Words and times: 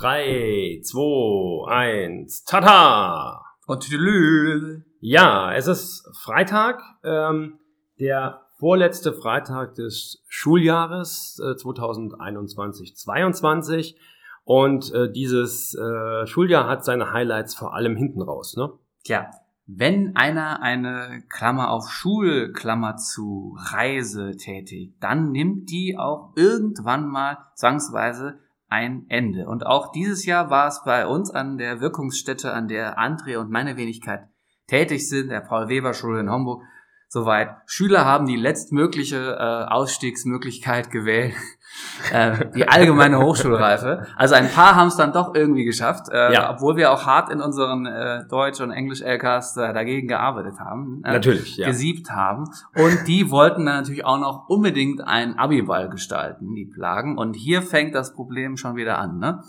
3, 0.00 0.80
2, 0.82 1.68
1, 1.68 2.44
tata! 2.46 3.44
Und 3.66 3.82
tüdelü. 3.82 4.82
Ja, 5.00 5.52
es 5.52 5.66
ist 5.66 6.08
Freitag, 6.16 6.80
ähm, 7.04 7.58
der 7.98 8.46
vorletzte 8.58 9.12
Freitag 9.12 9.74
des 9.74 10.24
Schuljahres 10.26 11.38
äh, 11.44 11.50
2021-22 11.50 13.96
und 14.44 14.90
äh, 14.94 15.12
dieses 15.12 15.74
äh, 15.74 16.26
Schuljahr 16.26 16.66
hat 16.66 16.82
seine 16.82 17.12
Highlights 17.12 17.54
vor 17.54 17.74
allem 17.74 17.94
hinten 17.94 18.22
raus, 18.22 18.56
ne? 18.56 18.72
Tja, 19.04 19.30
wenn 19.66 20.16
einer 20.16 20.62
eine 20.62 21.24
Klammer 21.28 21.68
auf 21.70 21.90
Schul, 21.90 22.54
Klammer 22.54 22.96
zu 22.96 23.54
Reise 23.58 24.38
tätigt, 24.38 24.94
dann 25.00 25.30
nimmt 25.30 25.70
die 25.70 25.98
auch 25.98 26.32
irgendwann 26.36 27.06
mal 27.06 27.36
zwangsweise 27.54 28.38
ein 28.70 29.04
Ende. 29.08 29.46
Und 29.46 29.66
auch 29.66 29.92
dieses 29.92 30.24
Jahr 30.24 30.48
war 30.48 30.68
es 30.68 30.82
bei 30.84 31.06
uns 31.06 31.30
an 31.30 31.58
der 31.58 31.80
Wirkungsstätte, 31.80 32.52
an 32.52 32.68
der 32.68 32.98
André 32.98 33.36
und 33.36 33.50
meine 33.50 33.76
Wenigkeit 33.76 34.28
tätig 34.68 35.08
sind, 35.08 35.30
der 35.30 35.40
Paul-Weber-Schule 35.40 36.20
in 36.20 36.30
Homburg, 36.30 36.62
soweit. 37.10 37.56
Schüler 37.66 38.04
haben 38.04 38.26
die 38.26 38.36
letztmögliche 38.36 39.36
äh, 39.36 39.72
Ausstiegsmöglichkeit 39.72 40.90
gewählt, 40.90 41.34
äh, 42.12 42.46
die 42.54 42.68
allgemeine 42.68 43.18
Hochschulreife. 43.18 44.06
Also 44.16 44.36
ein 44.36 44.48
paar 44.48 44.76
haben 44.76 44.88
es 44.88 44.96
dann 44.96 45.12
doch 45.12 45.34
irgendwie 45.34 45.64
geschafft, 45.64 46.06
äh, 46.10 46.32
ja. 46.32 46.54
obwohl 46.54 46.76
wir 46.76 46.92
auch 46.92 47.06
hart 47.06 47.28
in 47.30 47.40
unseren 47.40 47.84
äh, 47.84 48.24
Deutsch- 48.28 48.60
und 48.60 48.70
Englisch-LKs 48.70 49.56
äh, 49.56 49.72
dagegen 49.72 50.06
gearbeitet 50.06 50.60
haben. 50.60 51.02
Äh, 51.04 51.12
natürlich, 51.12 51.56
ja. 51.56 51.66
Gesiebt 51.66 52.12
haben. 52.12 52.44
Und 52.76 53.08
die 53.08 53.30
wollten 53.30 53.66
dann 53.66 53.76
natürlich 53.76 54.04
auch 54.04 54.18
noch 54.18 54.48
unbedingt 54.48 55.00
einen 55.04 55.36
Abiball 55.36 55.90
gestalten, 55.90 56.54
die 56.54 56.66
Plagen. 56.66 57.18
Und 57.18 57.34
hier 57.34 57.62
fängt 57.62 57.94
das 57.94 58.14
Problem 58.14 58.56
schon 58.56 58.76
wieder 58.76 58.98
an, 58.98 59.18
ne? 59.18 59.42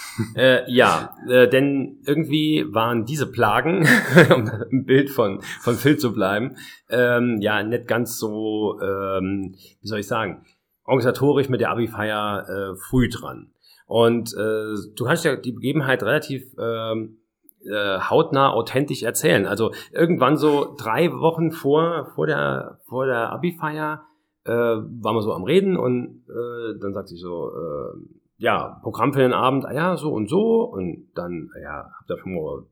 äh, 0.36 0.70
ja, 0.70 1.16
äh, 1.28 1.48
denn 1.48 1.98
irgendwie 2.06 2.66
waren 2.68 3.04
diese 3.04 3.30
Plagen, 3.30 3.86
um 4.34 4.50
im 4.70 4.84
Bild 4.84 5.10
von, 5.10 5.40
von 5.60 5.74
Phil 5.74 5.98
zu 5.98 6.12
bleiben, 6.12 6.56
ähm, 6.88 7.38
ja, 7.40 7.62
nicht 7.62 7.86
ganz 7.88 8.18
so, 8.18 8.78
ähm, 8.80 9.54
wie 9.80 9.88
soll 9.88 10.00
ich 10.00 10.06
sagen, 10.06 10.44
organisatorisch 10.84 11.48
mit 11.48 11.60
der 11.60 11.70
Abi-Feier 11.70 12.46
äh, 12.48 12.76
früh 12.76 13.08
dran. 13.08 13.52
Und 13.86 14.32
äh, 14.34 14.74
du 14.96 15.04
kannst 15.04 15.24
ja 15.24 15.36
die 15.36 15.52
Begebenheit 15.52 16.02
relativ 16.02 16.44
ähm, 16.58 17.18
äh, 17.64 17.98
hautnah 18.00 18.52
authentisch 18.52 19.02
erzählen. 19.02 19.46
Also 19.46 19.72
irgendwann 19.92 20.36
so 20.36 20.74
drei 20.76 21.12
Wochen 21.12 21.52
vor, 21.52 22.06
vor 22.14 22.26
der, 22.26 22.80
vor 22.88 23.06
der 23.06 23.30
Abi-Feier 23.30 24.06
äh, 24.44 24.50
waren 24.50 25.14
wir 25.14 25.22
so 25.22 25.32
am 25.32 25.44
Reden 25.44 25.76
und 25.76 26.24
äh, 26.28 26.78
dann 26.80 26.92
sagt 26.92 27.08
sie 27.08 27.16
so, 27.16 27.50
äh, 27.50 28.21
ja, 28.42 28.80
Programm 28.82 29.12
für 29.12 29.20
den 29.20 29.32
Abend, 29.32 29.64
ah 29.64 29.72
ja, 29.72 29.96
so 29.96 30.10
und 30.12 30.28
so. 30.28 30.64
Und 30.64 31.06
dann, 31.14 31.48
ja, 31.62 31.90
habt 31.96 32.10
ihr 32.10 32.18
schon 32.18 32.34
mal 32.34 32.64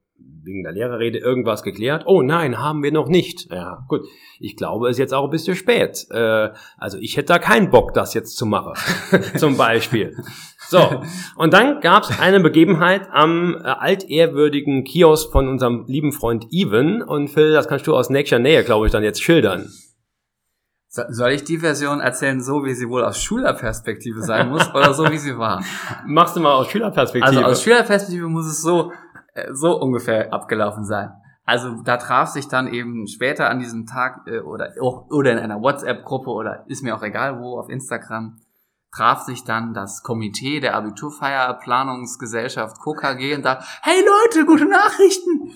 wegen 0.43 0.65
der 0.65 0.73
Lehrerrede 0.73 1.19
irgendwas 1.19 1.63
geklärt? 1.63 2.03
Oh 2.07 2.23
nein, 2.23 2.59
haben 2.59 2.83
wir 2.83 2.91
noch 2.91 3.09
nicht. 3.09 3.49
Ja, 3.53 3.85
gut. 3.87 4.01
Ich 4.41 4.57
glaube, 4.57 4.89
es 4.89 4.97
ist 4.97 4.99
jetzt 4.99 5.15
auch 5.15 5.25
ein 5.25 5.31
bisschen 5.31 5.55
spät. 5.55 6.07
Äh, 6.11 6.51
also 6.77 6.99
ich 6.99 7.17
hätte 7.17 7.29
da 7.29 7.39
keinen 7.39 7.71
Bock, 7.71 7.95
das 7.95 8.15
jetzt 8.15 8.37
zu 8.37 8.47
machen. 8.47 8.73
Zum 9.37 9.57
Beispiel. 9.57 10.17
So, 10.59 11.03
und 11.37 11.53
dann 11.53 11.81
gab 11.81 12.03
es 12.03 12.19
eine 12.19 12.41
Begebenheit 12.41 13.09
am 13.13 13.55
äh, 13.55 13.69
altehrwürdigen 13.69 14.83
Kiosk 14.83 15.31
von 15.31 15.49
unserem 15.49 15.85
lieben 15.87 16.11
Freund 16.11 16.49
Even. 16.51 17.01
Und 17.01 17.29
Phil, 17.29 17.53
das 17.53 17.69
kannst 17.69 17.87
du 17.87 17.95
aus 17.95 18.11
nächster 18.11 18.41
Nähe, 18.41 18.65
glaube 18.65 18.87
ich, 18.87 18.93
dann 18.93 19.05
jetzt 19.05 19.23
schildern. 19.23 19.71
Soll 20.93 21.31
ich 21.31 21.45
die 21.45 21.59
Version 21.59 22.01
erzählen, 22.01 22.43
so 22.43 22.65
wie 22.65 22.75
sie 22.75 22.89
wohl 22.89 23.05
aus 23.05 23.23
Schülerperspektive 23.23 24.23
sein 24.23 24.49
muss 24.49 24.69
oder 24.75 24.93
so 24.93 25.09
wie 25.09 25.19
sie 25.19 25.39
war? 25.39 25.63
Machst 26.05 26.35
du 26.35 26.41
mal 26.41 26.55
aus 26.55 26.69
Schülerperspektive. 26.69 27.25
Also 27.25 27.45
aus 27.45 27.63
Schülerperspektive 27.63 28.27
muss 28.27 28.47
es 28.47 28.61
so, 28.61 28.91
äh, 29.35 29.53
so 29.53 29.81
ungefähr 29.81 30.33
abgelaufen 30.33 30.85
sein. 30.85 31.13
Also 31.45 31.81
da 31.85 31.97
traf 31.97 32.29
sich 32.29 32.49
dann 32.49 32.67
eben 32.73 33.07
später 33.07 33.51
an 33.51 33.61
diesem 33.61 33.87
Tag 33.87 34.27
äh, 34.27 34.41
oder 34.41 34.73
oder 34.81 35.31
in 35.33 35.39
einer 35.39 35.61
WhatsApp-Gruppe 35.61 36.31
oder 36.31 36.65
ist 36.67 36.83
mir 36.83 36.97
auch 36.97 37.03
egal 37.03 37.39
wo 37.41 37.59
auf 37.59 37.69
Instagram 37.69 38.39
traf 38.95 39.23
sich 39.23 39.45
dann 39.45 39.75
das 39.75 40.03
Komitee 40.03 40.61
der 40.61 40.77
Abiturfeierplanungsgesellschaft 40.77 42.81
KKG 42.81 43.35
und 43.35 43.45
da 43.45 43.61
hey 43.83 44.01
Leute 44.01 44.47
gute 44.47 44.67
Nachrichten 44.67 45.53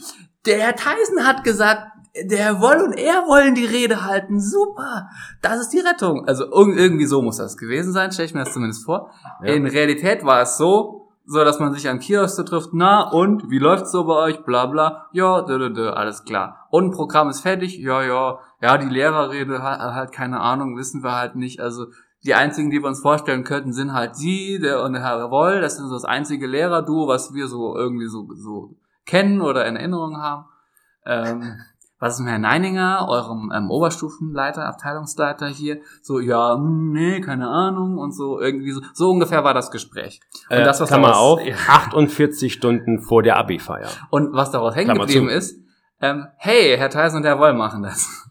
der 0.47 0.59
Herr 0.59 0.75
Theisen 0.75 1.25
hat 1.27 1.45
gesagt 1.45 1.87
der 2.23 2.61
Woll 2.61 2.81
und 2.83 2.93
er 2.93 3.27
wollen 3.27 3.55
die 3.55 3.65
Rede 3.65 4.05
halten. 4.05 4.41
Super. 4.41 5.09
Das 5.43 5.61
ist 5.61 5.71
die 5.71 5.81
Rettung. 5.81 6.27
Also 6.27 6.45
irgendwie 6.51 7.07
so 7.07 7.23
muss 7.23 7.39
das 7.39 7.57
gewesen 7.57 7.93
sein, 7.93 8.13
stelle 8.13 8.27
ich 8.27 8.35
mir 8.35 8.45
das 8.45 8.53
zumindest 8.53 8.85
vor. 8.85 9.11
Ja. 9.43 9.53
In 9.53 9.67
Realität 9.67 10.25
war 10.25 10.43
es 10.43 10.57
so, 10.57 11.13
so 11.27 11.43
dass 11.45 11.59
man 11.59 11.73
sich 11.73 11.89
am 11.89 11.99
Kiosk 11.99 12.45
trifft. 12.47 12.71
Na 12.73 13.11
und 13.11 13.51
wie 13.51 13.59
läuft's 13.59 13.91
so 13.91 14.05
bei 14.05 14.15
euch? 14.15 14.45
Bla 14.45 14.67
bla. 14.67 15.09
Ja, 15.13 15.43
dö, 15.43 15.59
dö, 15.59 15.73
dö, 15.73 15.91
alles 15.91 16.25
klar. 16.25 16.69
Und 16.71 16.93
Programm 16.93 17.31
ist 17.31 17.41
fertig. 17.41 17.79
Ja, 17.79 18.03
ja. 18.03 18.39
Ja, 18.63 18.79
die 18.79 18.89
Lehrerrede 18.89 19.63
halt 19.63 20.13
keine 20.13 20.41
Ahnung, 20.41 20.77
wissen 20.77 21.03
wir 21.03 21.17
halt 21.17 21.35
nicht. 21.35 21.61
Also 21.61 21.87
die 22.25 22.35
einzigen, 22.35 22.71
die 22.71 22.81
wir 22.81 22.89
uns 22.89 23.01
vorstellen 23.01 23.45
könnten, 23.45 23.73
sind 23.73 23.93
halt 23.93 24.17
Sie, 24.17 24.59
der 24.59 24.83
und 24.83 24.95
der 24.95 25.03
Herr 25.03 25.31
Woll. 25.31 25.61
Das 25.61 25.77
sind 25.77 25.89
so 25.89 25.95
das 25.95 26.05
einzige 26.05 26.47
Lehrerduo, 26.47 27.09
was 27.09 27.35
wir 27.35 27.49
so 27.49 27.77
irgendwie 27.77 28.07
so 28.07 28.29
so 28.35 28.77
kennen 29.05 29.41
oder 29.41 29.67
in 29.67 29.77
Erinnerung 29.77 30.23
haben. 30.23 30.47
Ähm, 31.05 31.61
was 32.05 32.15
ist 32.17 32.21
mit 32.21 32.29
Herrn 32.29 32.43
Neininger, 32.43 33.07
eurem 33.09 33.51
ähm, 33.55 33.71
Oberstufenleiter, 33.71 34.67
Abteilungsleiter 34.67 35.49
hier? 35.49 35.81
So, 36.03 36.21
ja, 36.21 36.55
hm, 36.55 36.93
nee, 36.93 37.23
keine 37.23 37.49
Ahnung 37.49 37.97
und 37.97 38.13
so 38.13 38.39
irgendwie 38.39 38.73
so. 38.73 38.83
So 38.93 39.11
ungefähr 39.11 39.43
war 39.43 39.55
das 39.55 39.71
Gespräch. 39.71 40.21
Und 40.51 40.59
äh, 40.59 40.65
das, 40.65 40.83
was 40.83 40.89
Klammer 40.89 41.09
daraus, 41.09 41.41
auf, 41.41 41.69
48 41.69 42.53
Stunden 42.53 43.01
vor 43.01 43.23
der 43.23 43.39
Abi-Feier. 43.39 43.89
Und 44.11 44.35
was 44.35 44.51
daraus 44.51 44.77
hängen 44.77 44.99
geblieben 44.99 45.31
ist, 45.31 45.59
ähm, 46.03 46.27
hey, 46.37 46.77
Herr 46.77 46.91
Theisen 46.91 47.17
und 47.17 47.25
Herr 47.25 47.39
Woll 47.39 47.55
machen 47.55 47.83
das. 47.83 48.31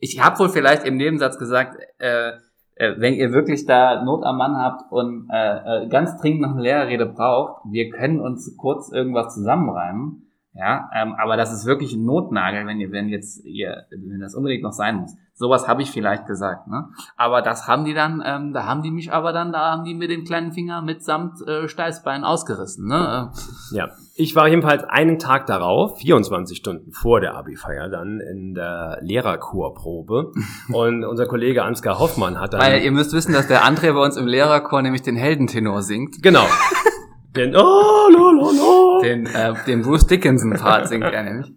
Ich 0.00 0.20
habe 0.20 0.38
wohl 0.40 0.48
vielleicht 0.48 0.84
im 0.84 0.96
Nebensatz 0.96 1.38
gesagt, 1.38 1.76
äh, 1.98 2.30
äh, 2.74 2.94
wenn 2.98 3.14
ihr 3.14 3.32
wirklich 3.32 3.64
da 3.64 4.02
Not 4.02 4.24
am 4.24 4.38
Mann 4.38 4.56
habt 4.56 4.90
und 4.90 5.28
äh, 5.32 5.84
äh, 5.84 5.88
ganz 5.88 6.20
dringend 6.20 6.40
noch 6.40 6.52
eine 6.52 6.62
Lehrerrede 6.62 7.06
braucht, 7.06 7.62
wir 7.70 7.90
können 7.90 8.20
uns 8.20 8.56
kurz 8.56 8.90
irgendwas 8.90 9.34
zusammenreimen 9.34 10.27
ja, 10.58 10.90
ähm, 10.92 11.14
aber 11.16 11.36
das 11.36 11.52
ist 11.52 11.66
wirklich 11.66 11.92
ein 11.92 12.04
Notnagel, 12.04 12.66
wenn 12.66 12.80
ihr, 12.80 12.90
wenn 12.90 13.08
jetzt 13.08 13.44
ihr, 13.44 13.84
wenn 13.90 14.18
das 14.18 14.34
unbedingt 14.34 14.64
noch 14.64 14.72
sein 14.72 14.96
muss. 14.96 15.14
Sowas 15.32 15.68
habe 15.68 15.82
ich 15.82 15.92
vielleicht 15.92 16.26
gesagt, 16.26 16.66
ne? 16.66 16.88
Aber 17.16 17.42
das 17.42 17.68
haben 17.68 17.84
die 17.84 17.94
dann, 17.94 18.20
ähm, 18.26 18.52
da 18.52 18.66
haben 18.66 18.82
die 18.82 18.90
mich 18.90 19.12
aber 19.12 19.32
dann, 19.32 19.52
da 19.52 19.70
haben 19.70 19.84
die 19.84 19.94
mir 19.94 20.08
den 20.08 20.24
kleinen 20.24 20.50
Finger 20.50 20.82
mitsamt 20.82 21.46
äh, 21.46 21.68
Steißbein 21.68 22.24
ausgerissen, 22.24 22.88
ne? 22.88 23.30
Ja, 23.70 23.90
ich 24.16 24.34
war 24.34 24.48
jedenfalls 24.48 24.82
einen 24.82 25.20
Tag 25.20 25.46
darauf, 25.46 25.98
24 25.98 26.58
Stunden 26.58 26.90
vor 26.90 27.20
der 27.20 27.36
Abi-Feier, 27.36 27.88
dann 27.88 28.18
in 28.18 28.54
der 28.54 28.98
Lehrerchorprobe 29.00 30.32
und 30.72 31.04
unser 31.04 31.26
Kollege 31.26 31.62
Ansgar 31.62 32.00
Hoffmann 32.00 32.40
hat 32.40 32.54
dann... 32.54 32.60
Weil 32.60 32.82
ihr 32.82 32.90
müsst 32.90 33.12
wissen, 33.12 33.32
dass 33.32 33.46
der 33.46 33.62
André 33.62 33.92
bei 33.92 34.04
uns 34.04 34.16
im 34.16 34.26
Lehrerchor 34.26 34.82
nämlich 34.82 35.02
den 35.02 35.14
Heldentenor 35.14 35.82
singt. 35.82 36.20
Genau. 36.20 36.42
Den, 37.36 37.54
oh, 37.54 38.08
lo, 38.10 38.30
lo, 38.30 38.50
lo. 38.50 39.00
Den, 39.02 39.26
äh, 39.26 39.54
den 39.66 39.82
Bruce 39.82 40.06
Dickinson-Part 40.06 40.88
singt 40.88 41.04
er 41.04 41.22
nämlich. 41.22 41.52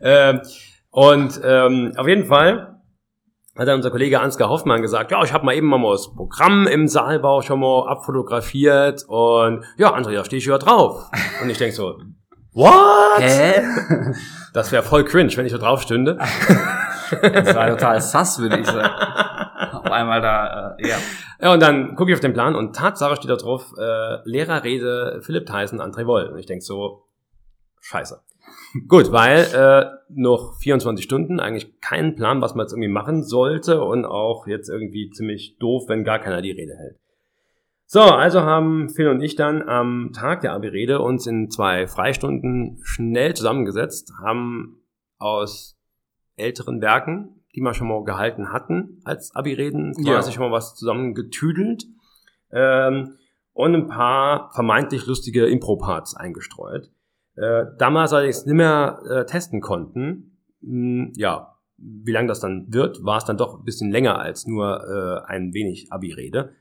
Ähm, 0.00 0.40
und 0.90 1.40
ähm, 1.42 1.92
auf 1.96 2.06
jeden 2.06 2.26
Fall 2.26 2.80
hat 3.56 3.66
dann 3.66 3.76
unser 3.76 3.90
Kollege 3.90 4.20
Ansgar 4.20 4.48
Hoffmann 4.48 4.82
gesagt, 4.82 5.10
ja, 5.10 5.22
ich 5.24 5.32
habe 5.32 5.44
mal 5.44 5.54
eben 5.54 5.66
mal 5.66 5.90
das 5.90 6.14
Programm 6.14 6.68
im 6.68 6.86
Saalbau 6.86 7.42
schon 7.42 7.58
mal 7.60 7.88
abfotografiert 7.88 9.04
und 9.08 9.64
ja, 9.76 9.92
Andrea, 9.92 10.24
stehe 10.24 10.38
ich 10.38 10.46
ja 10.46 10.58
drauf. 10.58 11.10
Und 11.42 11.50
ich 11.50 11.58
denk 11.58 11.72
so, 11.72 11.98
what? 12.52 13.20
Hä? 13.20 13.62
Das 14.54 14.72
wäre 14.72 14.82
voll 14.82 15.04
cringe, 15.04 15.36
wenn 15.36 15.46
ich 15.46 15.52
da 15.52 15.58
drauf 15.58 15.82
stünde. 15.82 16.18
Das 17.22 17.54
war 17.54 17.68
total 17.68 18.00
sass, 18.00 18.38
würde 18.38 18.58
ich 18.58 18.66
sagen. 18.66 18.90
Auf 19.84 19.92
einmal 19.92 20.20
da, 20.20 20.76
äh, 20.78 20.88
ja. 20.88 20.96
Ja, 21.40 21.52
und 21.52 21.60
dann 21.60 21.94
gucke 21.94 22.10
ich 22.10 22.16
auf 22.16 22.20
den 22.20 22.32
Plan 22.32 22.56
und 22.56 22.74
Tatsache 22.74 23.16
steht 23.16 23.30
da 23.30 23.36
drauf, 23.36 23.72
äh, 23.78 24.18
Lehrerrede 24.24 25.20
Philipp 25.22 25.46
Tyson, 25.46 25.80
André 25.80 26.06
Woll. 26.06 26.26
Und 26.26 26.38
ich 26.38 26.46
denk 26.46 26.62
so, 26.62 27.04
scheiße. 27.80 28.20
Gut, 28.88 29.12
weil 29.12 29.46
äh, 29.54 29.86
noch 30.08 30.56
24 30.60 31.04
Stunden, 31.04 31.40
eigentlich 31.40 31.80
keinen 31.80 32.16
Plan, 32.16 32.40
was 32.40 32.54
man 32.54 32.64
jetzt 32.64 32.72
irgendwie 32.72 32.88
machen 32.88 33.22
sollte 33.22 33.82
und 33.82 34.04
auch 34.04 34.46
jetzt 34.46 34.68
irgendwie 34.68 35.10
ziemlich 35.10 35.58
doof, 35.58 35.84
wenn 35.88 36.04
gar 36.04 36.18
keiner 36.18 36.42
die 36.42 36.50
Rede 36.50 36.74
hält. 36.76 36.98
So, 37.86 38.00
also 38.00 38.42
haben 38.42 38.90
Phil 38.90 39.08
und 39.08 39.22
ich 39.22 39.34
dann 39.34 39.66
am 39.66 40.10
Tag 40.12 40.42
der 40.42 40.52
Abi-Rede 40.52 41.00
uns 41.00 41.26
in 41.26 41.50
zwei 41.50 41.86
Freistunden 41.86 42.80
schnell 42.82 43.32
zusammengesetzt, 43.34 44.12
haben 44.22 44.82
aus 45.18 45.78
älteren 46.36 46.82
Werken 46.82 47.37
die 47.58 47.64
wir 47.64 47.74
schon 47.74 47.88
mal 47.88 48.04
gehalten 48.04 48.52
hatten 48.52 49.00
als 49.04 49.34
Abi-Reden. 49.34 49.92
Quasi 49.94 50.30
ja. 50.30 50.32
schon 50.32 50.44
mal 50.44 50.52
was 50.52 50.76
zusammengetüdelt. 50.76 51.86
Ähm, 52.52 53.16
und 53.52 53.74
ein 53.74 53.88
paar 53.88 54.52
vermeintlich 54.52 55.06
lustige 55.06 55.46
Impro-Parts 55.46 56.14
eingestreut. 56.14 56.92
Äh, 57.34 57.64
damals 57.78 58.12
allerdings 58.12 58.46
nicht 58.46 58.54
mehr 58.54 59.00
äh, 59.10 59.26
testen 59.26 59.60
konnten, 59.60 60.38
mh, 60.60 60.70
hm, 60.70 61.12
ja, 61.16 61.56
wie 61.76 62.12
lang 62.12 62.28
das 62.28 62.38
dann 62.38 62.72
wird, 62.72 63.04
war 63.04 63.18
es 63.18 63.24
dann 63.24 63.36
doch 63.36 63.58
ein 63.58 63.64
bisschen 63.64 63.90
länger 63.90 64.20
als 64.20 64.46
nur 64.46 65.24
äh, 65.26 65.28
ein 65.28 65.52
wenig 65.52 65.92
Abi-Rede. 65.92 66.52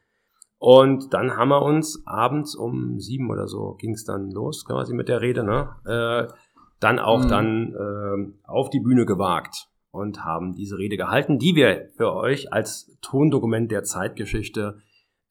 Und 0.58 1.14
dann 1.14 1.38
haben 1.38 1.50
wir 1.50 1.62
uns 1.62 2.02
abends 2.08 2.56
um 2.56 3.00
sieben 3.00 3.30
oder 3.30 3.48
so 3.48 3.76
ging 3.76 3.94
es 3.94 4.04
dann 4.04 4.32
los, 4.32 4.66
quasi 4.66 4.96
mit 4.96 5.08
der 5.08 5.22
Rede, 5.22 5.44
ne? 5.44 5.70
Äh, 5.86 6.34
dann 6.80 6.98
auch 6.98 7.24
Mhm. 7.24 7.30
dann 7.30 7.74
äh, 7.74 8.48
auf 8.48 8.72
die 8.72 8.80
Bühne 8.80 9.06
gewagt 9.06 9.68
und 9.92 10.24
haben 10.24 10.54
diese 10.54 10.78
Rede 10.78 10.98
gehalten, 10.98 11.40
die 11.40 11.56
wir 11.56 11.90
für 11.96 12.14
euch 12.14 12.52
als 12.54 12.98
Tondokument 13.02 13.72
der 13.72 13.84
Zeitgeschichte 13.84 14.82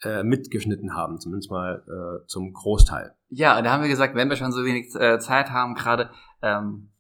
äh, 0.03 0.23
mitgeschnitten 0.23 0.95
haben, 0.95 1.19
zumindest 1.19 1.51
mal 1.51 1.83
äh, 1.87 2.27
zum 2.27 2.53
Großteil. 2.53 3.15
Ja, 3.29 3.61
da 3.63 3.73
haben 3.73 3.83
wir 3.83 3.89
gesagt, 3.89 4.15
wenn 4.15 4.29
wir 4.29 4.37
schon 4.37 4.53
so 4.53 4.65
wenig 4.65 4.95
äh, 4.95 5.19
Zeit 5.19 5.51
haben 5.51 5.75
gerade, 5.75 6.11
ähm, 6.43 6.91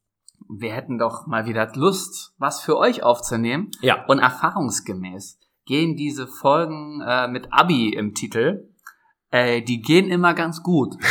wir 0.48 0.72
hätten 0.72 0.98
doch 0.98 1.26
mal 1.26 1.46
wieder 1.46 1.70
Lust, 1.74 2.34
was 2.38 2.60
für 2.60 2.76
euch 2.76 3.02
aufzunehmen. 3.02 3.70
Ja, 3.80 4.04
Und 4.06 4.18
erfahrungsgemäß 4.18 5.38
gehen 5.64 5.96
diese 5.96 6.26
Folgen 6.26 7.02
äh, 7.06 7.28
mit 7.28 7.52
Abi 7.52 7.90
im 7.90 8.14
Titel, 8.14 8.70
äh, 9.30 9.62
die 9.62 9.82
gehen 9.82 10.08
immer 10.08 10.34
ganz 10.34 10.62
gut. 10.62 10.96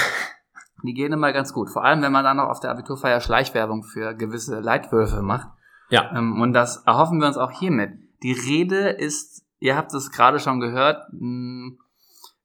Die 0.83 0.94
gehen 0.94 1.13
immer 1.13 1.33
ganz 1.33 1.51
gut. 1.51 1.71
Vor 1.71 1.83
allem, 1.83 2.03
wenn 2.03 2.12
man 2.12 2.24
dann 2.24 2.38
noch 2.38 2.50
auf 2.50 2.59
der 2.59 2.69
Abiturfeier 2.69 3.19
Schleichwerbung 3.19 3.81
für 3.81 4.13
gewisse 4.13 4.59
Leitwürfe 4.59 5.24
macht. 5.24 5.48
Ja, 5.90 6.12
Ähm, 6.16 6.42
und 6.42 6.54
das 6.54 6.84
erhoffen 6.86 7.20
wir 7.20 7.28
uns 7.28 7.38
auch 7.38 7.52
hiermit. 7.52 7.92
Die 8.24 8.34
Rede 8.34 8.90
ist, 8.90 9.46
ihr 9.60 9.76
habt 9.76 9.94
es 9.94 10.12
gerade 10.12 10.40
schon 10.40 10.60
gehört, 10.60 11.04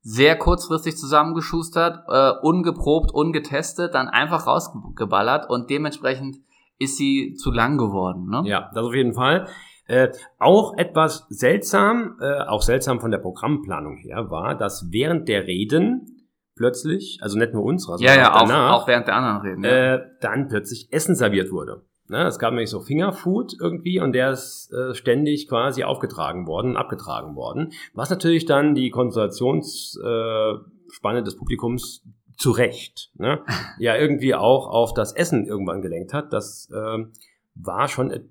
sehr 0.02 0.36
kurzfristig 0.36 0.96
zusammengeschustert, 0.96 2.04
äh, 2.08 2.32
ungeprobt, 2.42 3.12
ungetestet, 3.12 3.94
dann 3.94 4.08
einfach 4.08 4.46
rausgeballert 4.46 5.48
und 5.48 5.70
dementsprechend 5.70 6.38
ist 6.78 6.96
sie 6.96 7.34
zu 7.34 7.52
lang 7.52 7.76
geworden. 7.76 8.28
Ne? 8.28 8.42
ja, 8.46 8.70
das 8.74 8.84
auf 8.84 8.94
jeden 8.94 9.12
Fall. 9.12 9.46
Äh, 9.86 10.12
auch 10.38 10.76
etwas 10.78 11.26
seltsam, 11.28 12.16
äh, 12.20 12.42
auch 12.42 12.62
seltsam 12.62 13.00
von 13.00 13.10
der 13.10 13.18
Programmplanung 13.18 13.96
her, 13.96 14.30
war, 14.30 14.54
dass 14.54 14.86
während 14.90 15.28
der 15.28 15.46
Reden 15.46 16.28
plötzlich, 16.54 17.18
also 17.22 17.38
nicht 17.38 17.52
nur 17.52 17.64
unserer, 17.64 17.98
ja, 17.98 18.12
sondern 18.12 18.24
ja, 18.24 18.34
auch, 18.34 18.48
danach, 18.48 18.72
auch 18.72 18.88
während 18.88 19.08
der 19.08 19.16
anderen 19.16 19.40
reden. 19.40 19.64
ja. 19.64 19.94
äh, 19.94 20.00
dann 20.20 20.48
plötzlich 20.48 20.92
Essen 20.92 21.16
serviert 21.16 21.50
wurde. 21.50 21.82
Ne, 22.10 22.26
es 22.26 22.38
gab 22.40 22.50
nämlich 22.50 22.70
so 22.70 22.80
Fingerfood 22.80 23.54
irgendwie 23.60 24.00
und 24.00 24.14
der 24.14 24.32
ist 24.32 24.72
äh, 24.72 24.96
ständig 24.96 25.46
quasi 25.46 25.84
aufgetragen 25.84 26.48
worden, 26.48 26.76
abgetragen 26.76 27.36
worden, 27.36 27.72
was 27.94 28.10
natürlich 28.10 28.46
dann 28.46 28.74
die 28.74 28.90
Konzentrationsspanne 28.90 31.20
äh, 31.20 31.22
des 31.22 31.36
Publikums 31.36 32.02
zu 32.36 32.50
Recht 32.50 33.12
ne, 33.14 33.44
ja 33.78 33.94
irgendwie 33.94 34.34
auch 34.34 34.66
auf 34.66 34.92
das 34.92 35.12
Essen 35.12 35.46
irgendwann 35.46 35.82
gelenkt 35.82 36.12
hat. 36.12 36.32
Das 36.32 36.68
ähm, 36.74 37.12
war 37.54 37.86
schon 37.86 38.10
et 38.10 38.24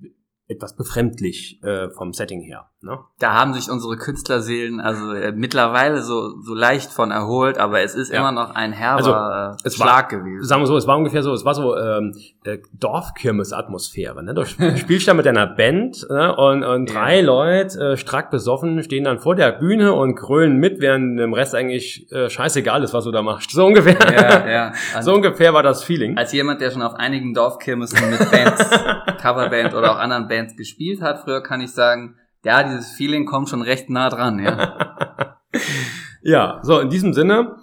etwas 0.50 0.75
befremdlich 0.75 1.63
äh, 1.63 1.90
vom 1.92 2.12
Setting 2.12 2.42
her. 2.42 2.66
Ne? 2.81 2.98
Da 3.19 3.34
haben 3.34 3.54
sich 3.54 3.69
unsere 3.69 3.98
Künstlerseelen 3.98 4.80
also 4.81 5.13
äh, 5.13 5.31
mittlerweile 5.31 6.01
so, 6.01 6.42
so 6.42 6.54
leicht 6.56 6.92
von 6.92 7.12
erholt, 7.12 7.57
aber 7.60 7.81
es 7.81 7.94
ist 7.94 8.12
Ja. 8.12 8.19
immer 8.19 8.31
noch 8.31 8.56
ein 8.56 8.72
herber 8.74 8.98
Also, 8.98 9.57
es 9.63 9.80
war- 9.80 9.86
Schlag 9.88 10.10
gewesen. 10.10 10.44
Sagen 10.44 10.62
wir 10.63 10.66
so, 10.68 10.75
es 10.75 10.88
war 10.88 10.98
ungefähr 10.98 11.22
so, 11.22 11.31
es 11.34 11.46
war 11.46 11.54
so 11.54 11.78
ähm, 11.78 12.16
äh, 12.46 12.57
Dorfkirmes-Atmosphäre. 12.80 14.24
Ne? 14.24 14.34
Du 14.34 14.46
spielst 14.78 15.07
da 15.07 15.13
mit 15.13 15.25
deiner 15.25 15.46
Band 15.48 16.06
ne? 16.10 16.36
und, 16.36 16.63
und 16.63 16.90
Ja. 16.90 16.96
drei 17.00 17.22
Leute, 17.22 17.92
äh, 17.92 17.98
strack 17.98 18.31
besoffen, 18.31 18.81
stehen 18.84 19.04
dann 19.04 19.19
vor 19.19 19.36
der 19.36 19.51
Bühne 19.51 19.94
und 19.94 20.16
grölen 20.16 20.57
mit, 20.57 20.80
während 20.81 21.19
dem 21.19 21.34
Rest 21.34 21.56
eigentlich 21.56 22.12
äh, 22.12 22.30
scheißegal 22.30 22.84
ist, 22.84 22.94
was 22.94 23.04
du 23.04 23.12
da 23.12 23.22
machst. 23.22 23.51
So 23.51 23.66
ungefähr. 23.66 23.98
ja, 24.12 24.50
ja. 24.50 24.74
So 25.01 25.13
ungefähr 25.13 25.54
war 25.54 25.63
das 25.63 25.84
Feeling. 25.84 26.18
Als 26.18 26.31
jemand, 26.34 26.62
der 26.62 26.72
schon 26.72 26.81
auf 26.81 26.96
einigen 26.96 27.34
Dorfkirmessen 27.34 28.10
mit 28.10 28.31
Bands, 28.31 28.69
Coverband 29.19 29.74
oder 29.74 29.92
auch 29.92 30.00
anderen 30.00 30.27
Bands 30.27 30.56
gespielt 30.56 31.01
hat, 31.01 31.19
früher 31.24 31.42
kann 31.42 31.62
ich 31.62 31.71
sagen, 31.71 32.16
ja, 32.44 32.63
dieses 32.63 32.92
Feeling 32.92 33.25
kommt 33.25 33.50
schon 33.50 33.62
recht 33.62 33.89
nah 33.89 34.10
dran, 34.10 34.39
ja. 34.39 35.36
Ja, 36.21 36.60
so 36.63 36.80
in 36.80 36.89
diesem 36.89 37.13
Sinne, 37.13 37.56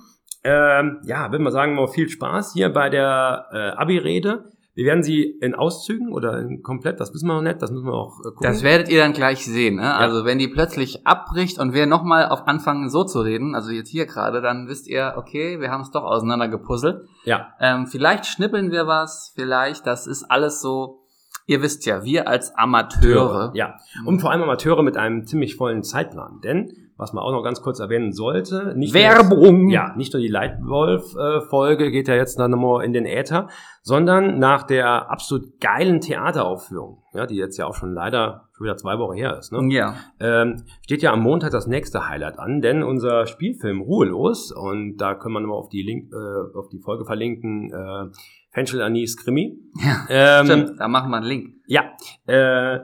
ähm, 0.43 1.01
ja, 1.05 1.31
würde 1.31 1.45
man 1.45 1.53
sagen, 1.53 1.75
mal 1.75 1.89
viel 1.89 2.09
Spaß 2.09 2.53
hier 2.55 2.73
bei 2.73 2.89
der 2.89 3.47
äh, 3.53 3.69
Abi-Rede. 3.81 4.51
Wir 4.75 4.85
werden 4.85 5.03
sie 5.03 5.23
in 5.25 5.55
Auszügen 5.55 6.13
oder 6.13 6.39
in 6.39 6.63
komplett, 6.63 7.01
das 7.01 7.13
wissen 7.15 7.27
wir 7.27 7.35
noch 7.35 7.43
nicht, 7.43 7.63
das 7.63 7.71
müssen 7.71 7.87
wir 7.87 7.95
auch 7.95 8.19
äh, 8.21 8.25
gucken. 8.31 8.43
Das 8.43 8.63
werdet 8.63 8.91
ihr 8.91 9.01
dann 9.01 9.15
gleich 9.15 9.45
sehen, 9.45 9.77
ne? 9.77 9.95
Also 9.95 10.25
wenn 10.27 10.39
die 10.39 10.49
plötzlich 10.49 11.07
abbricht 11.07 11.59
und 11.59 11.73
wir 11.73 11.87
nochmal 11.87 12.29
auf 12.29 12.47
anfangen 12.47 12.91
so 12.91 13.03
zu 13.05 13.21
reden, 13.21 13.55
also 13.55 13.71
jetzt 13.71 13.89
hier 13.89 14.05
gerade, 14.05 14.43
dann 14.43 14.69
wisst 14.69 14.87
ihr, 14.87 15.15
okay, 15.17 15.61
wir 15.61 15.71
haben 15.71 15.81
es 15.81 15.91
doch 15.91 16.05
auseinander 16.05 16.49
gepuzzelt. 16.49 17.07
ja, 17.25 17.55
Ähm, 17.59 17.87
vielleicht 17.87 18.27
schnippeln 18.27 18.71
wir 18.71 18.87
was, 18.87 19.33
vielleicht, 19.35 19.87
das 19.87 20.07
ist 20.07 20.25
alles 20.25 20.61
so, 20.61 21.06
ihr 21.47 21.63
wisst 21.63 21.87
ja, 21.87 22.05
wir 22.05 22.29
als 22.29 22.55
Amateure. 22.55 23.53
Ja, 23.55 23.77
und 24.05 24.21
vor 24.21 24.31
allem 24.31 24.43
Amateure 24.43 24.83
mit 24.83 24.97
einem 24.97 25.27
ziemlich 25.27 25.57
vollen 25.57 25.83
Zeitplan. 25.83 26.41
Denn, 26.43 26.73
was 26.97 27.13
man 27.13 27.23
auch 27.23 27.33
noch 27.33 27.43
ganz 27.43 27.63
kurz 27.63 27.79
erwähnen 27.79 28.13
sollte, 28.13 28.75
nicht 28.77 28.95
Werbung! 28.95 29.65
Nur, 29.65 29.73
ja, 29.73 29.95
nicht 29.97 30.13
nur 30.13 30.21
die 30.21 30.29
Leitwolf-Folge 30.29 31.91
geht 31.91 32.09
ja 32.09 32.15
jetzt 32.15 32.39
dann 32.39 32.51
nochmal 32.51 32.85
in 32.85 32.93
den 32.93 33.07
Äther, 33.07 33.49
sondern 33.83 34.39
nach 34.39 34.65
der 34.65 35.11
absolut 35.11 35.61
geilen 35.61 36.01
Theateraufführung, 36.01 37.03
ja, 37.15 37.27
die 37.27 37.37
jetzt 37.37 37.57
ja 37.57 37.67
auch 37.67 37.75
schon 37.75 37.93
leider 37.93 38.49
schon 38.57 38.65
wieder 38.65 38.77
zwei 38.77 38.99
Wochen 38.99 39.15
her 39.15 39.37
ist, 39.39 39.53
ne? 39.53 39.61
Ja. 39.71 39.97
ähm, 40.19 40.65
steht 40.83 41.03
ja 41.03 41.13
am 41.13 41.21
Montag 41.21 41.51
das 41.51 41.67
nächste 41.67 42.09
Highlight 42.09 42.39
an, 42.39 42.63
denn 42.63 42.83
unser 42.83 43.27
Spielfilm 43.27 43.83
Ruhelos, 43.83 44.51
und 44.51 44.97
da 44.97 45.15
können 45.15 45.35
wir 45.35 45.41
nochmal 45.41 45.59
auf 45.59 45.69
die 45.69 45.83
Link, 45.83 46.11
äh, 46.11 46.59
auf 46.59 46.69
die 46.71 46.81
Folge 46.81 47.05
verlinken, 47.05 47.71
äh, 47.71 48.07
Fenchel 48.57 48.81
Anis 48.81 49.19
Krimi. 49.19 49.59
Ja, 49.85 50.07
Ähm, 50.09 50.47
Stimmt, 50.47 50.81
da 50.81 50.89
machen 50.89 51.11
wir 51.11 51.19
einen 51.19 51.27
Link. 51.27 51.57
ja, 51.67 51.83
äh, 52.25 52.81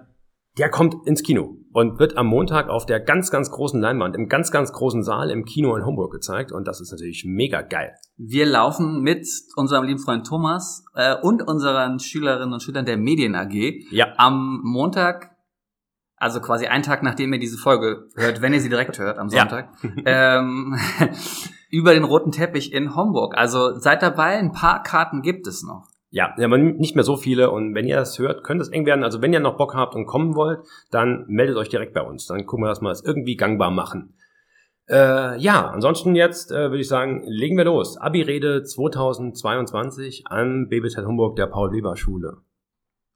der 0.58 0.68
kommt 0.68 1.06
ins 1.06 1.22
Kino 1.22 1.56
und 1.72 1.98
wird 1.98 2.18
am 2.18 2.26
Montag 2.26 2.68
auf 2.68 2.84
der 2.84 3.00
ganz, 3.00 3.30
ganz 3.30 3.50
großen 3.50 3.80
Leinwand, 3.80 4.14
im 4.14 4.28
ganz, 4.28 4.50
ganz 4.50 4.70
großen 4.70 5.02
Saal 5.02 5.30
im 5.30 5.46
Kino 5.46 5.74
in 5.74 5.86
Homburg 5.86 6.12
gezeigt 6.12 6.52
und 6.52 6.68
das 6.68 6.82
ist 6.82 6.90
natürlich 6.90 7.24
mega 7.26 7.62
geil. 7.62 7.94
Wir 8.18 8.44
laufen 8.44 9.00
mit 9.00 9.26
unserem 9.56 9.84
lieben 9.86 9.98
Freund 9.98 10.26
Thomas 10.26 10.84
äh, 10.94 11.14
und 11.22 11.40
unseren 11.48 11.98
Schülerinnen 12.00 12.52
und 12.52 12.62
Schülern 12.62 12.84
der 12.84 12.98
Medien 12.98 13.34
AG 13.34 13.86
Ja, 13.90 14.08
am 14.18 14.60
Montag, 14.62 15.31
also 16.22 16.40
quasi 16.40 16.66
einen 16.66 16.82
Tag 16.84 17.02
nachdem 17.02 17.32
ihr 17.32 17.38
diese 17.40 17.58
Folge 17.58 18.08
hört, 18.16 18.40
wenn 18.40 18.54
ihr 18.54 18.60
sie 18.60 18.68
direkt 18.68 18.98
hört 18.98 19.18
am 19.18 19.28
Ja. 19.28 19.40
Sonntag, 19.40 19.68
ähm, 20.06 20.76
über 21.70 21.94
den 21.94 22.04
roten 22.04 22.30
Teppich 22.32 22.72
in 22.72 22.94
Homburg. 22.94 23.36
Also 23.36 23.74
seid 23.78 24.02
dabei, 24.02 24.38
ein 24.38 24.52
paar 24.52 24.82
Karten 24.82 25.22
gibt 25.22 25.46
es 25.46 25.62
noch. 25.62 25.88
ja, 26.10 26.34
aber 26.38 26.58
nicht 26.58 26.94
mehr 26.94 27.04
so 27.04 27.16
viele 27.16 27.50
und 27.50 27.74
wenn 27.74 27.86
ihr 27.86 27.96
das 27.96 28.18
hört, 28.18 28.44
könnte 28.44 28.62
es 28.62 28.68
eng 28.68 28.86
werden. 28.86 29.02
Also 29.04 29.20
wenn 29.20 29.32
ihr 29.32 29.40
noch 29.40 29.56
Bock 29.56 29.74
habt 29.74 29.94
und 29.94 30.06
kommen 30.06 30.34
wollt, 30.36 30.60
dann 30.90 31.24
meldet 31.26 31.56
euch 31.56 31.68
direkt 31.70 31.92
bei 31.94 32.02
uns. 32.02 32.26
Dann 32.26 32.46
gucken 32.46 32.64
wir, 32.64 32.68
dass 32.68 32.80
wir 32.82 32.88
das 32.90 33.02
irgendwie 33.02 33.36
gangbar 33.36 33.70
machen. 33.70 34.14
Äh, 34.88 35.38
ja, 35.40 35.68
ansonsten 35.70 36.14
jetzt 36.14 36.50
äh, 36.52 36.70
würde 36.70 36.80
ich 36.80 36.88
sagen, 36.88 37.22
legen 37.24 37.56
wir 37.56 37.64
los. 37.64 37.96
Abi-Rede 37.96 38.62
2022 38.62 40.24
am 40.26 40.68
BBZ 40.68 40.98
Homburg 41.06 41.36
der 41.36 41.46
Paul-Weber-Schule. 41.46 42.38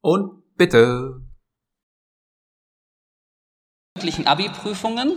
Und 0.00 0.42
bitte. 0.56 1.20
Mündlichen 4.06 4.28
Abi-Prüfungen. 4.28 5.14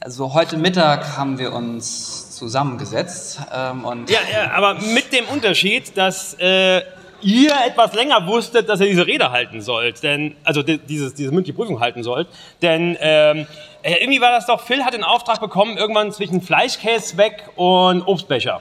Also 0.00 0.34
heute 0.34 0.56
Mittag 0.56 1.16
haben 1.16 1.38
wir 1.38 1.52
uns 1.52 2.34
zusammengesetzt 2.36 3.38
ähm, 3.54 3.84
und 3.84 4.10
Ja, 4.10 4.18
ja, 4.32 4.50
aber 4.50 4.74
mit 4.74 5.12
dem 5.12 5.26
Unterschied, 5.26 5.96
dass 5.96 6.34
äh, 6.40 6.82
ihr 7.22 7.52
etwas 7.68 7.94
länger 7.94 8.26
wusstet, 8.26 8.68
dass 8.68 8.80
ihr 8.80 8.88
diese 8.88 9.06
Rede 9.06 9.30
halten 9.30 9.60
sollt, 9.60 10.02
denn 10.02 10.34
also 10.42 10.64
di- 10.64 10.78
dieses, 10.78 11.14
diese 11.14 11.30
mündliche 11.30 11.56
Prüfung 11.56 11.78
halten 11.78 12.02
sollt, 12.02 12.26
denn 12.62 12.96
ähm, 13.00 13.46
äh, 13.82 13.94
irgendwie 14.02 14.20
war 14.20 14.32
das 14.32 14.46
doch, 14.46 14.60
Phil 14.60 14.84
hat 14.84 14.92
den 14.94 15.04
Auftrag 15.04 15.38
bekommen, 15.38 15.76
irgendwann 15.76 16.10
zwischen 16.10 16.42
Fleischkäse 16.42 17.16
weg 17.16 17.44
und 17.54 18.02
Obstbecher, 18.02 18.60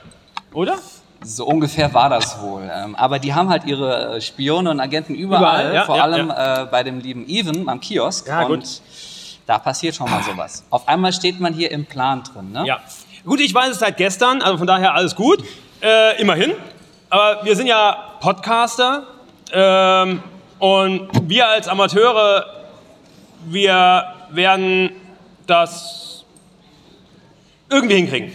oder? 0.54 0.76
so 1.24 1.48
ungefähr 1.48 1.92
war 1.96 2.10
das 2.12 2.40
wohl. 2.44 2.70
Ähm, 2.72 2.96
aber 2.96 3.18
die 3.18 3.34
haben 3.34 3.50
halt 3.50 3.66
ihre 3.66 4.22
Spione 4.22 4.70
und 4.70 4.80
Agenten 4.80 5.16
überall, 5.16 5.62
Überall, 5.62 5.74
ja, 5.74 5.84
vor 5.86 5.98
ja, 5.98 6.04
allem 6.04 6.30
Äh, 6.30 6.68
bei 6.70 6.84
dem 6.84 7.00
lieben 7.00 7.28
Even 7.28 7.68
am 7.68 7.80
Kiosk. 7.82 8.28
Ja, 8.28 8.46
und. 8.46 8.82
Da 9.48 9.58
passiert 9.58 9.96
schon 9.96 10.12
mal 10.12 10.22
sowas. 10.22 10.64
Auf 10.70 10.88
einmal 10.88 11.14
steht 11.14 11.40
man 11.40 11.54
hier 11.54 11.72
im 11.72 11.86
Plan 11.86 12.22
drin. 12.22 12.52
Ne? 12.52 12.68
Ja. 12.68 12.80
Gut, 13.26 13.40
ich 13.40 13.54
weiß 13.54 13.72
es 13.72 13.80
seit 13.80 13.98
gestern, 13.98 14.42
also 14.42 14.58
von 14.60 14.68
daher 14.68 14.94
alles 14.94 15.16
gut, 15.16 15.44
äh, 15.82 16.22
immerhin. 16.22 16.54
Aber 17.10 17.44
wir 17.46 17.56
sind 17.56 17.68
ja 17.68 17.98
Podcaster 18.20 19.08
ähm, 19.52 20.22
und 20.60 21.10
wir 21.24 21.48
als 21.48 21.68
Amateure, 21.70 22.46
wir 23.46 24.14
werden 24.32 24.92
das 25.46 26.26
irgendwie 27.70 27.96
hinkriegen. 27.96 28.34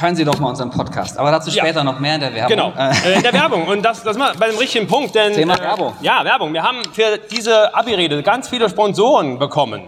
Ja. 0.00 0.06
Hören 0.06 0.16
Sie 0.16 0.24
doch 0.24 0.38
mal 0.38 0.48
unseren 0.48 0.70
Podcast. 0.70 1.18
Aber 1.18 1.30
dazu 1.30 1.50
Ja. 1.50 1.62
später 1.64 1.84
noch 1.84 1.98
mehr 1.98 2.14
in 2.14 2.20
der 2.20 2.34
Werbung. 2.34 2.48
Genau, 2.48 2.72
Äh, 2.76 3.12
äh, 3.12 3.16
in 3.16 3.22
der 3.22 3.32
Werbung. 3.32 3.66
Und 3.66 3.82
das, 3.82 4.02
das 4.02 4.16
mal 4.16 4.32
bei 4.38 4.48
dem 4.48 4.58
richtigen 4.58 4.86
Punkt. 4.86 5.14
Denn, 5.14 5.32
Thema 5.34 5.54
äh, 5.56 5.60
Werbung. 5.62 5.94
Ja, 6.00 6.24
Werbung. 6.24 6.52
Wir 6.52 6.62
haben 6.62 6.78
für 6.92 7.18
diese 7.30 7.74
Abi-Rede 7.74 8.22
ganz 8.22 8.48
viele 8.48 8.68
Sponsoren 8.68 9.38
bekommen. 9.38 9.82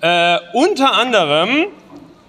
Äh, 0.00 0.38
unter 0.54 0.92
anderem 0.94 1.66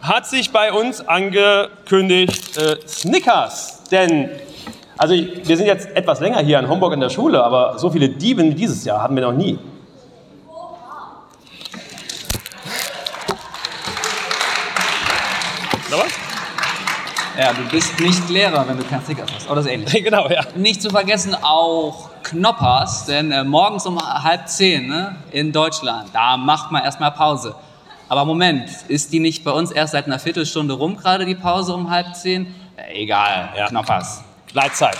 hat 0.02 0.26
sich 0.26 0.52
bei 0.52 0.74
uns 0.74 1.08
angekündigt 1.08 2.58
äh, 2.58 2.78
Snickers. 2.88 3.84
Denn, 3.92 4.30
also 4.98 5.14
ich, 5.14 5.48
wir 5.48 5.58
sind 5.58 5.68
jetzt 5.68 5.90
etwas 5.96 6.20
länger 6.22 6.40
hier 6.40 6.60
in 6.60 6.68
Homburg 6.68 6.94
in 6.94 7.00
der 7.00 7.10
Schule, 7.10 7.44
aber 7.44 7.78
so 7.78 7.90
viele 7.92 8.10
Dieben 8.10 8.50
wie 8.50 8.56
dieses 8.56 8.84
Jahr 8.84 9.02
hatten 9.04 9.16
wir 9.16 9.22
noch 9.24 9.34
nie. 9.34 9.60
Oder 15.90 16.04
was? 16.06 16.21
Ja, 17.38 17.54
du 17.54 17.64
bist 17.70 17.98
nicht 18.00 18.30
Lehrer, 18.30 18.68
wenn 18.68 18.78
du 18.78 18.84
kein 18.84 19.04
Snickers 19.04 19.30
hast. 19.34 19.48
Oder 19.48 19.62
das 19.62 19.68
ähnlich. 19.68 19.92
genau, 20.04 20.28
ja. 20.28 20.42
Nicht 20.56 20.82
zu 20.82 20.90
vergessen 20.90 21.36
auch 21.42 22.10
Knoppers, 22.24 23.06
denn 23.06 23.32
äh, 23.32 23.44
morgens 23.44 23.86
um 23.86 24.00
halb 24.00 24.48
zehn 24.48 24.88
ne, 24.88 25.16
in 25.32 25.52
Deutschland, 25.52 26.10
da 26.14 26.36
macht 26.38 26.72
man 26.72 26.84
erstmal 26.84 27.12
Pause. 27.12 27.56
Aber 28.10 28.26
Moment, 28.26 28.70
ist 28.90 29.14
die 29.14 29.20
nicht 29.22 29.46
bei 29.46 29.52
uns 29.52 29.72
erst 29.72 29.94
seit 29.94 30.06
einer 30.06 30.20
Viertelstunde 30.20 30.74
rum, 30.74 30.98
gerade 30.98 31.26
die 31.26 31.36
Pause 31.36 31.74
um 31.74 31.90
halb 31.90 32.16
zehn? 32.16 32.54
Äh, 32.76 33.04
egal, 33.04 33.50
Ja. 33.58 33.68
Knoppers. 33.68 34.24
Gleitzeit. 34.52 34.98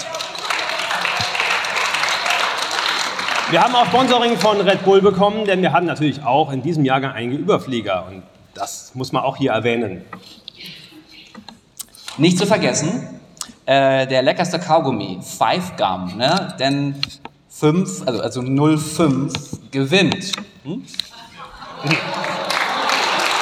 Wir 3.50 3.62
haben 3.62 3.76
auch 3.76 3.86
Sponsoring 3.88 4.38
von 4.38 4.62
Red 4.62 4.86
Bull 4.86 5.02
bekommen, 5.02 5.44
denn 5.44 5.62
wir 5.62 5.74
hatten 5.74 5.88
natürlich 5.88 6.24
auch 6.24 6.54
in 6.54 6.62
diesem 6.62 6.86
Jahrgang 6.86 7.12
einige 7.12 7.36
Überflieger. 7.36 8.06
Und 8.08 8.24
das 8.54 8.96
muss 8.96 9.12
man 9.12 9.24
auch 9.24 9.36
hier 9.36 9.52
erwähnen. 9.52 10.06
Nicht 12.18 12.38
zu 12.38 12.46
vergessen, 12.46 13.08
äh, 13.66 14.06
der 14.08 14.22
leckerste 14.22 14.60
Kaugummi, 14.60 15.20
Five 15.22 15.78
Gum, 15.78 16.18
ne? 16.18 16.56
denn 16.60 16.96
5, 17.50 18.06
also, 18.06 18.22
also 18.22 18.42
05 18.78 19.34
gewinnt. 19.72 20.32
Hm? 20.64 20.84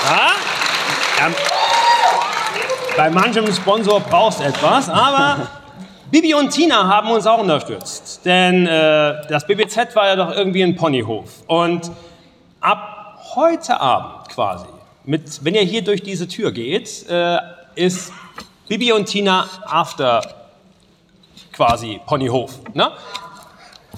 Ja? 0.05 0.31
Ähm, 1.25 1.33
bei 2.95 3.09
manchem 3.09 3.51
Sponsor 3.53 3.99
brauchst 4.01 4.41
etwas, 4.41 4.89
aber 4.89 5.47
Bibi 6.11 6.33
und 6.33 6.49
Tina 6.49 6.87
haben 6.87 7.09
uns 7.09 7.25
auch 7.25 7.39
unterstützt. 7.39 8.21
Denn 8.25 8.67
äh, 8.67 9.21
das 9.29 9.45
BBZ 9.47 9.95
war 9.95 10.07
ja 10.07 10.15
doch 10.15 10.31
irgendwie 10.31 10.63
ein 10.63 10.75
Ponyhof. 10.75 11.43
Und 11.47 11.91
ab 12.61 13.19
heute 13.35 13.79
Abend 13.79 14.29
quasi, 14.29 14.65
mit, 15.05 15.43
wenn 15.43 15.55
ihr 15.55 15.61
hier 15.61 15.83
durch 15.83 16.03
diese 16.03 16.27
Tür 16.27 16.51
geht, 16.51 17.07
äh, 17.09 17.37
ist 17.75 18.11
Bibi 18.69 18.93
und 18.93 19.05
Tina 19.07 19.47
After 19.65 20.21
quasi 21.51 21.99
Ponyhof. 22.05 22.59
Ne? 22.73 22.91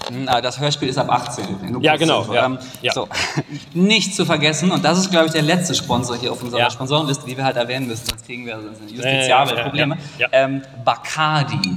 Hm, 0.08 0.26
aber 0.28 0.40
Das 0.42 0.58
Hörspiel 0.58 0.88
ist 0.88 0.98
ab 0.98 1.10
18. 1.10 1.70
nur 1.70 1.82
Ja, 1.82 1.96
genau, 1.96 2.24
ja, 2.32 2.58
ja. 2.80 2.92
So. 2.92 3.06
Nicht 3.74 4.16
zu 4.16 4.24
vergessen, 4.24 4.70
und 4.72 4.84
das 4.84 4.98
ist, 4.98 5.10
glaube 5.10 5.26
ich, 5.26 5.32
der 5.32 5.42
letzte 5.42 5.74
Sponsor 5.74 6.16
hier 6.16 6.32
auf 6.32 6.42
unserer 6.42 6.60
Ja. 6.60 6.70
Sponsorenliste, 6.70 7.26
die 7.26 7.36
wir 7.36 7.44
halt 7.44 7.56
erwähnen 7.56 7.86
müssen, 7.86 8.06
sonst 8.06 8.24
kriegen 8.26 8.46
wir 8.46 8.54
ja, 8.54 8.58
justiziable 8.88 9.56
ja, 9.56 9.62
Probleme. 9.62 9.98
ja, 10.18 10.26
ja. 10.32 10.44
Ähm, 10.44 10.62
Bacardi. 10.84 11.76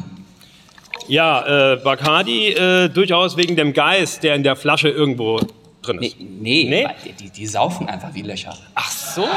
Ja, 1.08 1.74
äh, 1.74 1.76
Bacardi 1.76 2.48
äh, 2.54 2.90
durchaus 2.90 3.38
wegen 3.38 3.56
dem 3.56 3.74
Geist, 3.74 4.24
der 4.24 4.34
in 4.36 4.42
der 4.44 4.56
Flasche 4.56 4.90
irgendwo 4.90 5.40
drin 5.84 5.98
Nee, 5.98 6.08
ist. 6.08 6.20
nee, 6.20 6.68
Nee? 6.70 6.88
Die, 7.04 7.12
die, 7.12 7.30
die 7.30 7.46
saufen 7.46 7.88
einfach 7.88 8.10
wie 8.14 8.22
Löcher. 8.24 8.58
Ach 8.74 8.90
so. 8.90 9.28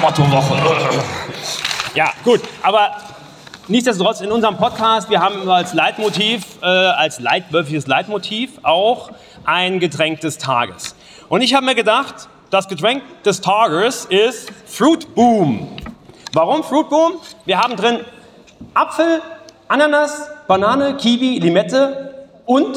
Mottowoche. 0.00 0.56
Ja, 1.94 2.12
gut, 2.24 2.40
aber 2.62 2.96
nichtsdestotrotz 3.68 4.20
in 4.20 4.30
unserem 4.30 4.56
Podcast, 4.56 5.08
wir 5.10 5.20
haben 5.20 5.48
als 5.48 5.72
Leitmotiv, 5.74 6.44
äh, 6.62 6.66
als 6.66 7.20
leitwölfiges 7.20 7.86
Leitmotiv 7.86 8.50
auch 8.62 9.10
ein 9.44 9.80
Getränk 9.80 10.20
des 10.20 10.38
Tages. 10.38 10.94
Und 11.28 11.40
ich 11.40 11.54
habe 11.54 11.64
mir 11.64 11.74
gedacht, 11.74 12.28
das 12.50 12.68
Getränk 12.68 13.02
des 13.24 13.40
Tages 13.40 14.04
ist 14.04 14.52
Fruit 14.66 15.14
Boom. 15.14 15.76
Warum 16.32 16.62
Fruit 16.62 16.88
Boom? 16.88 17.14
Wir 17.44 17.58
haben 17.58 17.76
drin 17.76 18.00
Apfel, 18.74 19.22
Ananas, 19.68 20.28
Banane, 20.46 20.96
Kiwi, 20.96 21.38
Limette 21.38 22.28
und 22.44 22.76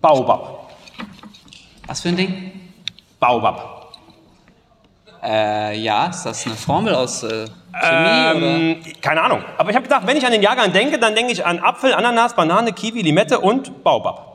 Baobab. 0.00 0.70
Was 1.86 2.00
für 2.00 2.10
ein 2.10 2.16
Ding? 2.16 2.70
Baobab. 3.18 3.73
Äh, 5.24 5.78
ja, 5.78 6.06
ist 6.06 6.24
das 6.24 6.44
eine 6.44 6.54
Formel 6.54 6.94
aus 6.94 7.22
äh, 7.22 7.46
Chemie? 7.72 8.80
Ähm, 8.82 8.82
keine 9.00 9.22
Ahnung. 9.22 9.42
Aber 9.56 9.70
ich 9.70 9.76
habe 9.76 9.84
gedacht, 9.84 10.06
wenn 10.06 10.18
ich 10.18 10.26
an 10.26 10.32
den 10.32 10.42
Jahrgang 10.42 10.70
denke, 10.70 10.98
dann 10.98 11.14
denke 11.14 11.32
ich 11.32 11.44
an 11.44 11.60
Apfel, 11.60 11.94
Ananas, 11.94 12.34
Banane, 12.34 12.72
Kiwi, 12.72 13.00
Limette 13.00 13.40
und 13.40 13.82
Baobab. 13.82 14.34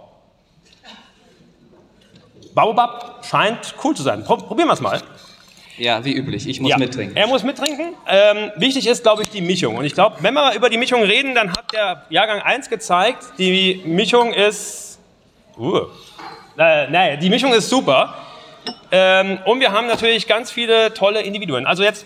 Baobab 2.55 3.23
scheint 3.23 3.75
cool 3.83 3.95
zu 3.95 4.01
sein. 4.01 4.23
Pro 4.23 4.37
probieren 4.37 4.67
wir 4.67 4.73
es 4.73 4.81
mal. 4.81 4.99
Ja, 5.77 6.03
wie 6.03 6.13
üblich. 6.13 6.47
Ich 6.47 6.59
muss 6.59 6.75
mittrinken. 6.75 7.15
Er 7.15 7.27
muss 7.27 7.43
mittrinken. 7.43 7.93
Ähm, 8.07 8.51
wichtig 8.57 8.87
ist, 8.87 9.03
glaube 9.03 9.21
ich, 9.21 9.29
die 9.29 9.41
Mischung. 9.41 9.77
Und 9.77 9.85
ich 9.85 9.93
glaube, 9.93 10.17
wenn 10.21 10.33
wir 10.33 10.53
über 10.55 10.69
die 10.69 10.77
Mischung 10.77 11.03
reden, 11.03 11.35
dann 11.35 11.51
hat 11.51 11.71
der 11.71 12.03
Jahrgang 12.09 12.41
1 12.41 12.69
gezeigt, 12.69 13.25
die 13.37 13.81
Mischung 13.85 14.33
ist. 14.33 14.99
Uh, 15.57 15.77
äh, 16.57 16.89
naja, 16.89 17.15
die 17.15 17.29
Mischung 17.29 17.53
ist 17.53 17.69
super. 17.69 18.13
Ähm, 18.91 19.39
und 19.45 19.59
wir 19.59 19.71
haben 19.71 19.87
natürlich 19.87 20.27
ganz 20.27 20.51
viele 20.51 20.93
tolle 20.93 21.21
Individuen. 21.21 21.65
Also 21.65 21.83
jetzt. 21.83 22.05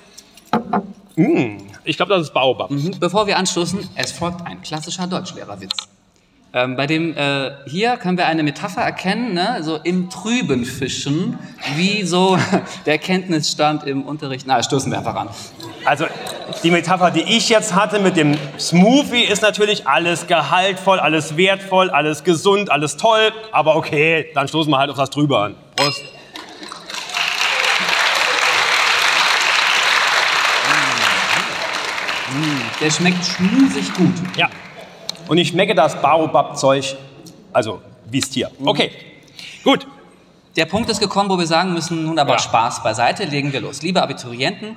Mm, 1.15 1.57
ich 1.83 1.97
glaube, 1.97 2.13
das 2.13 2.23
ist 2.23 2.33
Baobab. 2.33 2.71
Mhm. 2.71 2.99
Bevor 2.99 3.27
wir 3.27 3.37
anstoßen, 3.37 3.89
es 3.95 4.11
folgt 4.11 4.45
ein 4.45 4.61
klassischer 4.61 5.07
Deutschlehrerwitz. 5.07 5.75
Ähm, 6.55 6.75
bei 6.75 6.85
dem 6.85 7.17
äh, 7.17 7.49
hier 7.65 7.97
können 7.97 8.15
wir 8.15 8.27
eine 8.27 8.43
Metapher 8.43 8.81
erkennen, 8.81 9.33
ne? 9.33 9.57
so 9.63 9.77
im 9.77 10.11
Trüben 10.11 10.65
fischen, 10.65 11.39
wie 11.77 12.03
so 12.03 12.37
der 12.85 12.99
Kenntnisstand 12.99 13.85
im 13.85 14.03
Unterricht. 14.03 14.45
Na, 14.45 14.61
stoßen 14.61 14.91
wir 14.91 14.99
einfach 14.99 15.15
an. 15.15 15.29
Also 15.83 16.05
die 16.63 16.69
Metapher, 16.69 17.09
die 17.09 17.23
ich 17.23 17.49
jetzt 17.49 17.73
hatte 17.73 17.99
mit 17.99 18.17
dem 18.17 18.37
Smoothie, 18.59 19.23
ist 19.23 19.41
natürlich 19.41 19.87
alles 19.87 20.27
gehaltvoll, 20.27 20.99
alles 20.99 21.37
wertvoll, 21.37 21.89
alles 21.89 22.23
gesund, 22.23 22.71
alles 22.71 22.97
toll. 22.97 23.31
Aber 23.51 23.75
okay, 23.75 24.27
dann 24.35 24.47
stoßen 24.47 24.71
wir 24.71 24.77
halt 24.77 24.91
auf 24.91 24.97
das 24.97 25.09
drüber 25.09 25.39
an. 25.45 25.55
Prost. 25.75 26.03
Der 32.83 32.91
schmeckt 32.91 33.23
schmusig 33.23 33.93
gut. 33.93 34.11
Ja. 34.35 34.49
Und 35.29 35.37
ich 35.37 35.47
schmecke 35.47 35.73
das 35.73 36.01
Baobab-Zeug, 36.01 36.97
also 37.53 37.81
wie 38.11 38.19
es 38.19 38.29
Tier. 38.29 38.51
Okay, 38.65 38.91
gut. 39.63 39.87
Der 40.57 40.65
Punkt 40.65 40.89
ist 40.89 40.99
gekommen, 40.99 41.29
wo 41.29 41.39
wir 41.39 41.47
sagen 41.47 41.71
müssen, 41.71 42.03
nun 42.03 42.19
aber 42.19 42.33
Ja. 42.33 42.39
Spaß 42.39 42.83
beiseite, 42.83 43.23
legen 43.23 43.53
wir 43.53 43.61
los. 43.61 43.81
Liebe 43.83 44.01
Abiturienten, 44.01 44.75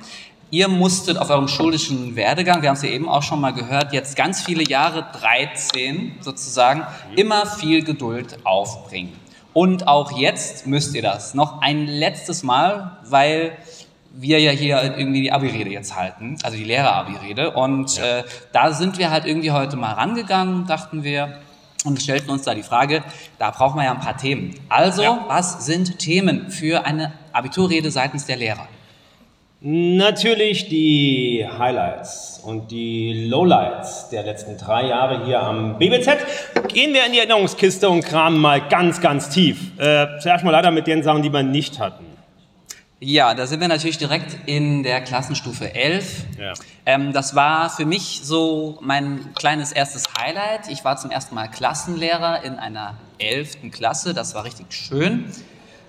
ihr 0.51 0.69
musstet 0.69 1.17
auf 1.17 1.29
eurem 1.29 1.49
schulischen 1.49 2.15
Werdegang, 2.15 2.61
wir 2.61 2.69
haben 2.69 2.77
es 2.77 2.81
ja 2.81 2.91
eben 2.91 3.09
auch 3.09 3.23
schon 3.23 3.41
mal 3.41 3.51
gehört, 3.51 3.91
jetzt 3.91 4.15
ganz 4.15 4.41
viele 4.41 4.63
Jahre, 4.63 5.05
13 5.19 6.15
sozusagen, 6.21 6.87
immer 7.17 7.45
viel 7.45 7.83
Geduld 7.83 8.37
aufbringen. 8.45 9.11
Und 9.51 9.89
auch 9.89 10.17
jetzt 10.17 10.65
müsst 10.65 10.95
ihr 10.95 11.01
das 11.01 11.33
noch 11.33 11.61
ein 11.61 11.87
letztes 11.87 12.43
Mal, 12.43 12.99
weil 13.03 13.57
wir 14.19 14.39
ja 14.39 14.51
hier 14.51 14.81
irgendwie 14.97 15.21
die 15.21 15.31
Abi-Rede 15.31 15.69
jetzt 15.69 15.95
halten, 15.95 16.37
also 16.43 16.57
die 16.57 16.63
Lehrer-Abi-Rede. 16.63 17.51
Und 17.51 17.97
äh, 17.99 18.23
da 18.51 18.71
sind 18.71 18.97
wir 18.97 19.11
halt 19.11 19.25
irgendwie 19.25 19.51
heute 19.51 19.77
mal 19.77 19.93
rangegangen, 19.93 20.65
dachten 20.67 21.03
wir, 21.03 21.37
und 21.85 22.01
stellten 22.01 22.29
uns 22.31 22.41
da 22.43 22.53
die 22.55 22.63
Frage, 22.63 23.03
da 23.39 23.51
brauchen 23.51 23.77
wir 23.77 23.85
ja 23.85 23.91
ein 23.91 23.99
paar 23.99 24.17
Themen. 24.17 24.55
Also, 24.67 25.03
Ja. 25.03 25.25
was 25.27 25.65
sind 25.65 25.99
Themen 25.99 26.49
für 26.51 26.85
eine 26.85 27.13
Abiturrede 27.31 27.91
seitens 27.91 28.25
der 28.25 28.35
Lehrer? 28.37 28.67
Natürlich 29.59 30.69
die 30.69 31.45
Highlights 31.57 32.41
und 32.45 32.69
die 32.69 33.27
Lowlights 33.27 34.09
der 34.09 34.23
letzten 34.23 34.55
drei 34.57 34.85
Jahre 34.87 35.25
hier 35.25 35.41
am 35.41 35.79
BBZ. 35.79 36.09
Gehen 36.67 36.93
wir 36.93 37.05
in 37.05 37.11
die 37.13 37.17
Erinnerungskiste 37.19 37.89
und 37.89 38.03
kramen 38.05 38.39
mal 38.39 38.61
ganz, 38.67 39.01
ganz 39.01 39.29
tief. 39.29 39.71
Äh, 39.79 40.19
zuerst 40.19 40.43
mal 40.43 40.51
leider 40.51 40.69
mit 40.69 40.85
den 40.85 41.01
Sachen, 41.01 41.23
die 41.23 41.33
wir 41.33 41.41
nicht 41.43 41.79
hatten. 41.79 42.05
Ja, 42.99 43.35
da 43.35 43.45
sind 43.45 43.61
wir 43.61 43.67
natürlich 43.67 43.99
direkt 43.99 44.47
in 44.47 44.81
der 44.81 45.01
Klassenstufe 45.01 45.75
11. 45.75 46.25
Ja. 46.39 46.53
Ähm, 46.83 47.13
das 47.13 47.35
war 47.35 47.69
für 47.69 47.85
mich 47.85 48.21
so 48.23 48.79
mein 48.81 49.35
kleines 49.35 49.71
erstes 49.71 50.05
Highlight. 50.19 50.67
Ich 50.69 50.83
war 50.83 50.97
zum 50.97 51.11
ersten 51.11 51.35
Mal 51.35 51.47
Klassenlehrer 51.47 52.43
in 52.43 52.55
einer 52.55 52.95
11. 53.19 53.71
Klasse. 53.71 54.15
Das 54.15 54.33
war 54.33 54.45
richtig 54.45 54.73
schön. 54.73 55.31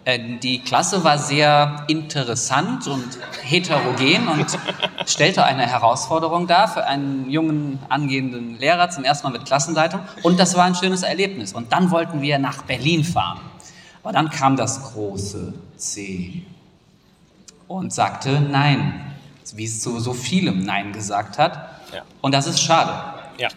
Äh, 0.04 0.36
die 0.42 0.58
Klasse 0.58 1.02
war 1.02 1.16
sehr 1.16 1.84
interessant 1.88 2.86
und 2.86 3.18
heterogen 3.42 4.28
und 4.28 4.58
stellte 5.06 5.44
eine 5.44 5.66
Herausforderung 5.66 6.46
dar 6.46 6.68
für 6.68 6.84
einen 6.84 7.30
jungen 7.30 7.78
angehenden 7.88 8.58
Lehrer 8.58 8.90
zum 8.90 9.04
ersten 9.04 9.28
Mal 9.28 9.32
mit 9.32 9.46
Klassenleitung. 9.46 10.00
Und 10.22 10.38
das 10.38 10.58
war 10.58 10.64
ein 10.64 10.74
schönes 10.74 11.04
Erlebnis. 11.04 11.54
Und 11.54 11.72
dann 11.72 11.90
wollten 11.90 12.20
wir 12.20 12.38
nach 12.38 12.64
Berlin 12.64 13.02
fahren. 13.02 13.40
Aber 14.02 14.12
dann 14.12 14.28
kam 14.28 14.58
das 14.58 14.92
große 14.92 15.54
C 15.78 16.44
und 17.68 17.92
sagte 17.92 18.40
Nein, 18.40 19.14
wie 19.54 19.64
es 19.64 19.80
zu 19.80 20.00
so 20.00 20.12
vielem 20.12 20.64
Nein 20.64 20.92
gesagt 20.92 21.38
hat. 21.38 21.52
Ja. 21.94 22.02
Und 22.20 22.34
das 22.34 22.46
ist 22.46 22.60
schade. 22.60 22.92
Ja. 23.38 23.48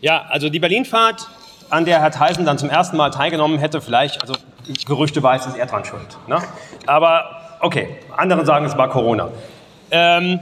Ja, 0.00 0.24
also 0.28 0.48
die 0.48 0.60
Berlinfahrt, 0.60 1.28
an 1.70 1.84
der 1.84 2.00
Herr 2.00 2.10
Theisen 2.10 2.44
dann 2.44 2.58
zum 2.58 2.70
ersten 2.70 2.96
Mal 2.96 3.10
teilgenommen 3.10 3.58
hätte, 3.58 3.80
vielleicht, 3.80 4.22
also 4.22 4.34
Gerüchte 4.86 5.22
weiß, 5.22 5.46
ist 5.46 5.56
er 5.56 5.66
dran 5.66 5.84
schuld. 5.84 6.18
Ne? 6.26 6.38
Aber 6.86 7.56
okay, 7.60 7.98
andere 8.16 8.46
sagen, 8.46 8.64
es 8.64 8.76
war 8.76 8.88
Corona. 8.88 9.28
Ähm, 9.90 10.40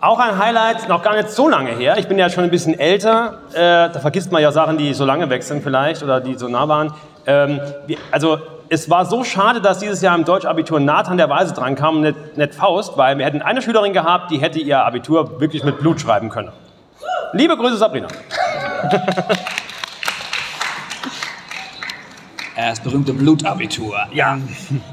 auch 0.00 0.18
ein 0.18 0.38
Highlight, 0.38 0.88
noch 0.88 1.02
gar 1.02 1.16
nicht 1.16 1.30
so 1.30 1.48
lange 1.48 1.70
her. 1.70 1.96
Ich 1.98 2.06
bin 2.06 2.18
ja 2.18 2.28
schon 2.28 2.44
ein 2.44 2.50
bisschen 2.50 2.78
älter. 2.78 3.38
Äh, 3.52 3.90
da 3.90 3.98
vergisst 3.98 4.30
man 4.30 4.42
ja 4.42 4.52
Sachen, 4.52 4.78
die 4.78 4.94
so 4.94 5.04
lange 5.04 5.42
sind 5.42 5.62
vielleicht 5.62 6.02
oder 6.02 6.20
die 6.20 6.34
so 6.34 6.48
nah 6.48 6.68
waren. 6.68 6.92
Ähm, 7.26 7.60
wir, 7.86 7.96
also 8.10 8.38
es 8.68 8.90
war 8.90 9.06
so 9.06 9.24
schade, 9.24 9.60
dass 9.60 9.78
dieses 9.78 10.02
Jahr 10.02 10.16
im 10.16 10.24
Deutschabitur 10.24 10.80
Nathan 10.80 11.16
der 11.16 11.28
Weise 11.28 11.54
dran 11.54 11.74
kam 11.74 11.96
und 11.96 12.00
nicht, 12.02 12.36
nicht 12.36 12.54
Faust, 12.54 12.96
weil 12.96 13.18
wir 13.18 13.24
hätten 13.24 13.42
eine 13.42 13.62
Schülerin 13.62 13.92
gehabt, 13.92 14.30
die 14.30 14.38
hätte 14.38 14.58
ihr 14.58 14.84
Abitur 14.84 15.40
wirklich 15.40 15.64
mit 15.64 15.78
Blut 15.78 16.00
schreiben 16.00 16.28
können. 16.30 16.52
Liebe 17.32 17.56
Grüße, 17.56 17.76
Sabrina. 17.76 18.08
Das 22.56 22.80
berühmte 22.80 23.12
Blutabitur. 23.12 23.98
Ja, 24.12 24.38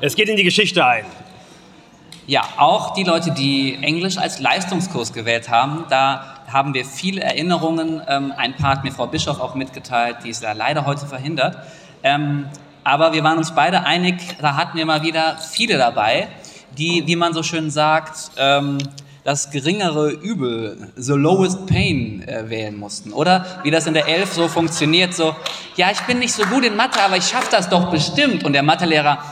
es 0.02 0.16
geht 0.18 0.28
in 0.28 0.36
die 0.36 0.44
Geschichte 0.44 0.86
ein. 0.86 1.06
Ja, 2.28 2.44
auch 2.58 2.94
die 2.94 3.04
Leute, 3.04 3.32
die 3.32 3.80
Englisch 3.82 4.18
als 4.18 4.40
Leistungskurs 4.40 5.14
gewählt 5.14 5.50
haben, 5.50 5.86
da 5.90 6.42
haben 6.52 6.74
wir 6.74 6.84
viele 6.84 7.22
Erinnerungen. 7.22 8.02
Ähm, 8.08 8.34
ein 8.36 8.54
paar 8.54 8.72
hat 8.72 8.84
mir 8.84 8.92
Frau 8.92 9.08
Bischof 9.08 9.40
auch 9.40 9.56
mitgeteilt, 9.56 10.18
die 10.26 10.30
ist 10.30 10.44
ja 10.44 10.52
leider 10.52 10.86
heute 10.86 11.06
verhindert. 11.06 11.58
Aber 12.84 13.14
wir 13.14 13.24
waren 13.24 13.38
uns 13.38 13.56
beide 13.56 13.86
einig, 13.86 14.16
da 14.42 14.56
hatten 14.56 14.78
wir 14.78 14.86
mal 14.86 15.04
wieder 15.04 15.38
viele 15.38 15.78
dabei, 15.78 16.28
die, 16.78 17.04
wie 17.06 17.16
man 17.16 17.34
so 17.34 17.44
schön 17.44 17.70
sagt, 17.72 18.32
ähm, 18.38 18.78
das 19.24 19.52
geringere 19.52 20.10
Übel, 20.10 20.92
the 20.98 21.14
lowest 21.14 21.66
pain 21.66 22.28
äh, 22.28 22.50
wählen 22.50 22.78
mussten. 22.78 23.14
Oder 23.14 23.46
wie 23.64 23.72
das 23.72 23.88
in 23.88 23.94
der 23.94 24.08
Elf 24.08 24.34
so 24.34 24.50
funktioniert, 24.50 25.14
so, 25.14 25.34
ja, 25.78 25.92
ich 25.92 26.02
bin 26.02 26.20
nicht 26.20 26.34
so 26.34 26.44
gut 26.44 26.66
in 26.66 26.76
Mathe, 26.76 27.00
aber 27.02 27.16
ich 27.16 27.26
schaffe 27.26 27.48
das 27.50 27.70
doch 27.70 27.90
bestimmt. 27.90 28.44
Und 28.44 28.54
der 28.54 28.64
Mathelehrer, 28.64 29.24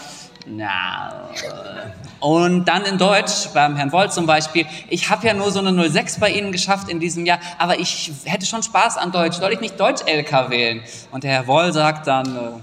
na. 0.48 1.30
Äh. 1.34 2.26
Und 2.26 2.66
dann 2.66 2.86
in 2.86 3.00
Deutsch, 3.00 3.50
beim 3.52 3.76
Herrn 3.76 3.92
Woll 3.92 4.12
zum 4.12 4.28
Beispiel, 4.28 4.68
ich 4.90 5.10
habe 5.10 5.26
ja 5.26 5.34
nur 5.34 5.52
so 5.52 5.60
eine 5.60 5.90
06 5.90 6.20
bei 6.20 6.30
Ihnen 6.30 6.52
geschafft 6.52 6.88
in 6.88 7.00
diesem 7.00 7.26
Jahr, 7.26 7.40
aber 7.58 7.80
ich 7.80 8.12
hätte 8.26 8.46
schon 8.46 8.62
Spaß 8.62 8.98
an 8.98 9.12
Deutsch, 9.12 9.38
soll 9.38 9.52
ich 9.54 9.60
nicht 9.60 9.80
Deutsch-LK 9.80 10.52
wählen? 10.52 10.82
Und 11.10 11.24
der 11.24 11.32
Herr 11.32 11.48
Woll 11.48 11.74
sagt 11.74 12.06
dann, 12.06 12.62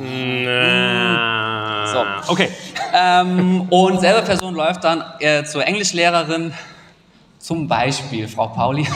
äh, 0.00 1.86
so. 1.86 2.04
Okay. 2.28 2.48
Ähm, 2.94 3.62
und 3.70 4.00
selbe 4.00 4.22
Person 4.22 4.54
läuft 4.54 4.84
dann 4.84 5.02
äh, 5.20 5.44
zur 5.44 5.66
Englischlehrerin, 5.66 6.52
zum 7.38 7.66
Beispiel 7.66 8.28
Frau 8.28 8.48
Pauli, 8.48 8.86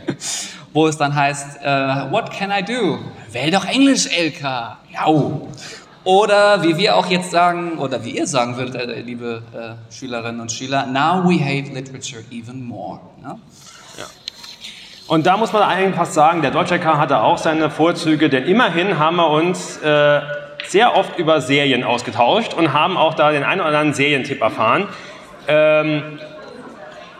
wo 0.72 0.86
es 0.86 0.96
dann 0.96 1.14
heißt, 1.14 1.60
äh, 1.62 2.10
what 2.10 2.30
can 2.30 2.50
I 2.50 2.62
do? 2.62 2.98
Wähl 3.30 3.50
doch 3.50 3.64
Englisch, 3.66 4.06
LK. 4.06 4.42
Ja. 4.42 5.06
Oder 6.04 6.62
wie 6.62 6.76
wir 6.76 6.96
auch 6.96 7.06
jetzt 7.06 7.30
sagen, 7.30 7.78
oder 7.78 8.04
wie 8.04 8.18
ihr 8.18 8.26
sagen 8.26 8.56
würdet, 8.56 8.74
äh, 8.74 9.00
liebe 9.00 9.42
äh, 9.54 9.92
Schülerinnen 9.92 10.40
und 10.40 10.52
Schüler, 10.52 10.86
now 10.86 11.24
we 11.24 11.42
hate 11.42 11.72
literature 11.72 12.22
even 12.30 12.62
more. 12.62 13.00
Ne? 13.22 13.38
Und 15.06 15.26
da 15.26 15.36
muss 15.36 15.52
man 15.52 15.62
eigentlich 15.62 15.96
fast 15.96 16.14
sagen, 16.14 16.40
der 16.40 16.50
Deutsche 16.50 16.76
LK 16.76 16.96
hatte 16.96 17.20
auch 17.20 17.36
seine 17.36 17.68
Vorzüge, 17.68 18.30
denn 18.30 18.44
immerhin 18.44 18.98
haben 18.98 19.16
wir 19.16 19.28
uns 19.28 19.76
äh, 19.82 20.20
sehr 20.66 20.96
oft 20.96 21.18
über 21.18 21.42
Serien 21.42 21.84
ausgetauscht 21.84 22.54
und 22.54 22.72
haben 22.72 22.96
auch 22.96 23.12
da 23.12 23.30
den 23.30 23.44
einen 23.44 23.60
oder 23.60 23.68
anderen 23.68 23.92
Serientipp 23.92 24.40
erfahren. 24.40 24.88
Ähm, 25.46 26.18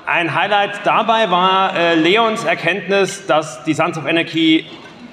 ein 0.06 0.34
Highlight 0.34 0.80
dabei 0.84 1.30
war 1.30 1.76
äh, 1.76 1.94
Leons 1.94 2.44
Erkenntnis, 2.44 3.26
dass 3.26 3.64
die 3.64 3.74
Sons 3.74 3.98
of 3.98 4.06
Anarchy 4.06 4.64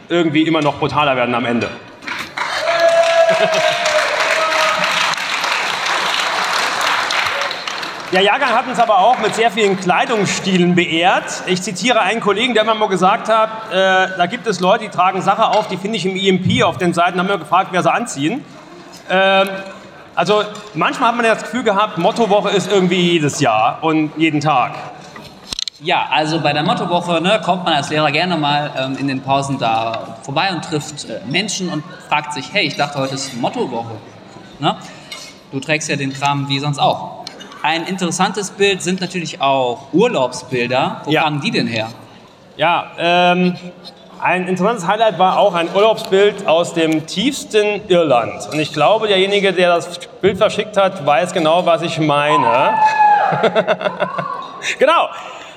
irgendwie 0.07 0.43
immer 0.43 0.61
noch 0.61 0.79
brutaler 0.79 1.17
werden 1.17 1.35
am 1.35 1.45
Ende. 1.45 1.69
Der 8.11 8.23
Jahrgang 8.23 8.49
hat 8.49 8.67
uns 8.67 8.77
aber 8.77 8.99
auch 8.99 9.19
mit 9.19 9.35
sehr 9.35 9.49
vielen 9.51 9.79
Kleidungsstilen 9.79 10.75
beehrt. 10.75 11.43
Ich 11.45 11.61
zitiere 11.61 12.01
einen 12.01 12.19
Kollegen, 12.19 12.53
der 12.53 12.63
immer 12.63 12.75
mal 12.75 12.89
gesagt 12.89 13.29
hat, 13.29 13.71
äh, 13.71 14.09
da 14.17 14.25
gibt 14.25 14.47
es 14.47 14.59
Leute, 14.59 14.83
die 14.83 14.89
tragen 14.89 15.21
Sachen 15.21 15.45
auf, 15.45 15.69
die 15.69 15.77
finde 15.77 15.95
ich 15.95 16.05
im 16.05 16.17
EMP 16.17 16.63
auf 16.63 16.77
den 16.77 16.93
Seiten, 16.93 17.17
haben 17.17 17.29
wir 17.29 17.37
gefragt, 17.37 17.69
wer 17.71 17.81
sie 17.81 17.91
anziehen. 17.91 18.43
Ähm, 19.09 19.47
also 20.13 20.43
manchmal 20.73 21.09
hat 21.09 21.15
man 21.15 21.25
das 21.25 21.43
Gefühl 21.43 21.63
gehabt, 21.63 21.97
Mottowoche 21.99 22.49
ist 22.49 22.69
irgendwie 22.69 23.13
jedes 23.13 23.39
Jahr 23.39 23.77
und 23.81 24.11
jeden 24.17 24.41
Tag. 24.41 24.73
Ja, 25.79 26.07
also 26.11 26.41
bei 26.41 26.51
der 26.51 26.63
Mottowoche 26.63 27.21
ne, 27.21 27.39
kommt 27.41 27.63
man 27.63 27.75
als 27.75 27.89
Lehrer 27.91 28.11
gerne 28.11 28.35
mal 28.35 28.71
ähm, 28.77 28.97
in 28.97 29.07
den 29.07 29.21
Pausen 29.21 29.57
da 29.57 30.17
vorbei 30.23 30.51
und 30.51 30.65
trifft 30.65 31.09
äh, 31.09 31.21
Menschen 31.29 31.69
und 31.69 31.81
fragt 32.09 32.33
sich, 32.33 32.51
hey, 32.51 32.67
ich 32.67 32.75
dachte, 32.75 32.99
heute 32.99 33.15
ist 33.15 33.39
Mottowoche. 33.39 33.95
Ne? 34.59 34.75
Du 35.53 35.61
trägst 35.61 35.87
ja 35.87 35.95
den 35.95 36.11
Kram 36.11 36.49
wie 36.49 36.59
sonst 36.59 36.77
auch. 36.77 37.20
Ein 37.63 37.85
interessantes 37.85 38.49
Bild 38.49 38.81
sind 38.81 39.01
natürlich 39.01 39.39
auch 39.39 39.93
Urlaubsbilder. 39.93 41.01
Wo 41.05 41.11
Ja. 41.11 41.23
kamen 41.23 41.41
die 41.41 41.51
denn 41.51 41.67
her? 41.67 41.89
Ja, 42.57 42.91
ähm, 42.97 43.55
ein 44.19 44.47
interessantes 44.47 44.87
Highlight 44.87 45.19
war 45.19 45.37
auch 45.37 45.53
ein 45.53 45.69
Urlaubsbild 45.73 46.47
aus 46.47 46.73
dem 46.73 47.05
tiefsten 47.05 47.81
Irland. 47.87 48.47
Und 48.51 48.59
ich 48.59 48.73
glaube, 48.73 49.07
derjenige, 49.07 49.53
der 49.53 49.75
das 49.75 49.99
Bild 50.21 50.37
verschickt 50.37 50.75
hat, 50.77 51.05
weiß 51.05 51.33
genau, 51.33 51.65
was 51.65 51.81
ich 51.83 51.99
meine. 51.99 52.73
genau. 54.79 55.09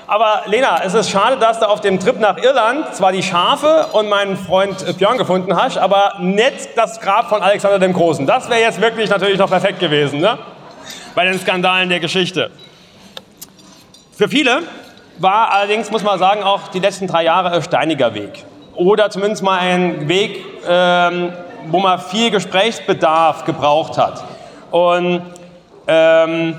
Aber 0.06 0.42
Lena, 0.46 0.82
es 0.84 0.92
ist 0.92 1.08
schade, 1.10 1.38
dass 1.38 1.58
du 1.60 1.66
auf 1.68 1.80
dem 1.80 1.98
Trip 1.98 2.20
nach 2.20 2.36
Irland 2.36 2.94
zwar 2.94 3.12
die 3.12 3.22
Schafe 3.22 3.86
und 3.92 4.08
meinen 4.10 4.36
Freund 4.36 4.98
Björn 4.98 5.16
gefunden 5.16 5.56
hast, 5.56 5.78
aber 5.78 6.14
nicht 6.20 6.76
das 6.76 7.00
Grab 7.00 7.30
von 7.30 7.40
Alexander 7.42 7.78
dem 7.78 7.94
Großen. 7.94 8.26
Das 8.26 8.50
wäre 8.50 8.60
jetzt 8.60 8.80
wirklich 8.82 9.08
natürlich 9.08 9.38
noch 9.38 9.48
perfekt 9.48 9.80
gewesen, 9.80 10.20
ne? 10.20 10.38
Bei 11.14 11.24
den 11.24 11.38
Skandalen 11.38 11.88
der 11.88 12.00
Geschichte. 12.00 12.50
Für 14.16 14.28
viele 14.28 14.62
war 15.18 15.52
allerdings, 15.52 15.90
muss 15.92 16.02
man 16.02 16.18
sagen, 16.18 16.42
auch 16.42 16.68
die 16.68 16.80
letzten 16.80 17.06
drei 17.06 17.22
Jahre 17.22 17.52
ein 17.52 17.62
steiniger 17.62 18.14
Weg. 18.14 18.44
Oder 18.74 19.10
zumindest 19.10 19.42
mal 19.42 19.60
ein 19.60 20.08
Weg, 20.08 20.44
ähm, 20.68 21.32
wo 21.68 21.78
man 21.78 22.00
viel 22.00 22.32
Gesprächsbedarf 22.32 23.44
gebraucht 23.44 23.96
hat. 23.96 24.24
Und 24.72 25.22
ähm, 25.86 26.58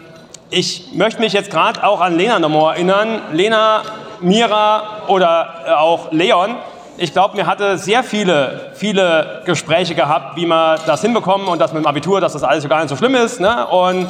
ich 0.50 0.94
möchte 0.94 1.20
mich 1.20 1.34
jetzt 1.34 1.52
gerade 1.52 1.84
auch 1.84 2.00
an 2.00 2.16
Lena 2.18 2.40
nochmal 2.40 2.76
erinnern. 2.76 3.24
Lena, 3.34 3.82
Mira 4.22 5.04
oder 5.08 5.54
äh, 5.68 5.72
auch 5.72 6.14
Leon. 6.14 6.56
Ich 6.98 7.12
glaube, 7.12 7.36
mir 7.36 7.46
hatte 7.46 7.78
sehr 7.78 8.04
viele, 8.04 8.72
viele 8.76 9.42
Gespräche 9.44 9.96
gehabt, 9.96 10.38
wie 10.38 10.46
wir 10.46 10.78
das 10.86 11.02
hinbekommen 11.02 11.50
und 11.50 11.60
das 11.60 11.74
mit 11.74 11.84
dem 11.84 11.88
Abitur, 11.88 12.22
dass 12.22 12.32
das 12.32 12.44
alles 12.44 12.64
so 12.64 12.70
gar 12.70 12.80
nicht 12.80 12.88
so 12.88 12.96
schlimm 12.96 13.16
ist. 13.16 13.42
Ne? 13.42 13.68
Und 13.68 14.08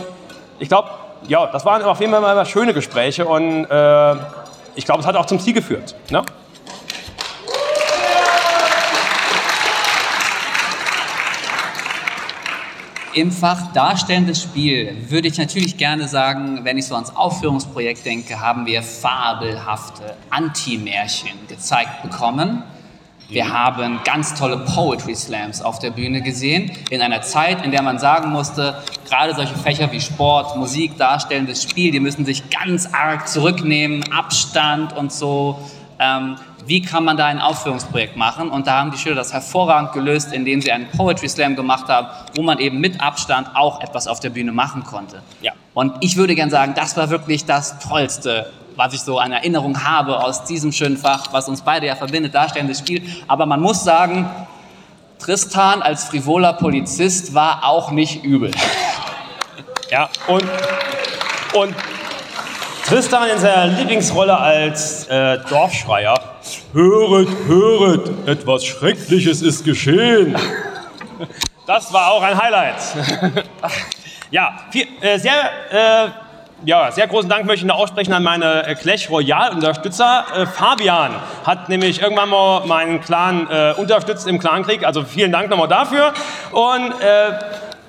ich 0.59 0.69
glaube, 0.69 0.89
ja, 1.27 1.47
das 1.47 1.65
waren 1.65 1.81
auf 1.83 1.99
jeden 1.99 2.11
Fall 2.11 2.21
mal 2.21 2.45
schöne 2.45 2.73
Gespräche 2.73 3.25
und 3.25 3.65
äh, 3.65 4.15
ich 4.75 4.85
glaube, 4.85 5.01
es 5.01 5.07
hat 5.07 5.15
auch 5.15 5.25
zum 5.25 5.39
Ziel 5.39 5.53
geführt. 5.53 5.95
Ne? 6.09 6.23
Im 13.13 13.31
Fach 13.31 13.71
Darstellendes 13.71 14.41
Spiel 14.41 15.05
würde 15.09 15.29
ich 15.29 15.37
natürlich 15.37 15.77
gerne 15.77 16.09
sagen, 16.09 16.65
wenn 16.65 16.77
ich 16.77 16.85
so 16.85 16.95
ans 16.95 17.15
Aufführungsprojekt 17.15 18.05
denke, 18.05 18.41
haben 18.41 18.65
wir 18.65 18.83
fabelhafte 18.83 20.15
Anti-Märchen 20.29 21.47
gezeigt 21.47 22.03
bekommen. 22.03 22.61
Wir 23.27 23.51
haben 23.51 24.01
ganz 24.03 24.35
tolle 24.35 24.57
Poetry 24.57 25.15
Slams 25.15 25.61
auf 25.61 25.79
der 25.79 25.89
Bühne 25.89 26.21
gesehen, 26.21 26.71
in 26.91 27.01
einer 27.01 27.21
Zeit, 27.21 27.65
in 27.65 27.71
der 27.71 27.81
man 27.81 27.97
sagen 27.97 28.29
musste, 28.29 28.81
gerade 29.09 29.33
solche 29.33 29.55
Fächer 29.55 29.91
wie 29.91 29.99
Sport, 29.99 30.55
Musik, 30.57 30.97
Darstellendes 30.97 31.63
Spiel, 31.63 31.91
die 31.91 31.99
müssen 31.99 32.23
sich 32.25 32.49
ganz 32.49 32.93
arg 32.93 33.27
zurücknehmen, 33.27 34.03
Abstand 34.11 34.95
und 34.95 35.11
so. 35.11 35.59
Ähm, 35.97 36.35
wie 36.67 36.81
kann 36.81 37.03
man 37.03 37.15
da 37.17 37.25
ein 37.25 37.39
Aufführungsprojekt 37.39 38.15
machen? 38.15 38.49
Und 38.49 38.67
da 38.67 38.79
haben 38.79 38.91
die 38.91 38.97
Schüler 38.97 39.15
das 39.15 39.33
hervorragend 39.33 39.93
gelöst, 39.93 40.33
indem 40.33 40.61
sie 40.61 40.71
einen 40.71 40.87
Poetry 40.89 41.29
Slam 41.29 41.55
gemacht 41.55 41.87
haben, 41.87 42.07
wo 42.35 42.41
man 42.41 42.59
eben 42.59 42.79
mit 42.79 43.01
Abstand 43.01 43.55
auch 43.55 43.81
etwas 43.81 44.07
auf 44.07 44.19
der 44.19 44.31
Bühne 44.31 44.51
machen 44.51 44.83
konnte. 44.83 45.21
Ja. 45.41 45.53
Und 45.73 45.93
ich 46.01 46.17
würde 46.17 46.35
gern 46.35 46.49
sagen, 46.49 46.73
das 46.75 46.97
war 46.97 47.09
wirklich 47.09 47.45
das 47.45 47.79
Tollste, 47.79 48.51
was 48.75 48.93
ich 48.93 49.01
so 49.01 49.19
an 49.19 49.31
Erinnerung 49.31 49.83
habe 49.83 50.23
aus 50.23 50.43
diesem 50.45 50.71
schönen 50.71 50.97
Fach, 50.97 51.27
was 51.31 51.47
uns 51.47 51.61
beide 51.61 51.87
ja 51.87 51.95
verbindet, 51.95 52.33
darstellendes 52.33 52.79
Spiel. 52.79 53.01
Aber 53.27 53.45
man 53.45 53.61
muss 53.61 53.83
sagen, 53.83 54.29
Tristan 55.19 55.81
als 55.81 56.05
frivoler 56.05 56.53
Polizist 56.53 57.33
war 57.33 57.63
auch 57.63 57.91
nicht 57.91 58.23
übel. 58.23 58.51
Ja, 59.91 60.09
und, 60.27 60.43
und 61.53 61.75
Tristan 62.87 63.29
in 63.29 63.37
seiner 63.37 63.67
Lieblingsrolle 63.67 64.35
als 64.35 65.07
äh, 65.07 65.37
Dorfschreier. 65.47 66.19
Höret, 66.73 67.29
höret, 67.45 68.27
etwas 68.27 68.65
Schreckliches 68.65 69.43
ist 69.43 69.63
geschehen. 69.63 70.35
Das 71.67 71.93
war 71.93 72.11
auch 72.11 72.21
ein 72.21 72.35
Highlight. 72.35 72.75
ja, 74.31 74.57
viel, 74.71 74.87
äh, 75.01 75.19
sehr, 75.19 75.33
äh, 75.71 76.09
ja, 76.63 76.91
sehr 76.91 77.07
großen 77.07 77.29
Dank 77.29 77.45
möchte 77.45 77.65
ich 77.65 77.67
noch 77.67 77.77
aussprechen 77.77 78.13
an 78.13 78.23
meine 78.23 78.65
äh, 78.65 78.75
Clash 78.75 79.09
Royale-Unterstützer. 79.09 80.25
Äh, 80.35 80.45
Fabian 80.45 81.15
hat 81.45 81.69
nämlich 81.69 82.01
irgendwann 82.01 82.29
mal 82.29 82.65
meinen 82.65 83.01
Clan 83.01 83.47
äh, 83.49 83.73
unterstützt 83.77 84.27
im 84.27 84.39
Clankrieg. 84.39 84.85
Also 84.85 85.03
vielen 85.03 85.31
Dank 85.31 85.49
nochmal 85.49 85.67
dafür. 85.67 86.13
Und 86.51 86.91
äh, 87.01 87.33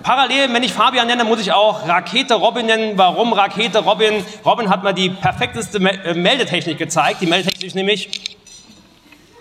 Parallel, 0.02 0.52
wenn 0.52 0.62
ich 0.62 0.72
Fabian 0.72 1.06
nenne, 1.06 1.24
muss 1.24 1.40
ich 1.40 1.52
auch 1.52 1.88
Rakete 1.88 2.34
Robin 2.34 2.66
nennen. 2.66 2.92
Warum 2.96 3.32
Rakete 3.32 3.78
Robin? 3.78 4.24
Robin 4.44 4.68
hat 4.68 4.82
mal 4.82 4.92
die 4.92 5.10
perfekteste 5.10 5.80
Me 5.80 5.92
äh, 6.04 6.14
Meldetechnik 6.14 6.78
gezeigt. 6.78 7.20
Die 7.20 7.26
Meldetechnik 7.26 7.66
ist 7.66 7.74
nämlich. 7.74 8.36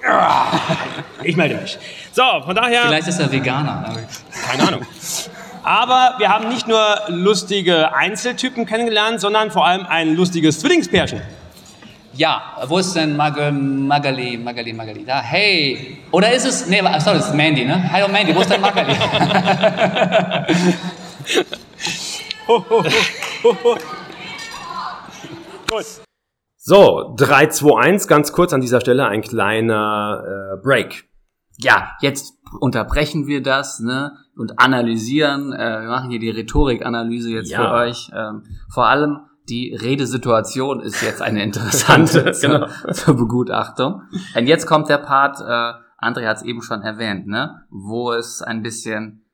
Ich 1.23 1.35
melde 1.35 1.55
mich. 1.55 1.79
So, 2.11 2.21
von 2.45 2.55
daher. 2.55 2.83
Vielleicht 2.83 3.07
ist 3.07 3.19
er 3.19 3.31
Veganer. 3.31 3.95
Keine 4.47 4.67
Ahnung. 4.67 4.85
Aber 5.65 6.13
wir 6.19 6.29
haben 6.29 6.47
nicht 6.49 6.67
nur 6.67 6.79
lustige 7.07 7.91
Einzeltypen 7.95 8.67
kennengelernt, 8.67 9.19
sondern 9.19 9.49
vor 9.49 9.65
allem 9.65 9.87
ein 9.87 10.15
lustiges 10.15 10.59
Zwillingspärchen. 10.59 11.21
Ja, 12.13 12.55
wo 12.67 12.77
ist 12.77 12.95
denn 12.95 13.17
Mag 13.17 13.35
Magali, 13.51 14.37
Magali, 14.37 14.73
Magali? 14.73 15.03
Da, 15.03 15.21
hey. 15.21 16.03
Oder 16.11 16.31
ist 16.31 16.45
es, 16.45 16.67
nee, 16.67 16.81
sorry, 16.99 17.17
das 17.17 17.29
ist 17.29 17.33
Mandy, 17.33 17.65
ne? 17.65 17.91
Hallo 17.91 18.07
Mandy, 18.07 18.35
wo 18.35 18.41
ist 18.41 18.51
denn 18.51 18.61
Magali? 18.61 18.93
Gut. 25.67 25.85
So, 26.57 27.15
3, 27.17 27.47
2, 27.47 27.85
1, 27.85 28.07
ganz 28.07 28.31
kurz 28.31 28.53
an 28.53 28.61
dieser 28.61 28.81
Stelle 28.81 29.07
ein 29.07 29.23
kleiner 29.23 30.23
äh, 30.23 30.61
Break. 30.61 31.05
Ja, 31.57 31.93
jetzt 32.01 32.34
unterbrechen 32.59 33.27
wir 33.27 33.41
das 33.43 33.79
ne, 33.79 34.13
und 34.37 34.59
analysieren. 34.59 35.53
Äh, 35.53 35.81
wir 35.81 35.89
machen 35.89 36.09
hier 36.09 36.19
die 36.19 36.29
Rhetorikanalyse 36.29 37.29
jetzt 37.31 37.51
Ja. 37.51 37.59
für 37.61 37.71
euch. 37.71 38.11
Ähm, 38.15 38.43
vor 38.69 38.87
allem 38.87 39.19
die 39.49 39.75
Redesituation 39.75 40.79
ist 40.79 41.01
jetzt 41.03 41.21
eine 41.21 41.43
interessante 41.43 42.31
Genau. 42.41 42.67
zur, 42.67 42.91
zur 42.93 43.15
Begutachtung. 43.15 44.01
Und 44.35 44.47
jetzt 44.47 44.65
kommt 44.65 44.89
der 44.89 44.97
Part, 44.97 45.39
äh, 45.39 46.03
André 46.03 46.27
hat 46.27 46.37
es 46.37 46.43
eben 46.43 46.61
schon 46.61 46.81
erwähnt, 46.81 47.27
ne, 47.27 47.63
wo 47.69 48.11
es 48.11 48.41
ein 48.41 48.61
bisschen 48.63 49.25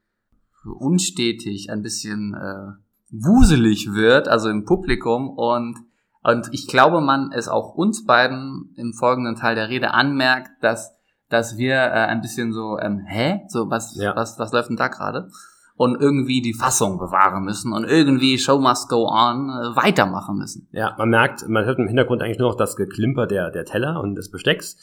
unstetig, 0.64 1.70
ein 1.72 1.82
bisschen 1.82 2.34
äh, 2.34 2.74
wuselig 3.12 3.94
wird, 3.94 4.28
also 4.28 4.50
im 4.50 4.66
Publikum 4.66 5.30
und 5.30 5.78
und 6.24 6.50
ich 6.52 6.68
glaube, 6.68 7.02
man 7.02 7.32
es 7.32 7.48
auch 7.48 7.74
uns 7.74 8.06
beiden 8.06 8.76
im 8.78 8.94
folgenden 8.94 9.36
Teil 9.36 9.56
der 9.56 9.70
Rede 9.70 9.92
anmerkt, 9.96 10.52
dass 10.62 10.94
dass 11.32 11.58
wir 11.58 11.76
äh, 11.76 12.08
ein 12.12 12.22
bisschen 12.22 12.54
so 12.54 12.78
ähm, 12.80 13.06
hä 13.08 13.42
so 13.48 13.70
was 13.70 13.96
Ja. 13.96 14.16
was 14.16 14.38
was 14.40 14.52
läuft 14.52 14.70
denn 14.70 14.78
da 14.78 14.88
gerade 14.88 15.30
und 15.76 16.00
irgendwie 16.00 16.42
die 16.42 16.54
Fassung 16.54 17.00
bewahren 17.00 17.44
müssen 17.44 17.74
und 17.74 17.86
irgendwie 17.86 18.38
Show 18.38 18.60
must 18.60 18.88
go 18.90 19.08
on 19.08 19.50
äh, 19.50 19.76
weitermachen 19.76 20.38
müssen. 20.38 20.68
Ja, 20.72 20.94
man 20.98 21.10
merkt, 21.10 21.48
man 21.48 21.66
hört 21.66 21.80
im 21.80 21.88
Hintergrund 21.88 22.22
eigentlich 22.22 22.38
nur 22.38 22.50
noch 22.50 22.58
das 22.58 22.76
Geklimper 22.76 23.26
der, 23.26 23.50
der 23.50 23.66
Teller 23.66 24.00
und 24.00 24.14
des 24.14 24.30
Bestecks. 24.30 24.78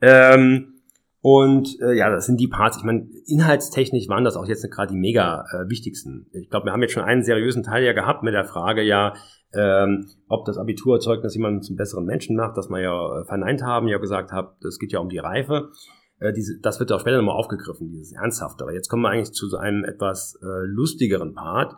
Ähm, 0.00 0.74
und 1.20 1.80
äh, 1.80 1.96
ja, 1.96 2.10
das 2.10 2.26
sind 2.26 2.38
die 2.38 2.48
Parts. 2.48 2.76
Ich 2.76 2.84
meine, 2.84 3.08
inhaltstechnisch 3.26 4.08
waren 4.08 4.24
das 4.24 4.36
auch 4.36 4.46
jetzt 4.46 4.70
gerade 4.70 4.92
die 4.92 4.98
mega 4.98 5.44
äh, 5.50 5.68
wichtigsten. 5.70 6.26
Ich 6.32 6.50
glaube, 6.50 6.66
wir 6.66 6.72
haben 6.72 6.82
jetzt 6.82 6.92
schon 6.92 7.02
einen 7.02 7.24
seriösen 7.24 7.62
Teil 7.62 7.82
ja 7.82 7.94
gehabt 7.94 8.22
mit 8.22 8.34
der 8.34 8.44
Frage 8.44 8.82
ja, 8.82 9.14
ähm, 9.54 10.06
ob 10.28 10.44
das 10.44 10.58
Abiturzeugnis 10.58 11.34
jemanden 11.34 11.62
zum 11.62 11.76
besseren 11.76 12.04
Menschen 12.04 12.36
macht, 12.36 12.56
das 12.56 12.68
wir 12.68 12.80
ja 12.80 13.20
äh, 13.20 13.24
verneint 13.24 13.62
haben, 13.62 13.88
ja 13.88 13.98
gesagt 13.98 14.32
habt, 14.32 14.64
es 14.64 14.78
geht 14.78 14.92
ja 14.92 14.98
um 14.98 15.08
die 15.08 15.18
Reife. 15.18 15.70
Äh, 16.18 16.32
diese, 16.32 16.58
das 16.60 16.80
wird 16.80 16.92
auch 16.92 17.00
später 17.00 17.16
nochmal 17.16 17.36
aufgegriffen, 17.36 17.90
dieses 17.90 18.12
Ernsthaftere. 18.12 18.72
Jetzt 18.72 18.88
kommen 18.88 19.02
wir 19.02 19.10
eigentlich 19.10 19.32
zu 19.32 19.48
so 19.48 19.56
einem 19.56 19.84
etwas 19.84 20.38
äh, 20.42 20.66
lustigeren 20.66 21.34
Part, 21.34 21.74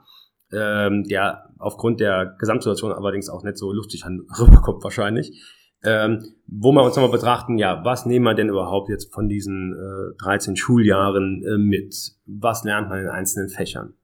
ähm, 0.53 1.05
der 1.05 1.51
aufgrund 1.59 2.01
der 2.01 2.37
Gesamtsituation 2.39 2.93
allerdings 2.93 3.29
auch 3.29 3.43
nicht 3.43 3.59
so 3.59 3.73
lustig 3.73 4.05
rüberkommt 4.39 4.83
wahrscheinlich. 4.85 5.43
Ähm, 5.85 6.25
wo 6.47 6.73
wir 6.73 6.83
uns 6.83 6.97
nochmal 6.97 7.13
betrachten, 7.13 7.59
ja, 7.59 7.85
was 7.85 8.07
nehmen 8.07 8.25
wir 8.25 8.35
denn 8.35 8.49
überhaupt 8.49 8.89
jetzt 8.89 9.13
von 9.13 9.29
diesen 9.29 9.73
äh, 9.75 10.17
13 10.25 10.57
Schuljahren 10.57 11.43
äh, 11.45 11.59
mit? 11.59 11.95
Was 12.25 12.65
lernt 12.65 12.89
man 12.89 13.01
in 13.01 13.09
einzelnen 13.09 13.49
Fächern? 13.49 13.95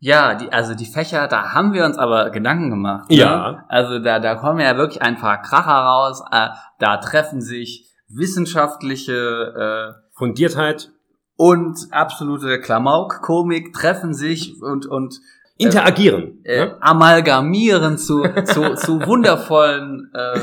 Ja, 0.00 0.36
die, 0.36 0.52
also 0.52 0.74
die 0.74 0.86
Fächer, 0.86 1.26
da 1.26 1.52
haben 1.52 1.72
wir 1.72 1.84
uns 1.84 1.98
aber 1.98 2.30
Gedanken 2.30 2.70
gemacht. 2.70 3.10
Ja. 3.10 3.52
Ne? 3.52 3.64
Also 3.68 3.98
da, 3.98 4.20
da 4.20 4.36
kommen 4.36 4.60
ja 4.60 4.76
wirklich 4.76 5.02
ein 5.02 5.16
paar 5.16 5.42
Kracher 5.42 5.72
raus. 5.72 6.22
Äh, 6.30 6.48
da 6.78 6.98
treffen 6.98 7.40
sich 7.40 7.87
wissenschaftliche 8.08 9.94
äh, 9.94 10.02
Fundiertheit, 10.12 10.90
und 11.38 11.86
absolute 11.92 12.60
Klamauk-Komik 12.60 13.72
treffen 13.72 14.12
sich 14.12 14.60
und, 14.60 14.86
und 14.86 15.20
interagieren. 15.56 16.40
äh, 16.44 16.66
ne? 16.66 16.76
amalgamieren 16.80 17.96
zu, 17.96 18.24
zu, 18.44 18.74
zu 18.74 19.06
wundervollen 19.06 20.10
äh, 20.12 20.40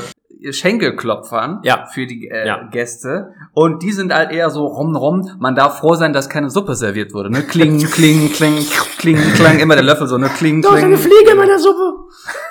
Schenkelklopfern 0.50 1.60
Ja. 1.62 1.86
für 1.86 2.06
die 2.06 2.28
äh, 2.28 2.46
Ja. 2.46 2.68
Gäste. 2.70 3.32
Und 3.52 3.82
die 3.82 3.92
sind 3.92 4.12
halt 4.14 4.30
eher 4.32 4.50
so 4.50 4.66
rum, 4.66 4.96
rum. 4.96 5.30
Man 5.38 5.54
darf 5.54 5.78
froh 5.78 5.94
sein, 5.94 6.12
dass 6.12 6.28
keine 6.28 6.50
Suppe 6.50 6.74
serviert 6.74 7.14
wurde. 7.14 7.30
Ne? 7.30 7.42
Kling, 7.42 7.78
kling, 7.90 8.30
kling, 8.32 8.58
kling, 8.98 9.16
kling. 9.34 9.58
Immer 9.60 9.74
der 9.74 9.84
Löffel 9.84 10.06
so, 10.06 10.18
ne? 10.18 10.28
Kling, 10.28 10.62
kling. 10.62 10.96
Fliege 10.96 11.30
in 11.32 11.36
meiner 11.36 11.58
Suppe. 11.58 11.94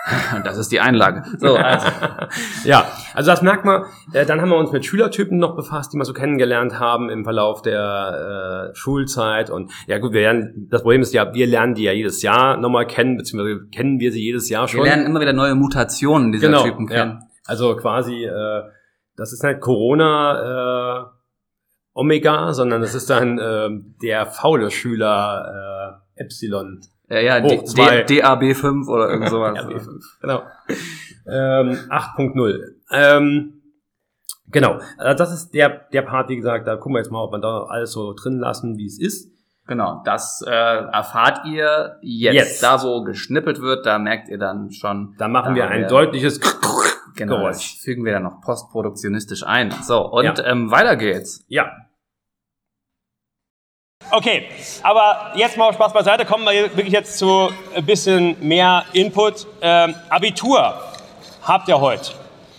Das 0.44 0.58
ist 0.58 0.72
die 0.72 0.80
Einlage. 0.80 1.24
So, 1.40 1.56
also. 1.56 1.88
Ja, 2.64 2.88
also 3.16 3.32
das 3.32 3.42
merkt 3.42 3.66
man. 3.66 3.86
Äh, 4.14 4.26
dann 4.26 4.40
haben 4.40 4.50
wir 4.50 4.58
uns 4.58 4.72
mit 4.72 4.86
Schülertypen 4.86 5.38
noch 5.40 5.56
befasst, 5.56 5.94
die 5.94 5.98
wir 5.98 6.06
so 6.06 6.14
kennengelernt 6.14 6.80
haben 6.80 7.10
im 7.10 7.24
Verlauf 7.24 7.64
der 7.64 8.72
äh, 8.72 8.76
Schulzeit. 8.76 9.50
Und 9.50 9.72
ja 9.88 9.98
gut, 9.98 10.14
wir 10.14 10.22
lernen, 10.22 10.68
das 10.70 10.84
Problem 10.84 11.02
ist 11.02 11.14
ja, 11.14 11.34
wir 11.34 11.48
lernen 11.48 11.74
die 11.74 11.84
ja 11.84 11.92
jedes 11.92 12.22
Jahr 12.22 12.58
nochmal 12.58 12.86
kennen, 12.86 13.18
beziehungsweise 13.18 13.66
kennen 13.74 14.00
wir 14.00 14.12
sie 14.12 14.22
jedes 14.22 14.48
Jahr 14.50 14.68
schon. 14.68 14.82
Wir 14.82 14.92
lernen 14.92 15.08
immer 15.08 15.20
wieder 15.22 15.34
neue 15.34 15.56
Mutationen 15.56 16.32
dieser 16.32 16.48
genau, 16.48 16.64
Typen 16.64 16.88
kennen. 16.88 17.20
Ja. 17.22 17.25
Also 17.46 17.76
quasi, 17.76 18.26
äh, 18.26 18.64
das 19.16 19.32
ist 19.34 19.44
nicht 19.44 19.60
Corona 19.62 21.02
äh, 21.02 21.06
Omega, 21.94 22.54
sondern 22.54 22.82
das 22.82 22.94
ist 22.96 23.10
dann 23.10 23.40
äh, 23.40 23.70
der 24.02 24.26
faule 24.26 24.72
Schüler 24.72 26.02
äh, 26.18 26.22
Epsilon. 26.22 26.82
Ja, 27.08 27.20
ja, 27.20 27.42
Hoch 27.44 27.50
D- 27.50 27.64
zwei. 27.66 28.02
D- 28.04 28.24
DAB5 28.24 28.88
oder 28.88 29.10
irgend 29.10 29.30
sowas. 29.30 29.58
RB5, 29.60 30.02
genau. 30.22 30.42
Ähm, 31.28 31.72
8.0. 31.90 32.60
Ähm, 32.92 33.62
genau, 34.52 34.80
also 34.98 35.18
das 35.18 35.32
ist 35.34 35.54
der, 35.54 35.70
der 35.94 36.02
Part, 36.02 36.30
wie 36.30 36.36
gesagt, 36.36 36.68
da 36.68 36.76
gucken 36.76 36.94
wir 36.96 37.00
jetzt 37.00 37.12
mal, 37.12 37.24
ob 37.24 37.32
wir 37.32 37.40
da 37.40 37.64
alles 37.66 37.92
so 37.92 38.14
drin 38.14 38.40
lassen, 38.40 38.78
wie 38.78 38.88
es 38.88 39.00
ist. 39.00 39.32
Genau, 39.68 40.02
das 40.06 40.44
äh, 40.46 40.52
erfahrt 40.52 41.46
ihr 41.48 41.98
jetzt. 42.04 42.34
Jetzt. 42.36 42.64
Da, 42.64 42.84
wo 42.84 43.04
geschnippelt 43.04 43.62
wird, 43.62 43.86
da 43.86 43.98
merkt 43.98 44.28
ihr 44.30 44.38
dann 44.38 44.72
schon. 44.72 45.16
Da 45.18 45.28
machen 45.28 45.54
Da 45.54 45.56
wir 45.56 45.68
ein 45.70 45.88
deutliches 45.88 46.40
Genau, 47.16 47.48
das 47.48 47.58
Geräusch. 47.60 47.78
fügen 47.82 48.06
wir 48.06 48.14
dann 48.14 48.24
noch 48.24 48.42
postproduktionistisch 48.42 49.44
ein. 49.44 49.72
So, 49.84 50.02
und 50.08 50.26
Ja. 50.26 50.46
ähm, 50.46 50.70
weiter 50.72 50.96
geht's. 50.96 51.44
Ja. 51.48 51.72
Okay, 54.12 54.46
aber 54.84 55.32
jetzt 55.36 55.58
mal 55.58 55.74
Spaß 55.74 55.92
beiseite, 55.94 56.26
kommen 56.26 56.46
wir 56.46 56.76
wirklich 56.76 56.94
jetzt 56.94 57.18
zu 57.18 57.50
ein 57.76 57.86
bisschen 57.86 58.36
mehr 58.46 58.86
Input. 58.94 59.48
Ähm, 59.62 59.96
Abitur 60.10 60.80
habt 61.44 61.68
ihr 61.68 61.80
heute. 61.80 62.12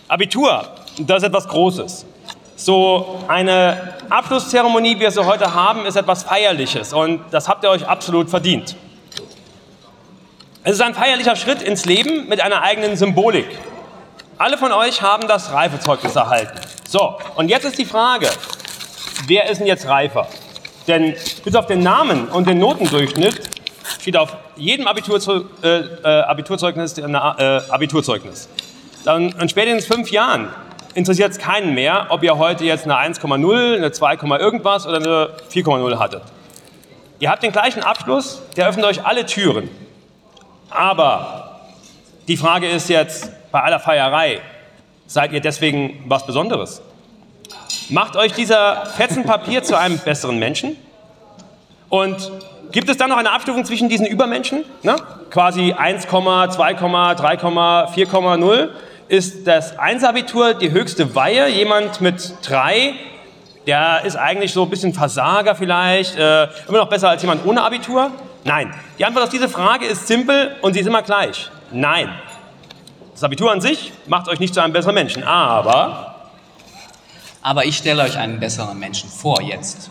Abitur, 0.09 0.63
das 0.99 1.17
ist 1.23 1.29
etwas 1.29 1.47
Großes. 1.47 2.05
So 2.57 3.23
eine 3.27 3.93
Abschlusszeremonie, 4.09 4.95
wie 4.95 5.01
wir 5.01 5.11
sie 5.11 5.23
heute 5.25 5.53
haben, 5.53 5.85
ist 5.85 5.95
etwas 5.95 6.23
Feierliches 6.23 6.91
und 6.91 7.21
das 7.31 7.47
habt 7.47 7.63
ihr 7.63 7.69
euch 7.69 7.87
absolut 7.87 8.29
verdient. 8.29 8.75
Es 10.63 10.73
ist 10.73 10.81
ein 10.81 10.95
feierlicher 10.95 11.35
Schritt 11.37 11.61
ins 11.61 11.85
Leben 11.85 12.27
mit 12.27 12.41
einer 12.41 12.61
eigenen 12.61 12.97
Symbolik. 12.97 13.47
Alle 14.39 14.59
von 14.59 14.71
euch 14.71 15.01
haben 15.01 15.27
das 15.27 15.51
Reifezeugnis 15.51 16.15
erhalten. 16.15 16.59
So, 16.87 17.17
und 17.35 17.49
jetzt 17.49 17.65
ist 17.65 17.79
die 17.79 17.85
Frage, 17.85 18.29
wer 19.25 19.49
ist 19.49 19.57
denn 19.57 19.65
jetzt 19.65 19.87
reifer? 19.87 20.27
Denn 20.87 21.15
bis 21.43 21.55
auf 21.55 21.65
den 21.65 21.79
Namen 21.79 22.27
und 22.27 22.47
den 22.47 22.59
Notendurchschnitt 22.59 23.41
steht 23.99 24.15
auf 24.15 24.37
jedem 24.55 24.85
Abiturzeug, 24.85 25.47
äh, 25.63 25.79
äh, 25.79 26.21
Abiturzeugnis 26.21 26.99
ein 26.99 27.15
äh, 27.15 27.17
Abiturzeugnis. 27.17 28.47
Dann 29.03 29.29
in 29.29 29.49
spätestens 29.49 29.87
fünf 29.87 30.11
Jahren 30.11 30.49
interessiert 30.93 31.31
es 31.31 31.39
keinen 31.39 31.73
mehr, 31.73 32.05
ob 32.09 32.21
ihr 32.21 32.37
heute 32.37 32.63
jetzt 32.63 32.83
eine 32.83 32.95
1,0, 32.95 33.75
eine 33.75 33.91
2, 33.91 34.13
irgendwas 34.37 34.85
oder 34.85 34.97
eine 34.97 35.29
4,0 35.51 35.97
hattet. 35.97 36.21
Ihr 37.17 37.31
habt 37.31 37.41
den 37.41 37.51
gleichen 37.51 37.81
Abschluss, 37.81 38.43
der 38.55 38.69
öffnet 38.69 38.85
euch 38.85 39.03
alle 39.03 39.25
Türen. 39.25 39.67
Aber 40.69 41.61
die 42.27 42.37
Frage 42.37 42.69
ist 42.69 42.87
jetzt, 42.89 43.31
bei 43.51 43.61
aller 43.61 43.79
Feierei, 43.79 44.41
seid 45.07 45.31
ihr 45.31 45.41
deswegen 45.41 46.03
was 46.07 46.25
Besonderes? 46.25 46.81
Macht 47.89 48.15
euch 48.15 48.33
dieser 48.33 48.85
Fetzen 48.85 49.23
Papier 49.23 49.63
zu 49.63 49.77
einem 49.77 49.97
besseren 49.99 50.39
Menschen? 50.39 50.75
Und 51.89 52.31
gibt 52.71 52.89
es 52.89 52.97
dann 52.97 53.09
noch 53.09 53.17
eine 53.17 53.31
Abstufung 53.31 53.63
zwischen 53.63 53.87
diesen 53.87 54.05
Übermenschen? 54.05 54.65
Ne? 54.83 54.95
Quasi 55.29 55.73
1, 55.73 56.03
2, 56.03 56.49
3, 56.49 56.73
4,0. 56.73 58.69
Ist 59.07 59.47
das 59.47 59.79
Einsabitur 59.79 60.53
die 60.53 60.71
höchste 60.71 61.15
Weihe? 61.15 61.47
Jemand 61.47 62.01
mit 62.01 62.33
3, 62.43 62.93
der 63.65 64.01
ist 64.03 64.17
eigentlich 64.17 64.51
so 64.51 64.63
ein 64.63 64.69
bisschen 64.69 64.93
Versager 64.93 65.55
vielleicht, 65.55 66.17
äh, 66.17 66.47
immer 66.67 66.79
noch 66.79 66.89
besser 66.89 67.09
als 67.09 67.21
jemand 67.21 67.45
ohne 67.45 67.63
Abitur? 67.63 68.11
Nein. 68.43 68.73
Die 68.99 69.05
Antwort 69.05 69.25
auf 69.25 69.29
diese 69.29 69.47
Frage 69.47 69.85
ist 69.85 70.07
simpel 70.07 70.55
und 70.61 70.73
sie 70.73 70.81
ist 70.81 70.87
immer 70.87 71.03
gleich. 71.03 71.49
Nein. 71.71 72.09
Das 73.17 73.23
Abitur 73.23 73.51
an 73.51 73.61
sich 73.61 73.93
macht 74.05 74.27
euch 74.27 74.39
nicht 74.39 74.53
zu 74.53 74.61
einem 74.61 74.73
besseren 74.73 74.93
Menschen, 74.93 75.23
aber 75.23 76.13
Aber 77.41 77.65
ich 77.65 77.75
stelle 77.75 78.03
euch 78.03 78.15
einen 78.15 78.39
besseren 78.39 78.77
Menschen 78.77 79.09
vor 79.09 79.41
jetzt. 79.41 79.89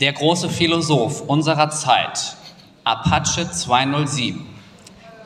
Der 0.00 0.12
große 0.12 0.48
Philosoph 0.48 1.20
unserer 1.20 1.70
Zeit, 1.70 2.34
Apache 2.82 3.48
207. 3.48 4.44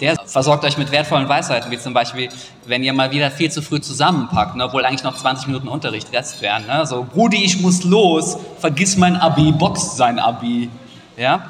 Der 0.02 0.16
versorgt 0.26 0.62
euch 0.66 0.76
mit 0.76 0.90
wertvollen 0.90 1.26
Weisheiten, 1.26 1.70
wie 1.70 1.78
zum 1.78 1.94
Beispiel, 1.94 2.28
wenn 2.66 2.84
ihr 2.84 2.92
mal 2.92 3.12
wieder 3.12 3.30
viel 3.30 3.50
zu 3.50 3.62
früh 3.62 3.80
zusammenpackt, 3.80 4.54
ne, 4.54 4.66
obwohl 4.66 4.84
eigentlich 4.84 5.04
noch 5.04 5.16
20 5.16 5.46
Minuten 5.46 5.68
Unterricht 5.68 6.12
Rest 6.12 6.42
wären. 6.42 6.66
Ne? 6.66 6.84
So, 6.84 7.02
Brudi, 7.02 7.42
ich 7.42 7.62
muss 7.62 7.82
los, 7.82 8.36
vergiss 8.58 8.98
mein 8.98 9.16
Abi, 9.16 9.52
boxt 9.52 9.96
sein 9.96 10.18
Abi. 10.18 10.68
Ja? 11.16 11.48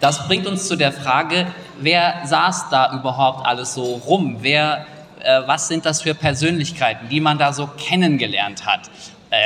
Das 0.00 0.26
bringt 0.26 0.46
uns 0.46 0.66
zu 0.66 0.76
der 0.76 0.92
Frage, 0.92 1.46
wer 1.78 2.22
saß 2.24 2.70
da 2.70 2.94
überhaupt 2.94 3.46
alles 3.46 3.74
so 3.74 3.82
rum? 3.82 4.38
Wer, 4.40 4.86
äh, 5.24 5.46
was 5.46 5.68
sind 5.68 5.86
das 5.86 6.02
für 6.02 6.14
Persönlichkeiten, 6.14 7.08
die 7.08 7.20
man 7.20 7.38
da 7.38 7.52
so 7.52 7.66
kennengelernt 7.66 8.66
hat 8.66 8.90
äh, 9.30 9.36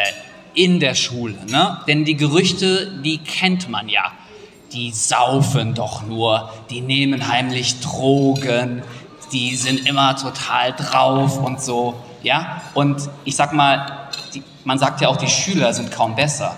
in 0.54 0.80
der 0.80 0.94
Schule? 0.94 1.36
Ne? 1.48 1.78
Denn 1.86 2.04
die 2.04 2.16
Gerüchte, 2.16 2.90
die 3.02 3.18
kennt 3.18 3.68
man 3.68 3.88
ja. 3.88 4.12
Die 4.72 4.90
saufen 4.90 5.74
doch 5.74 6.02
nur, 6.02 6.52
die 6.70 6.80
nehmen 6.80 7.28
heimlich 7.28 7.80
Drogen, 7.80 8.82
die 9.32 9.54
sind 9.56 9.88
immer 9.88 10.16
total 10.16 10.72
drauf 10.72 11.38
und 11.38 11.60
so. 11.60 11.94
Ja? 12.22 12.62
Und 12.74 13.08
ich 13.24 13.36
sag 13.36 13.52
mal, 13.52 14.08
die, 14.34 14.42
man 14.64 14.78
sagt 14.78 15.00
ja 15.00 15.08
auch, 15.08 15.16
die 15.16 15.28
Schüler 15.28 15.72
sind 15.72 15.92
kaum 15.92 16.16
besser. 16.16 16.56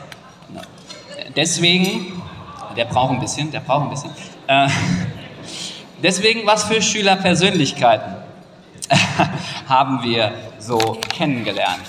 Ne? 0.48 0.62
Deswegen, 1.34 2.22
der 2.76 2.86
braucht 2.86 3.12
ein 3.12 3.20
bisschen, 3.20 3.50
der 3.50 3.60
braucht 3.60 3.84
ein 3.84 3.90
bisschen. 3.90 4.10
Äh, 4.46 4.68
deswegen, 6.02 6.46
was 6.46 6.64
für 6.64 6.80
Schülerpersönlichkeiten 6.80 8.25
haben 9.68 10.02
wir 10.02 10.32
so 10.58 10.98
kennengelernt? 11.08 11.82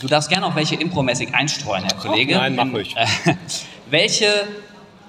Du 0.00 0.08
darfst 0.08 0.28
gerne 0.28 0.46
auch 0.46 0.56
welche 0.56 0.74
impromäßig 0.74 1.34
einstreuen, 1.34 1.84
Herr 1.84 1.96
Kollege. 1.96 2.34
Nein, 2.34 2.56
mach 2.56 2.72
ruhig. 2.72 2.94
Welche, 3.90 4.26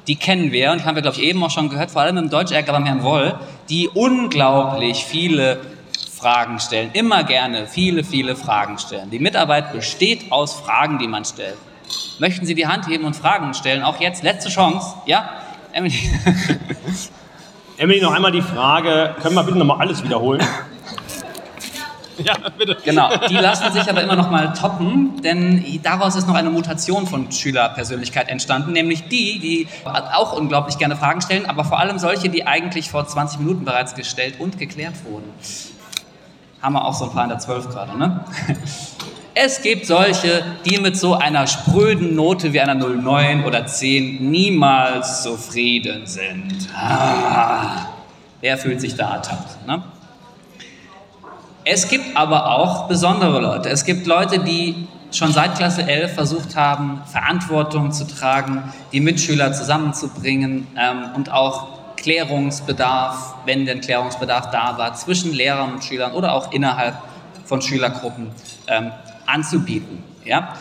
die 0.07 0.15
kennen 0.15 0.51
wir, 0.51 0.71
und 0.71 0.85
haben 0.85 0.95
wir, 0.95 1.01
glaube 1.01 1.17
ich, 1.17 1.23
eben 1.23 1.43
auch 1.43 1.49
schon 1.49 1.69
gehört, 1.69 1.89
vor 1.89 2.03
allem 2.03 2.17
im 2.17 2.29
Deutsch-Ärger 2.29 2.73
beim 2.73 2.85
Herrn 2.85 3.01
Woll, 3.01 3.33
die 3.69 3.89
unglaublich 3.89 5.03
viele 5.03 5.61
Fragen 6.15 6.59
stellen, 6.59 6.91
immer 6.93 7.23
gerne 7.23 7.65
viele, 7.65 8.03
viele 8.03 8.35
Fragen 8.35 8.77
stellen. 8.77 9.09
Die 9.09 9.19
Mitarbeit 9.19 9.73
besteht 9.73 10.31
aus 10.31 10.53
Fragen, 10.53 10.99
die 10.99 11.07
man 11.07 11.25
stellt. 11.25 11.57
Möchten 12.19 12.45
Sie 12.45 12.53
die 12.53 12.67
Hand 12.67 12.87
heben 12.87 13.05
und 13.05 13.15
Fragen 13.15 13.53
stellen? 13.53 13.83
Auch 13.83 13.99
jetzt, 13.99 14.23
letzte 14.23 14.49
Chance, 14.49 14.95
ja? 15.05 15.29
Emily. 15.71 15.95
Emily, 17.77 18.01
noch 18.01 18.13
einmal 18.13 18.31
die 18.31 18.41
Frage, 18.41 19.15
können 19.21 19.35
wir 19.35 19.43
bitte 19.43 19.57
nochmal 19.57 19.79
alles 19.79 20.03
wiederholen? 20.03 20.41
Ja, 22.23 22.35
bitte. 22.55 22.77
Genau, 22.85 23.09
die 23.27 23.33
lassen 23.33 23.73
sich 23.73 23.89
aber 23.89 24.03
immer 24.03 24.15
noch 24.15 24.29
mal 24.29 24.53
toppen, 24.53 25.19
denn 25.23 25.65
daraus 25.81 26.15
ist 26.15 26.27
noch 26.27 26.35
eine 26.35 26.51
Mutation 26.51 27.07
von 27.07 27.31
Schülerpersönlichkeit 27.31 28.29
entstanden, 28.29 28.71
nämlich 28.71 29.07
die, 29.07 29.39
die 29.39 29.67
auch 29.83 30.33
unglaublich 30.37 30.77
gerne 30.77 30.95
Fragen 30.95 31.21
stellen, 31.21 31.47
aber 31.47 31.65
vor 31.65 31.79
allem 31.79 31.97
solche, 31.97 32.29
die 32.29 32.45
eigentlich 32.45 32.91
vor 32.91 33.07
20 33.07 33.39
Minuten 33.39 33.65
bereits 33.65 33.95
gestellt 33.95 34.35
und 34.39 34.59
geklärt 34.59 34.93
wurden. 35.05 35.27
Haben 36.61 36.73
wir 36.73 36.85
auch 36.85 36.93
so 36.93 37.05
ein 37.05 37.11
paar 37.11 37.23
in 37.23 37.29
der 37.29 37.39
12 37.39 37.69
gerade, 37.69 37.97
ne? 37.97 38.23
Es 39.35 39.63
gibt 39.63 39.87
solche, 39.87 40.43
die 40.63 40.77
mit 40.77 40.95
so 40.95 41.15
einer 41.15 41.47
spröden 41.47 42.13
Note 42.13 42.53
wie 42.53 42.59
einer 42.59 42.75
09 42.75 43.45
oder 43.45 43.65
10 43.65 44.29
niemals 44.29 45.23
zufrieden 45.23 46.05
sind. 46.05 46.69
Ah, 46.75 47.87
wer 48.41 48.59
fühlt 48.59 48.79
sich 48.79 48.95
da 48.95 49.15
ertappt? 49.15 49.65
Ne? 49.65 49.81
Es 51.65 51.87
gibt 51.87 52.15
aber 52.15 52.51
auch 52.51 52.87
besondere 52.87 53.39
Leute. 53.39 53.69
Es 53.69 53.85
gibt 53.85 54.05
Leute, 54.05 54.37
die 54.37 54.87
schon 55.11 55.31
seit 55.31 55.55
Klasse 55.55 55.81
11 55.81 56.13
versucht 56.13 56.55
haben, 56.55 57.01
Verantwortung 57.11 57.91
zu 57.91 58.05
tragen, 58.05 58.71
die 58.91 58.99
Mitschüler 58.99 59.51
zusammenzubringen 59.53 60.67
ähm, 60.77 61.05
und 61.15 61.31
auch 61.31 61.95
Klärungsbedarf, 61.95 63.33
wenn 63.45 63.65
denn 63.65 63.81
Klärungsbedarf 63.81 64.51
da 64.51 64.77
war, 64.77 64.93
zwischen 64.93 65.33
Lehrern 65.33 65.73
und 65.73 65.83
Schülern 65.83 66.11
oder 66.11 66.33
auch 66.33 66.51
innerhalb 66.51 66.97
von 67.45 67.61
Schülergruppen 67.61 68.29
ähm, 68.67 68.91
anzubieten. 69.25 70.03
Ja? 70.25 70.55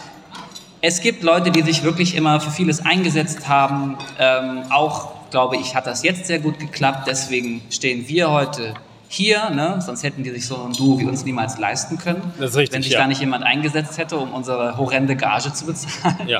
Es 0.80 1.00
gibt 1.00 1.22
Leute, 1.22 1.50
die 1.50 1.62
sich 1.62 1.82
wirklich 1.82 2.16
immer 2.16 2.40
für 2.40 2.50
vieles 2.50 2.84
eingesetzt 2.84 3.48
haben. 3.48 3.96
Ähm, 4.18 4.64
auch, 4.70 5.30
glaube 5.30 5.56
ich, 5.56 5.74
hat 5.74 5.86
das 5.86 6.02
jetzt 6.02 6.26
sehr 6.26 6.40
gut 6.40 6.58
geklappt. 6.58 7.06
Deswegen 7.06 7.62
stehen 7.70 8.08
wir 8.08 8.30
heute 8.30 8.74
hier, 9.12 9.50
ne? 9.50 9.78
sonst 9.84 10.02
hätten 10.02 10.24
die 10.24 10.30
sich 10.30 10.46
so 10.46 10.56
ein 10.56 10.72
Duo 10.72 10.98
wie 10.98 11.04
uns 11.04 11.24
niemals 11.24 11.58
leisten 11.58 11.98
können, 11.98 12.32
richtig, 12.40 12.72
wenn 12.72 12.82
sich 12.82 12.92
ja. 12.92 13.00
da 13.00 13.06
nicht 13.06 13.20
jemand 13.20 13.44
eingesetzt 13.44 13.98
hätte, 13.98 14.16
um 14.16 14.32
unsere 14.32 14.78
horrende 14.78 15.16
Gage 15.16 15.52
zu 15.52 15.66
bezahlen. 15.66 16.26
Ja. 16.26 16.38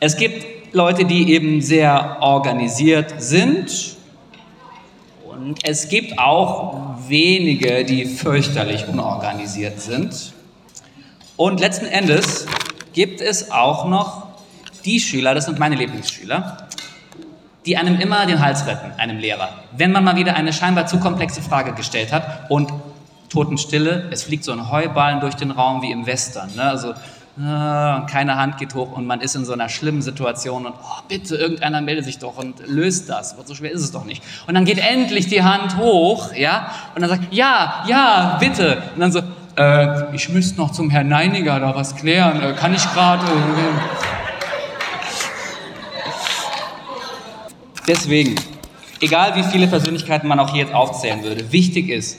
Es 0.00 0.16
gibt 0.16 0.74
Leute, 0.74 1.04
die 1.04 1.32
eben 1.32 1.60
sehr 1.60 2.16
organisiert 2.20 3.14
sind 3.18 3.96
und 5.24 5.58
es 5.62 5.88
gibt 5.88 6.18
auch 6.18 6.96
wenige, 7.06 7.84
die 7.84 8.06
fürchterlich 8.06 8.88
unorganisiert 8.88 9.80
sind. 9.80 10.32
Und 11.36 11.60
letzten 11.60 11.86
Endes 11.86 12.46
gibt 12.94 13.20
es 13.20 13.50
auch 13.50 13.86
noch 13.86 14.26
die 14.84 15.00
Schüler, 15.00 15.34
das 15.34 15.44
sind 15.44 15.58
meine 15.58 15.76
Lieblingsschüler, 15.76 16.68
die 17.66 17.76
einem 17.76 18.00
immer 18.00 18.24
den 18.26 18.40
Hals 18.40 18.66
retten, 18.66 18.92
einem 18.98 19.18
Lehrer. 19.18 19.50
Wenn 19.72 19.92
man 19.92 20.04
mal 20.04 20.16
wieder 20.16 20.34
eine 20.34 20.52
scheinbar 20.52 20.86
zu 20.86 20.98
komplexe 20.98 21.42
Frage 21.42 21.74
gestellt 21.74 22.12
hat 22.12 22.50
und 22.50 22.72
Totenstille, 23.28 24.08
es 24.12 24.22
fliegt 24.22 24.44
so 24.44 24.52
ein 24.52 24.70
Heuballen 24.70 25.20
durch 25.20 25.34
den 25.34 25.50
Raum 25.50 25.82
wie 25.82 25.90
im 25.90 26.06
Western. 26.06 26.48
Ne? 26.54 26.62
Also 26.62 26.90
äh, 26.90 26.94
keine 27.38 28.36
Hand 28.36 28.56
geht 28.56 28.74
hoch 28.74 28.92
und 28.92 29.04
man 29.04 29.20
ist 29.20 29.34
in 29.34 29.44
so 29.44 29.52
einer 29.52 29.68
schlimmen 29.68 30.00
Situation 30.00 30.64
und 30.64 30.72
oh, 30.72 31.02
bitte, 31.06 31.36
irgendeiner 31.36 31.82
melde 31.82 32.02
sich 32.02 32.18
doch 32.18 32.38
und 32.38 32.66
löst 32.66 33.10
das. 33.10 33.36
So 33.44 33.54
schwer 33.54 33.72
ist 33.72 33.82
es 33.82 33.92
doch 33.92 34.04
nicht. 34.04 34.22
Und 34.46 34.54
dann 34.54 34.64
geht 34.64 34.78
endlich 34.78 35.26
die 35.26 35.42
Hand 35.42 35.76
hoch, 35.76 36.32
ja, 36.32 36.70
und 36.94 37.02
dann 37.02 37.10
sagt, 37.10 37.34
ja, 37.34 37.84
ja, 37.88 38.38
bitte. 38.40 38.84
Und 38.94 39.00
dann 39.00 39.12
so, 39.12 39.20
äh, 39.56 40.14
ich 40.14 40.28
müsste 40.28 40.58
noch 40.58 40.72
zum 40.72 40.90
Herrn 40.90 41.08
Neiniger 41.08 41.58
da 41.60 41.74
was 41.74 41.96
klären. 41.96 42.42
Äh, 42.42 42.52
kann 42.54 42.74
ich 42.74 42.82
gerade... 42.92 43.24
Deswegen, 47.88 48.34
egal 49.00 49.36
wie 49.36 49.44
viele 49.44 49.68
Persönlichkeiten 49.68 50.26
man 50.26 50.40
auch 50.40 50.50
hier 50.52 50.64
jetzt 50.64 50.74
aufzählen 50.74 51.22
würde, 51.22 51.52
wichtig 51.52 51.88
ist, 51.88 52.18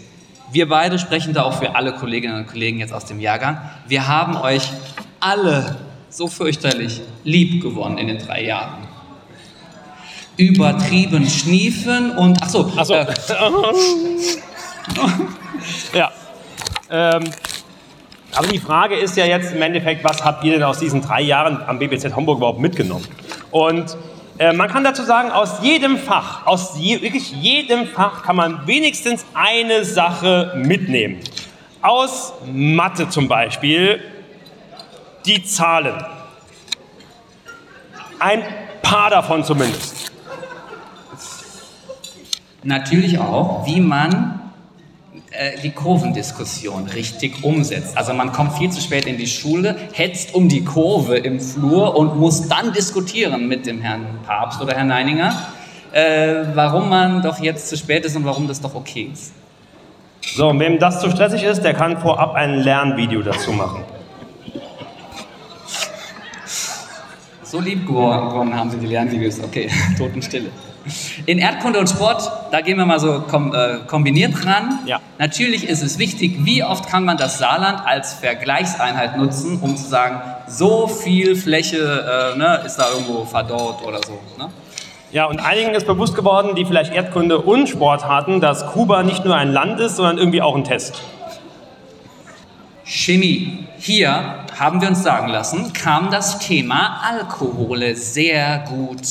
wir 0.51 0.69
beide 0.69 0.97
sprechen 0.97 1.33
da 1.33 1.43
auch 1.43 1.59
für 1.59 1.75
alle 1.75 1.93
Kolleginnen 1.93 2.37
und 2.37 2.47
Kollegen 2.47 2.79
jetzt 2.79 2.93
aus 2.93 3.03
dem 3.03 3.19
Jahrgang, 3.19 3.59
wir 3.85 4.07
haben 4.07 4.37
euch 4.37 4.71
alle 5.19 5.75
so 6.09 6.27
fürchterlich 6.27 7.01
lieb 7.25 7.61
gewonnen 7.61 7.97
in 7.97 8.07
den 8.07 8.17
drei 8.17 8.45
Jahren. 8.45 8.87
Übertrieben 10.37 11.27
schniefen 11.29 12.11
und, 12.11 12.37
ach 12.41 12.49
so, 12.49 12.71
Ach 12.77 12.85
so. 12.85 12.93
Äh, 12.93 13.07
Ja. 15.93 16.11
Ähm, 16.89 17.23
aber 18.35 18.47
die 18.47 18.59
Frage 18.59 18.95
ist 18.95 19.17
ja 19.17 19.25
jetzt 19.25 19.53
im 19.53 19.61
Endeffekt, 19.61 20.03
was 20.03 20.23
habt 20.23 20.43
ihr 20.43 20.53
denn 20.53 20.63
aus 20.63 20.79
diesen 20.79 21.01
drei 21.01 21.21
Jahren 21.21 21.59
am 21.65 21.79
BBZ 21.79 22.15
Homburg 22.15 22.37
überhaupt 22.37 22.59
mitgenommen? 22.59 23.05
Und 23.51 23.97
äh, 24.37 24.53
man 24.53 24.69
kann 24.69 24.83
dazu 24.83 25.03
sagen, 25.03 25.31
aus 25.31 25.61
jedem 25.61 25.97
Fach, 25.97 26.45
aus 26.45 26.77
je, 26.77 27.01
wirklich 27.01 27.31
jedem 27.31 27.87
Fach 27.87 28.23
kann 28.23 28.35
man 28.35 28.67
wenigstens 28.67 29.25
eine 29.33 29.83
Sache 29.83 30.53
mitnehmen. 30.55 31.19
Aus 31.81 32.33
Mathe 32.51 33.09
zum 33.09 33.27
Beispiel 33.27 34.01
die 35.25 35.43
Zahlen. 35.43 35.95
Ein 38.19 38.43
paar 38.81 39.09
davon 39.09 39.43
zumindest. 39.43 40.11
natürlich 42.63 43.19
auch, 43.19 43.65
wie 43.65 43.79
man 43.79 44.36
die 45.63 45.71
Kurvendiskussion 45.71 46.87
richtig 46.87 47.43
umsetzt. 47.43 47.97
Also 47.97 48.13
man 48.13 48.31
kommt 48.31 48.53
viel 48.53 48.69
zu 48.69 48.81
spät 48.81 49.05
in 49.05 49.17
die 49.17 49.27
Schule, 49.27 49.75
hetzt 49.93 50.33
um 50.33 50.49
die 50.49 50.63
Kurve 50.63 51.17
im 51.17 51.39
Flur 51.39 51.95
und 51.95 52.17
muss 52.17 52.47
dann 52.47 52.73
diskutieren 52.73 53.47
mit 53.47 53.65
dem 53.65 53.81
Herrn 53.81 54.19
Papst 54.25 54.61
oder 54.61 54.75
Herrn 54.75 54.87
Neininger, 54.87 55.33
äh, 55.91 56.43
warum 56.53 56.89
man 56.89 57.21
doch 57.21 57.39
jetzt 57.39 57.69
zu 57.69 57.77
spät 57.77 58.05
ist 58.05 58.15
und 58.15 58.25
warum 58.25 58.47
das 58.47 58.61
doch 58.61 58.73
okay 58.75 59.09
ist. 59.13 59.33
So, 60.35 60.49
und 60.49 60.59
wem 60.59 60.79
das 60.79 60.99
zu 60.99 61.09
stressig 61.09 61.43
ist, 61.43 61.61
der 61.61 61.73
kann 61.73 61.97
vorab 61.97 62.33
ein 62.33 62.55
Lernvideo 62.55 63.21
dazu 63.21 63.51
machen. 63.51 63.83
So 67.43 67.61
lieb 67.61 67.87
gewonnen 67.87 68.53
haben 68.53 68.69
sie 68.69 68.77
die 68.77 68.87
Lernvideos. 68.87 69.39
Okay, 69.39 69.69
Totenstille. 69.97 70.49
In 71.25 71.39
Erdkunde 71.39 71.79
und 71.79 71.89
Sport, 71.89 72.31
da 72.51 72.61
gehen 72.61 72.77
wir 72.77 72.85
mal 72.85 72.99
so 72.99 73.21
kom 73.21 73.53
äh, 73.53 73.79
kombiniert 73.87 74.45
ran. 74.45 74.79
Ja. 74.85 74.99
Natürlich 75.17 75.67
ist 75.67 75.81
es 75.81 75.97
wichtig, 75.97 76.45
wie 76.45 76.63
oft 76.63 76.87
kann 76.89 77.05
man 77.05 77.17
das 77.17 77.37
Saarland 77.39 77.81
als 77.85 78.13
Vergleichseinheit 78.13 79.17
nutzen, 79.17 79.59
um 79.61 79.75
zu 79.75 79.87
sagen, 79.87 80.21
so 80.47 80.87
viel 80.87 81.35
Fläche 81.35 82.33
äh, 82.35 82.37
ne, 82.37 82.61
ist 82.65 82.77
da 82.77 82.89
irgendwo 82.91 83.25
verdorrt 83.25 83.85
oder 83.85 83.99
so. 84.05 84.19
Ne? 84.37 84.49
Ja, 85.11 85.25
und 85.25 85.39
einigen 85.39 85.73
ist 85.73 85.87
bewusst 85.87 86.15
geworden, 86.15 86.55
die 86.55 86.65
vielleicht 86.65 86.93
Erdkunde 86.93 87.39
und 87.39 87.67
Sport 87.69 88.07
hatten, 88.07 88.41
dass 88.41 88.67
Kuba 88.67 89.03
nicht 89.03 89.23
nur 89.23 89.35
ein 89.35 89.51
Land 89.51 89.79
ist, 89.79 89.95
sondern 89.95 90.17
irgendwie 90.17 90.41
auch 90.41 90.55
ein 90.55 90.65
Test. 90.65 91.01
Chemie. 92.83 93.67
Hier 93.79 94.45
haben 94.57 94.81
wir 94.81 94.87
uns 94.87 95.03
sagen 95.03 95.27
lassen, 95.27 95.73
kam 95.73 96.09
das 96.09 96.39
Thema 96.39 97.01
Alkohole 97.03 97.95
sehr 97.95 98.59
gut 98.67 99.01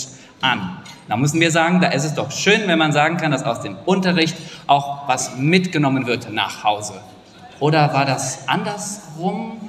an. 0.41 0.79
Da 1.09 1.17
müssen 1.17 1.41
wir 1.41 1.51
sagen, 1.51 1.81
da 1.81 1.89
ist 1.89 2.05
es 2.05 2.15
doch 2.15 2.31
schön, 2.31 2.67
wenn 2.67 2.79
man 2.79 2.93
sagen 2.93 3.17
kann, 3.17 3.31
dass 3.31 3.45
aus 3.45 3.61
dem 3.61 3.77
Unterricht 3.85 4.37
auch 4.67 5.07
was 5.09 5.37
mitgenommen 5.37 6.07
wird 6.07 6.33
nach 6.33 6.65
Hause. 6.65 6.95
Oder 7.61 7.93
war 7.93 8.05
das 8.05 8.49
andersrum? 8.49 9.61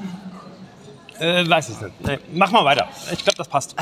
Äh, 1.19 1.47
weiß 1.47 1.69
ich 1.69 1.81
nicht. 1.81 2.05
Nee, 2.05 2.19
mach 2.33 2.51
mal 2.51 2.65
weiter. 2.65 2.87
Ich 3.11 3.23
glaube, 3.23 3.37
das 3.37 3.47
passt. 3.47 3.75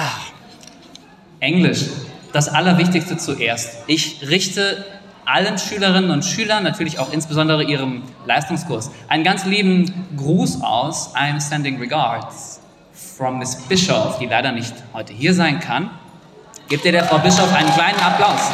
Englisch. 1.40 1.86
Das 2.34 2.50
Allerwichtigste 2.50 3.18
zuerst. 3.18 3.78
Ich 3.88 4.28
richte 4.28 4.86
allen 5.26 5.58
Schülerinnen 5.58 6.12
und 6.12 6.24
Schülern, 6.24 6.64
natürlich 6.64 7.00
auch 7.00 7.12
insbesondere 7.12 7.64
ihrem 7.64 8.04
Leistungskurs, 8.26 8.92
einen 9.08 9.24
ganz 9.24 9.46
lieben 9.46 10.08
Gruß 10.18 10.62
aus. 10.62 11.16
I'm 11.16 11.40
sending 11.40 11.80
regards 11.80 12.60
from 12.94 13.40
Miss 13.40 13.56
Bischoff, 13.56 14.20
die 14.20 14.28
leider 14.28 14.52
nicht 14.52 14.74
heute 14.94 15.14
hier 15.14 15.34
sein 15.34 15.60
kann. 15.60 15.90
Gebt 16.68 16.84
ihr 16.84 16.94
der 16.94 17.04
Frau 17.04 17.20
Bischoff 17.20 17.54
einen 17.54 17.72
kleinen 17.74 18.00
Applaus. 18.00 18.52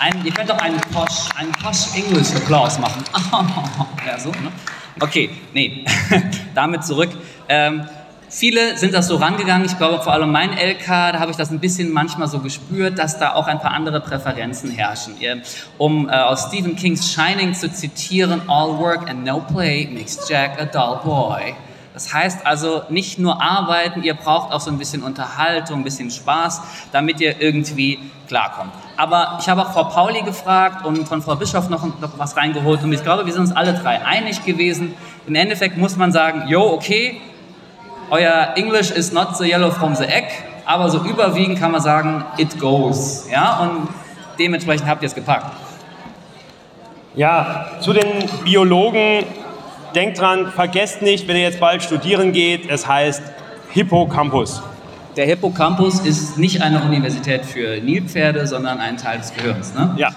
Ein, 0.00 0.24
ihr 0.24 0.32
könnt 0.32 0.50
doch 0.50 0.58
einen 0.58 0.80
posh, 0.92 1.28
einen 1.36 1.52
posh 1.52 1.94
English 1.94 2.34
Applaus 2.34 2.76
machen. 2.80 3.04
ja, 4.06 4.18
so, 4.18 4.30
ne? 4.30 4.50
Okay, 4.98 5.30
nee, 5.54 5.84
damit 6.56 6.84
zurück. 6.84 7.10
Ähm, 7.48 7.86
viele 8.28 8.76
sind 8.76 8.94
das 8.94 9.06
so 9.06 9.14
rangegangen. 9.14 9.64
Ich 9.64 9.78
glaube, 9.78 10.02
vor 10.02 10.12
allem 10.12 10.32
mein 10.32 10.50
LK, 10.50 10.86
da 10.86 11.20
habe 11.20 11.30
ich 11.30 11.36
das 11.36 11.52
ein 11.52 11.60
bisschen 11.60 11.92
manchmal 11.92 12.26
so 12.26 12.40
gespürt, 12.40 12.98
dass 12.98 13.16
da 13.20 13.34
auch 13.34 13.46
ein 13.46 13.60
paar 13.60 13.70
andere 13.70 14.00
Präferenzen 14.00 14.72
herrschen. 14.72 15.14
Um 15.78 16.08
äh, 16.08 16.12
aus 16.14 16.48
Stephen 16.48 16.74
Kings 16.74 17.12
Shining 17.12 17.54
zu 17.54 17.72
zitieren, 17.72 18.42
All 18.48 18.76
work 18.76 19.08
and 19.08 19.24
no 19.24 19.38
play 19.38 19.86
makes 19.86 20.28
Jack 20.28 20.60
a 20.60 20.64
dull 20.64 20.98
boy. 21.04 21.54
Das 21.96 22.12
heißt 22.12 22.44
also 22.44 22.82
nicht 22.90 23.18
nur 23.18 23.40
arbeiten, 23.40 24.02
ihr 24.02 24.12
braucht 24.12 24.52
auch 24.52 24.60
so 24.60 24.70
ein 24.70 24.76
bisschen 24.76 25.02
Unterhaltung, 25.02 25.78
ein 25.78 25.82
bisschen 25.82 26.10
Spaß, 26.10 26.60
damit 26.92 27.22
ihr 27.22 27.40
irgendwie 27.40 27.98
klarkommt. 28.28 28.70
Aber 28.98 29.38
ich 29.40 29.48
habe 29.48 29.62
auch 29.62 29.72
Frau 29.72 29.84
Pauli 29.84 30.20
gefragt 30.20 30.84
und 30.84 31.08
von 31.08 31.22
Frau 31.22 31.36
Bischof 31.36 31.70
noch, 31.70 31.86
noch 31.86 32.18
was 32.18 32.36
reingeholt 32.36 32.82
und 32.82 32.92
ich 32.92 33.02
glaube, 33.02 33.24
wir 33.24 33.32
sind 33.32 33.40
uns 33.40 33.56
alle 33.56 33.72
drei 33.72 34.04
einig 34.04 34.44
gewesen. 34.44 34.94
Im 35.26 35.34
Endeffekt 35.36 35.78
muss 35.78 35.96
man 35.96 36.12
sagen, 36.12 36.42
jo, 36.48 36.70
okay, 36.70 37.18
euer 38.10 38.52
English 38.56 38.90
is 38.90 39.12
not 39.12 39.34
the 39.38 39.44
yellow 39.44 39.70
from 39.70 39.94
the 39.94 40.04
egg, 40.04 40.28
aber 40.66 40.90
so 40.90 40.98
überwiegend 41.02 41.58
kann 41.58 41.72
man 41.72 41.80
sagen, 41.80 42.26
it 42.36 42.60
goes. 42.60 43.26
Ja, 43.30 43.60
und 43.60 43.88
dementsprechend 44.38 44.86
habt 44.86 45.02
ihr 45.02 45.06
es 45.06 45.14
gepackt. 45.14 45.50
Ja, 47.14 47.68
zu 47.80 47.94
den 47.94 48.28
Biologen 48.44 49.24
denkt 49.96 50.20
dran, 50.20 50.52
vergesst 50.52 51.02
nicht, 51.02 51.26
wenn 51.26 51.36
ihr 51.36 51.42
jetzt 51.42 51.58
bald 51.58 51.82
studieren 51.82 52.32
geht, 52.32 52.70
es 52.70 52.86
heißt 52.86 53.22
Hippocampus. 53.72 54.62
Der 55.16 55.24
Hippocampus 55.24 56.00
ist 56.00 56.36
nicht 56.36 56.60
eine 56.60 56.82
Universität 56.82 57.46
für 57.46 57.80
Nilpferde, 57.80 58.46
sondern 58.46 58.78
ein 58.78 58.98
Teil 58.98 59.18
des 59.18 59.32
Gehirns. 59.32 59.74
Ne? 59.74 59.94
Ja. 59.96 60.10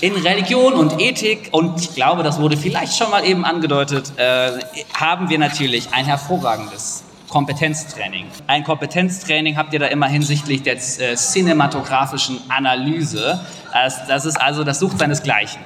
In 0.00 0.14
Religion 0.14 0.74
und 0.74 1.00
Ethik, 1.00 1.48
und 1.50 1.80
ich 1.80 1.94
glaube, 1.94 2.22
das 2.22 2.40
wurde 2.40 2.56
vielleicht 2.56 2.96
schon 2.96 3.10
mal 3.10 3.24
eben 3.24 3.44
angedeutet, 3.44 4.12
äh, 4.16 4.52
haben 4.94 5.28
wir 5.28 5.38
natürlich 5.38 5.88
ein 5.92 6.04
hervorragendes 6.04 7.02
Kompetenztraining. 7.28 8.26
Ein 8.46 8.62
Kompetenztraining 8.62 9.56
habt 9.56 9.72
ihr 9.72 9.80
da 9.80 9.86
immer 9.86 10.06
hinsichtlich 10.06 10.62
der 10.62 10.74
äh, 10.74 11.16
cinematografischen 11.16 12.38
Analyse. 12.48 13.40
Das, 13.72 14.06
das 14.06 14.24
ist 14.24 14.40
also, 14.40 14.62
das 14.62 14.78
sucht 14.78 15.00
seinesgleichen. 15.00 15.60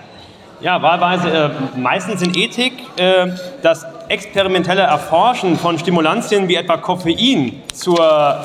Ja, 0.61 0.83
wahlweise 0.83 1.29
äh, 1.29 1.79
meistens 1.79 2.21
in 2.21 2.35
Ethik 2.35 2.73
äh, 2.97 3.29
das 3.63 3.87
experimentelle 4.09 4.83
Erforschen 4.83 5.57
von 5.57 5.79
Stimulantien 5.79 6.49
wie 6.49 6.57
etwa 6.57 6.77
Koffein 6.79 7.63
zur 7.73 8.43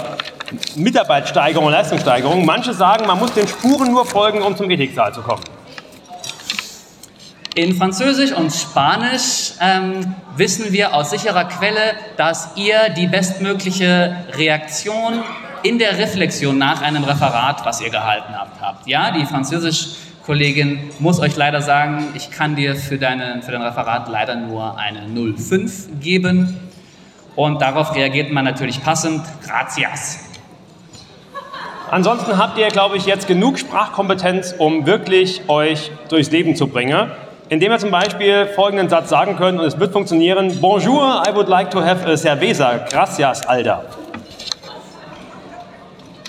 Mitarbeitssteigerung 0.75 1.65
und 1.65 1.71
Leistungssteigerung. 1.71 2.45
Manche 2.45 2.73
sagen, 2.75 3.07
man 3.07 3.17
muss 3.17 3.33
den 3.33 3.47
Spuren 3.47 3.91
nur 3.91 4.05
folgen, 4.05 4.43
um 4.43 4.55
zum 4.55 4.69
Ethiksaal 4.69 5.11
zu 5.11 5.21
kommen. 5.21 5.41
In 7.55 7.75
Französisch 7.75 8.31
und 8.31 8.51
Spanisch 8.51 9.53
ähm, 9.59 10.13
wissen 10.35 10.71
wir 10.71 10.93
aus 10.93 11.09
sicherer 11.09 11.45
Quelle, 11.45 11.95
dass 12.17 12.51
ihr 12.55 12.89
die 12.89 13.07
bestmögliche 13.07 14.15
Reaktion 14.37 15.23
in 15.63 15.79
der 15.79 15.97
Reflexion 15.97 16.57
nach 16.57 16.81
einem 16.81 17.03
Referat, 17.03 17.65
was 17.65 17.81
ihr 17.81 17.89
gehalten 17.89 18.35
habt, 18.37 18.61
habt. 18.61 18.87
Ja, 18.87 19.11
die 19.11 19.25
Französisch 19.25 20.02
Kollegin, 20.25 20.79
muss 20.99 21.19
euch 21.19 21.35
leider 21.35 21.61
sagen, 21.61 22.07
ich 22.13 22.31
kann 22.31 22.55
dir 22.55 22.77
für, 22.77 22.97
deine, 22.97 23.41
für 23.41 23.51
dein 23.51 23.61
Referat 23.61 24.07
leider 24.07 24.35
nur 24.35 24.77
eine 24.77 25.01
05 25.05 25.99
geben. 25.99 26.57
Und 27.35 27.61
darauf 27.61 27.93
reagiert 27.93 28.31
man 28.31 28.45
natürlich 28.45 28.81
passend. 28.81 29.21
Gracias. 29.45 30.29
Ansonsten 31.91 32.37
habt 32.37 32.57
ihr, 32.57 32.69
glaube 32.69 32.95
ich, 32.95 33.05
jetzt 33.05 33.27
genug 33.27 33.59
Sprachkompetenz, 33.59 34.55
um 34.57 34.85
wirklich 34.85 35.41
euch 35.49 35.91
durchs 36.07 36.31
Leben 36.31 36.55
zu 36.55 36.67
bringen. 36.67 37.11
Indem 37.49 37.73
ihr 37.73 37.79
zum 37.79 37.91
Beispiel 37.91 38.47
folgenden 38.55 38.87
Satz 38.87 39.09
sagen 39.09 39.35
könnt 39.35 39.59
und 39.59 39.65
es 39.65 39.77
wird 39.77 39.91
funktionieren. 39.91 40.57
Bonjour, 40.61 41.21
I 41.27 41.35
would 41.35 41.49
like 41.49 41.69
to 41.71 41.83
have 41.83 42.09
a 42.09 42.15
cerveza. 42.15 42.77
Gracias, 42.89 43.45
Alter. 43.45 43.83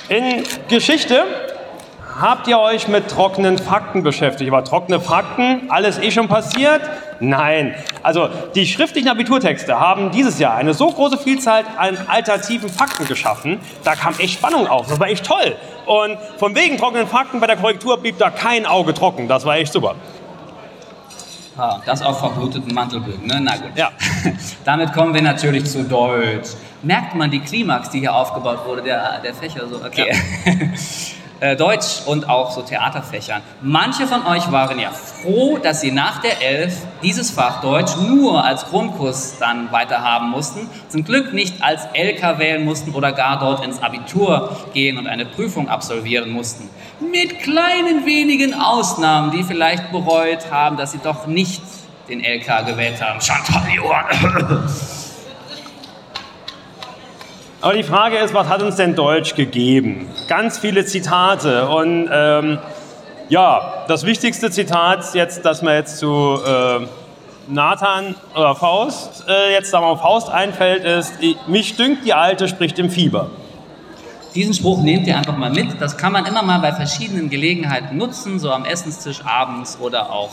In 0.09 0.43
Geschichte 0.69 1.23
Habt 2.21 2.47
ihr 2.47 2.61
euch 2.61 2.87
mit 2.87 3.09
trockenen 3.09 3.59
Fakten 3.59 4.05
beschäftigt? 4.05 4.49
Aber 4.49 4.63
trockene 4.63 5.01
Fakten, 5.01 5.63
alles 5.69 5.99
eh 5.99 6.13
schon 6.13 6.29
passiert? 6.29 6.81
Nein. 7.19 7.75
Also 8.05 8.29
die 8.55 8.67
schriftlichen 8.67 9.09
Abiturtexte 9.09 9.81
haben 9.81 10.13
dieses 10.13 10.39
Jahr 10.39 10.55
eine 10.55 10.75
so 10.75 10.93
große 10.93 11.19
Vielzahl 11.19 11.65
an 11.77 11.99
alternativen 12.07 12.69
Fakten 12.69 13.09
geschaffen, 13.09 13.59
da 13.83 13.97
kam 13.97 14.15
echt 14.19 14.35
Spannung 14.35 14.69
auf. 14.69 14.87
Das 14.87 15.01
war 15.01 15.09
echt 15.09 15.27
toll. 15.27 15.57
Und 15.87 16.17
von 16.39 16.55
wegen 16.55 16.79
trockenen 16.79 17.09
Fakten 17.09 17.41
bei 17.41 17.49
der 17.49 17.57
Korrektur 17.57 17.99
blieb 17.99 18.19
da 18.19 18.31
kein 18.31 18.65
Auge 18.65 18.95
trocken. 18.95 19.27
Das 19.27 19.45
war 19.45 19.57
echt 19.57 19.73
super. 19.73 19.97
Ah, 21.57 21.81
das 21.85 22.03
auf 22.03 22.21
verbluteten 22.21 22.75
Mantelbögen, 22.75 23.27
ne? 23.27 23.41
Na 23.41 23.57
gut. 23.57 23.71
Ja. 23.77 23.91
Damit 24.65 24.93
kommen 24.93 25.15
wir 25.15 25.23
natürlich 25.23 25.65
zu 25.65 25.83
Deutsch. 25.83 26.51
Merkt 26.83 27.15
man 27.15 27.31
die 27.31 27.41
Klimax, 27.41 27.91
die 27.91 28.01
hier 28.01 28.15
aufgebaut 28.15 28.59
wurde, 28.67 28.83
der, 28.83 29.21
der 29.21 29.35
Fächer 29.35 29.67
so? 29.69 29.77
Okay. 29.77 30.13
Ja. 30.45 30.53
Äh, 31.41 31.57
Deutsch 31.57 32.03
und 32.07 32.29
auch 32.29 32.53
so 32.53 32.63
Theaterfächern. 32.63 33.43
Manche 33.61 34.07
von 34.07 34.25
euch 34.27 34.53
waren 34.53 34.79
ja 34.79 34.91
froh, 34.91 35.59
dass 35.59 35.81
sie 35.81 35.91
nach 35.91 36.23
der 36.23 36.41
11 36.41 36.77
dieses 37.03 37.31
Fach 37.33 37.61
Deutsch 37.61 37.97
nur 37.97 38.45
als 38.45 38.67
Grundkurs 38.67 39.37
dann 39.41 39.73
weiterhaben 39.73 40.31
mussten, 40.31 40.69
zum 40.89 41.05
Glück 41.05 41.33
nicht 41.33 41.63
als 41.63 41.89
LK 41.93 42.39
wählen 42.39 42.65
mussten 42.65 42.93
oder 42.95 43.13
gar 43.13 43.41
dort 43.41 43.65
ins 43.65 43.83
Abitur 43.83 44.57
gehen 44.73 44.97
und 44.97 45.09
eine 45.09 45.27
Prüfung 45.27 45.69
absolvieren 45.69 46.31
mussten. 46.31 46.71
Mit 47.01 47.41
kleinen 47.41 48.07
wenigen 48.07 48.55
Ausnahmen, 48.55 49.33
die 49.33 49.43
vielleicht 49.43 49.91
bereut 49.91 50.51
haben, 50.53 50.77
dass 50.77 50.93
sie 50.93 51.01
doch 51.03 51.27
nicht 51.27 51.63
den 52.09 52.21
LK 52.21 52.67
gewählt 52.67 53.03
haben. 53.03 53.21
Chantal 53.21 53.65
Johann. 53.75 54.69
Aber 57.65 57.73
die 57.73 57.83
Frage 57.83 58.19
ist, 58.19 58.35
was 58.35 58.47
hat 58.47 58.61
uns 58.61 58.77
denn 58.77 58.95
Deutsch 58.95 59.37
gegeben? 59.37 60.07
Ganz 60.29 60.59
viele 60.59 60.85
Zitate 60.85 61.67
und 61.67 62.11
ähm, 62.13 62.59
ja, 63.31 63.87
das 63.89 64.05
wichtigste 64.05 64.51
Zitat 64.51 65.15
jetzt, 65.15 65.47
das 65.47 65.63
mir 65.63 65.75
jetzt 65.75 65.97
zu 65.97 66.41
äh, 66.47 66.87
Nathan 67.49 68.17
oder 68.35 68.55
Faust 68.55 69.25
äh, 69.27 69.55
jetzt 69.55 69.73
da 69.73 69.81
mal 69.81 69.97
Faust 69.97 70.29
einfällt, 70.29 70.85
ist: 70.85 71.15
Mich 71.47 71.75
dünkt 71.79 72.05
die 72.05 72.13
Alte 72.13 72.49
spricht 72.49 72.79
im 72.79 72.91
Fieber. 72.91 73.31
Diesen 74.35 74.53
Spruch 74.53 74.83
nehmt 74.83 75.07
ihr 75.07 75.17
einfach 75.17 75.39
mal 75.39 75.51
mit. 75.51 75.81
Das 75.81 75.97
kann 75.97 76.13
man 76.13 76.27
immer 76.27 76.43
mal 76.43 76.59
bei 76.59 76.75
verschiedenen 76.75 77.31
Gelegenheiten 77.31 77.97
nutzen, 77.97 78.39
so 78.39 78.51
am 78.51 78.67
Essenstisch 78.67 79.25
abends 79.25 79.79
oder 79.81 80.13
auch, 80.13 80.33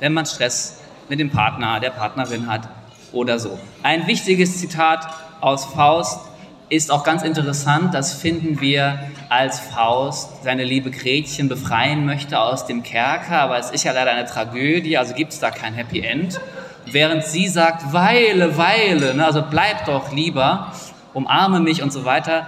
wenn 0.00 0.12
man 0.12 0.26
Stress 0.26 0.82
mit 1.08 1.20
dem 1.20 1.30
Partner, 1.30 1.80
der 1.80 1.88
Partnerin 1.88 2.46
hat 2.46 2.68
oder 3.12 3.38
so. 3.38 3.58
Ein 3.82 4.06
wichtiges 4.06 4.58
Zitat 4.58 5.08
aus 5.40 5.64
Faust 5.64 6.35
ist 6.68 6.90
auch 6.90 7.04
ganz 7.04 7.22
interessant, 7.22 7.94
das 7.94 8.12
finden 8.12 8.60
wir, 8.60 8.98
als 9.28 9.60
Faust 9.60 10.44
seine 10.44 10.64
liebe 10.64 10.90
Gretchen 10.90 11.48
befreien 11.48 12.06
möchte 12.06 12.38
aus 12.38 12.66
dem 12.66 12.82
Kerker, 12.82 13.38
aber 13.40 13.58
es 13.58 13.70
ist 13.70 13.84
ja 13.84 13.92
leider 13.92 14.12
eine 14.12 14.24
Tragödie, 14.24 14.96
also 14.96 15.14
gibt 15.14 15.32
es 15.32 15.40
da 15.40 15.50
kein 15.50 15.74
Happy 15.74 16.00
End. 16.00 16.40
Während 16.86 17.24
sie 17.24 17.48
sagt, 17.48 17.92
Weile, 17.92 18.56
Weile, 18.56 19.14
ne, 19.14 19.24
also 19.26 19.42
bleib 19.48 19.84
doch 19.86 20.12
lieber, 20.12 20.72
umarme 21.14 21.60
mich 21.60 21.82
und 21.82 21.92
so 21.92 22.04
weiter, 22.04 22.46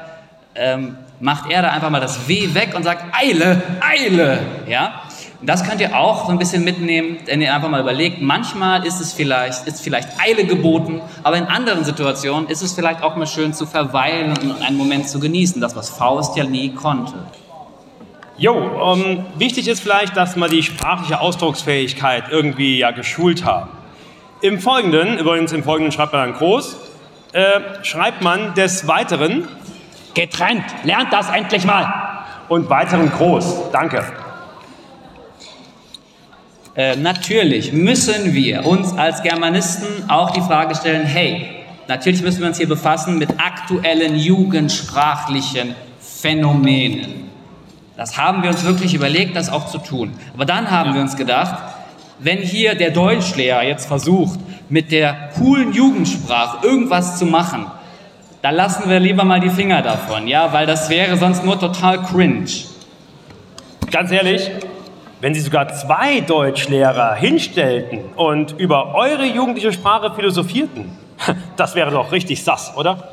ähm, 0.55 0.97
macht 1.21 1.51
er 1.51 1.63
da 1.63 1.71
einfach 1.71 1.91
mal 1.91 2.01
das 2.01 2.29
W 2.29 2.55
weg 2.55 2.75
und 2.75 2.85
sagt, 2.85 3.05
Eile, 3.17 3.61
Eile, 3.81 4.39
ja. 4.69 5.03
Das 5.41 5.63
könnt 5.63 5.81
ihr 5.81 5.97
auch 5.97 6.27
so 6.27 6.33
ein 6.33 6.39
bisschen 6.39 6.65
mitnehmen, 6.65 7.19
wenn 7.27 7.41
ihr 7.41 7.55
einfach 7.55 7.69
mal 7.69 7.81
überlegt, 7.81 8.21
manchmal 8.21 8.85
ist 8.85 9.01
es 9.01 9.13
vielleicht, 9.13 9.69
ist 9.69 9.83
vielleicht 9.83 10.09
Eile 10.21 10.45
geboten, 10.45 11.01
aber 11.23 11.37
in 11.37 11.45
anderen 11.45 11.85
Situationen 11.85 12.49
ist 12.49 12.61
es 12.61 12.73
vielleicht 12.73 13.05
auch 13.05 13.15
mal 13.15 13.27
schön 13.27 13.55
zu 13.55 13.65
verweilen 13.65 14.31
und 14.37 14.63
einen 14.63 14.77
Moment 14.77 15.09
zu 15.09 15.21
genießen, 15.21 15.61
das 15.61 15.77
was 15.77 15.91
Faust 15.91 16.37
ja 16.37 16.43
nie 16.43 16.71
konnte. 16.75 17.15
Jo, 18.37 18.95
ähm, 18.95 19.27
wichtig 19.37 19.69
ist 19.69 19.81
vielleicht, 19.81 20.17
dass 20.17 20.35
wir 20.37 20.49
die 20.49 20.63
sprachliche 20.63 21.21
Ausdrucksfähigkeit 21.21 22.25
irgendwie 22.31 22.79
ja 22.79 22.91
geschult 22.91 23.45
haben. 23.45 23.71
Im 24.41 24.59
Folgenden, 24.59 25.19
übrigens 25.19 25.53
im 25.53 25.63
Folgenden 25.63 25.93
schreibt 25.93 26.13
man 26.13 26.31
dann 26.31 26.39
groß, 26.39 26.77
äh, 27.33 27.61
schreibt 27.83 28.23
man 28.23 28.55
des 28.55 28.89
Weiteren 28.89 29.47
getrennt, 30.15 30.65
lernt 30.83 31.13
das 31.13 31.31
endlich 31.31 31.65
mal. 31.65 31.93
Und 32.49 32.69
weiteren 32.71 33.11
groß, 33.11 33.71
danke. 33.73 34.05
Äh, 36.79 36.97
natürlich 36.97 37.75
müssen 37.75 38.33
wir 38.33 38.65
uns 38.65 38.95
als 38.95 39.23
Germanisten 39.23 40.09
auch 40.09 40.31
die 40.31 40.41
Frage 40.41 40.75
stellen, 40.75 41.05
hey, 41.05 41.59
Natürlich 41.89 42.21
müssen 42.21 42.41
wir 42.41 42.49
uns 42.49 42.59
hier 42.59 42.69
befassen 42.69 43.17
mit 43.17 43.31
aktuellen 43.41 44.15
jugendsprachlichen 44.15 45.75
Phänomenen. 45.99 47.31
Das 47.97 48.19
haben 48.19 48.43
wir 48.43 48.51
uns 48.51 48.63
wirklich 48.65 48.93
überlegt, 48.93 49.35
das 49.35 49.49
auch 49.49 49.69
zu 49.69 49.79
tun. 49.79 50.13
Aber 50.35 50.45
dann 50.45 50.71
haben 50.71 50.93
wir 50.93 51.01
uns 51.01 51.17
gedacht, 51.17 51.57
wenn 52.19 52.39
hier 52.39 52.75
der 52.75 52.91
Deutschlehrer 52.91 53.65
jetzt 53.65 53.87
versucht, 53.87 54.39
mit 54.69 54.93
der 54.93 55.31
coolen 55.39 55.73
Jugendsprache 55.73 56.67
irgendwas 56.67 57.19
zu 57.19 57.25
machen, 57.25 57.67
da 58.43 58.51
lassen 58.51 58.91
wir 58.91 59.01
lieber 59.01 59.25
mal 59.25 59.41
die 59.41 59.51
Finger 59.51 59.81
davon, 59.81 60.29
ja, 60.29 60.53
weil 60.53 60.67
das 60.67 60.91
wäre 60.91 61.17
sonst 61.17 61.43
nur 61.43 61.59
total 61.59 62.03
cringe. 62.03 62.51
Ganz 63.91 64.13
ehrlich, 64.13 64.51
wenn 65.21 65.35
Sie 65.35 65.41
sogar 65.41 65.73
zwei 65.75 66.21
Deutschlehrer 66.21 67.15
hinstellten 67.15 68.01
und 68.17 68.53
über 68.59 68.95
eure 68.95 69.25
jugendliche 69.25 69.73
Sprache 69.73 70.13
philosophierten, 70.15 70.97
das 71.57 71.75
wäre 71.75 71.91
doch 71.91 72.13
richtig 72.13 72.43
sass, 72.43 72.73
oder? 72.77 73.13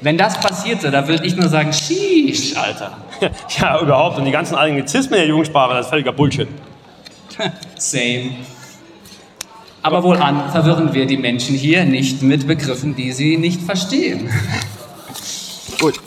Wenn 0.00 0.18
das 0.18 0.40
passierte, 0.40 0.90
da 0.90 1.06
würde 1.06 1.24
ich 1.24 1.36
nur 1.36 1.48
sagen, 1.48 1.72
sheesh, 1.72 2.56
Alter. 2.56 2.92
Ja, 3.60 3.80
überhaupt. 3.80 4.18
Und 4.18 4.24
die 4.24 4.32
ganzen 4.32 4.56
Anglizismen 4.56 5.14
der 5.14 5.28
Jugendsprache, 5.28 5.74
das 5.74 5.86
ist 5.86 5.90
völliger 5.90 6.12
Bullshit. 6.12 6.48
Same. 7.76 8.32
Aber 9.82 10.02
wohlan 10.02 10.50
verwirren 10.50 10.92
wir 10.92 11.06
die 11.06 11.16
Menschen 11.16 11.54
hier 11.54 11.84
nicht 11.84 12.22
mit 12.22 12.48
Begriffen, 12.48 12.96
die 12.96 13.12
sie 13.12 13.36
nicht 13.36 13.62
verstehen. 13.62 14.28
Gut. 15.80 16.00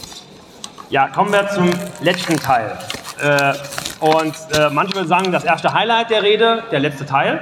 Ja, 0.90 1.08
kommen 1.08 1.32
wir 1.32 1.48
zum 1.50 1.70
letzten 2.02 2.38
Teil. 2.38 2.78
Äh, 3.22 3.54
und 4.00 4.34
äh, 4.54 4.70
manche 4.72 4.96
würden 4.96 5.08
sagen, 5.08 5.32
das 5.32 5.44
erste 5.44 5.74
Highlight 5.74 6.10
der 6.10 6.24
Rede, 6.24 6.64
der 6.72 6.80
letzte 6.80 7.06
Teil. 7.06 7.42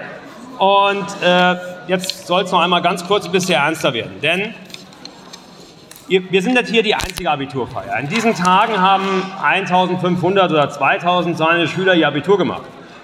Und 0.60 1.06
äh, 1.24 1.56
jetzt 1.88 2.28
soll 2.28 2.43
es 2.43 2.51
noch 2.51 2.62
einmal 2.62 2.82
ganz 2.82 3.06
kurz 3.06 3.26
ein 3.26 3.32
bisschen 3.32 3.56
ernster 3.56 3.93
werden. 3.93 4.22
Denn 4.22 4.54
wir 6.08 6.41
sind 6.41 6.56
jetzt 6.56 6.70
hier 6.70 6.84
die 6.84 6.93
einzige 6.93 7.32
Abiturfeier. 7.32 7.97
In 7.97 8.10
diesen 8.10 8.36
Tagen 8.36 8.80
haben 8.80 9.24
1500 9.41 10.51
oder 10.51 10.70
2000 10.70 11.38
seine 11.38 11.68
Schüler 11.68 11.95
ihr 11.95 12.08
Abitur 12.08 12.38
gemacht. 12.38 12.64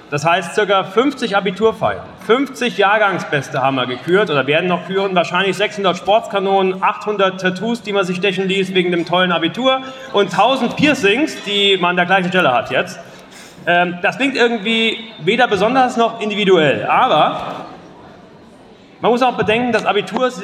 Das 0.09 0.25
heißt, 0.25 0.55
ca. 0.55 0.83
50 0.83 1.37
Abiturfeiern, 1.37 2.05
50 2.25 2.79
Jahrgangsbeste 2.79 3.61
haben 3.61 3.75
wir 3.75 3.85
gekürt 3.85 4.31
oder 4.31 4.47
werden 4.47 4.67
noch 4.67 4.85
führen, 4.85 5.13
wahrscheinlich 5.13 5.55
600 5.55 5.97
Sportskanonen, 5.97 6.81
800 6.81 7.39
Tattoos, 7.39 7.83
die 7.83 7.93
man 7.93 8.05
sich 8.05 8.17
stechen 8.17 8.47
ließ 8.47 8.73
wegen 8.73 8.91
dem 8.91 9.05
tollen 9.05 9.31
Abitur 9.31 9.81
und 10.13 10.31
1000 10.31 10.75
Piercings, 10.75 11.37
die 11.43 11.77
man 11.77 11.91
an 11.91 11.95
der 11.97 12.05
gleichen 12.07 12.29
Stelle 12.29 12.51
hat 12.51 12.71
jetzt. 12.71 12.99
Ähm, 13.69 13.99
das 14.01 14.17
klingt 14.17 14.35
irgendwie 14.35 14.97
weder 15.19 15.47
besonders 15.47 15.95
noch 15.95 16.21
individuell, 16.21 16.87
aber 16.87 17.67
man 18.99 19.11
muss 19.11 19.21
auch 19.21 19.37
bedenken, 19.37 19.71
das 19.71 19.85
Abitur 19.85 20.25
ist 20.25 20.41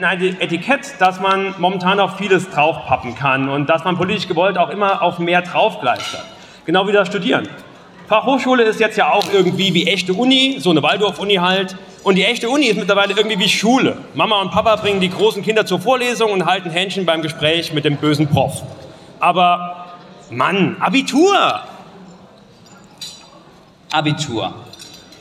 ein 0.00 0.40
Etikett, 0.40 0.94
dass 0.98 1.20
man 1.20 1.54
momentan 1.58 2.00
auf 2.00 2.16
vieles 2.16 2.48
draufpappen 2.48 3.14
kann 3.14 3.50
und 3.50 3.68
dass 3.68 3.84
man 3.84 3.98
politisch 3.98 4.26
gewollt 4.26 4.56
auch 4.56 4.70
immer 4.70 5.02
auf 5.02 5.18
mehr 5.18 5.42
draufgleistert. 5.42 6.24
Genau 6.64 6.88
wie 6.88 6.92
das 6.92 7.08
Studieren. 7.08 7.46
Fachhochschule 8.08 8.62
ist 8.62 8.80
jetzt 8.80 8.96
ja 8.96 9.12
auch 9.12 9.30
irgendwie 9.30 9.74
wie 9.74 9.86
echte 9.86 10.14
Uni, 10.14 10.56
so 10.58 10.70
eine 10.70 10.82
Waldorf-Uni 10.82 11.34
halt. 11.34 11.76
Und 12.04 12.14
die 12.14 12.24
echte 12.24 12.48
Uni 12.48 12.68
ist 12.68 12.78
mittlerweile 12.78 13.12
irgendwie 13.12 13.38
wie 13.38 13.50
Schule. 13.50 13.98
Mama 14.14 14.40
und 14.40 14.50
Papa 14.50 14.76
bringen 14.76 15.00
die 15.00 15.10
großen 15.10 15.42
Kinder 15.42 15.66
zur 15.66 15.78
Vorlesung 15.78 16.32
und 16.32 16.46
halten 16.46 16.70
Händchen 16.70 17.04
beim 17.04 17.20
Gespräch 17.20 17.74
mit 17.74 17.84
dem 17.84 17.98
bösen 17.98 18.28
Prof. 18.28 18.62
Aber 19.20 19.88
Mann, 20.30 20.76
Abitur! 20.80 21.60
Abitur, 23.92 24.54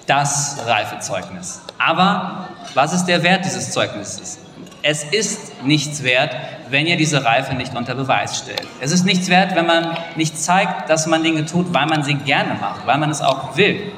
das 0.07 0.57
Reifezeugnis. 0.65 1.61
Aber 1.77 2.47
was 2.73 2.93
ist 2.93 3.05
der 3.05 3.21
Wert 3.23 3.45
dieses 3.45 3.71
Zeugnisses? 3.71 4.39
Es 4.81 5.03
ist 5.03 5.63
nichts 5.63 6.03
wert, 6.03 6.35
wenn 6.69 6.87
ihr 6.87 6.95
diese 6.95 7.23
Reife 7.23 7.53
nicht 7.53 7.75
unter 7.75 7.95
Beweis 7.95 8.37
stellt. 8.37 8.65
Es 8.79 8.91
ist 8.91 9.05
nichts 9.05 9.29
wert, 9.29 9.55
wenn 9.55 9.65
man 9.67 9.95
nicht 10.15 10.37
zeigt, 10.37 10.89
dass 10.89 11.05
man 11.05 11.21
Dinge 11.21 11.45
tut, 11.45 11.73
weil 11.73 11.85
man 11.85 12.03
sie 12.03 12.15
gerne 12.15 12.55
macht, 12.55 12.87
weil 12.87 12.97
man 12.97 13.11
es 13.11 13.21
auch 13.21 13.57
will. 13.57 13.91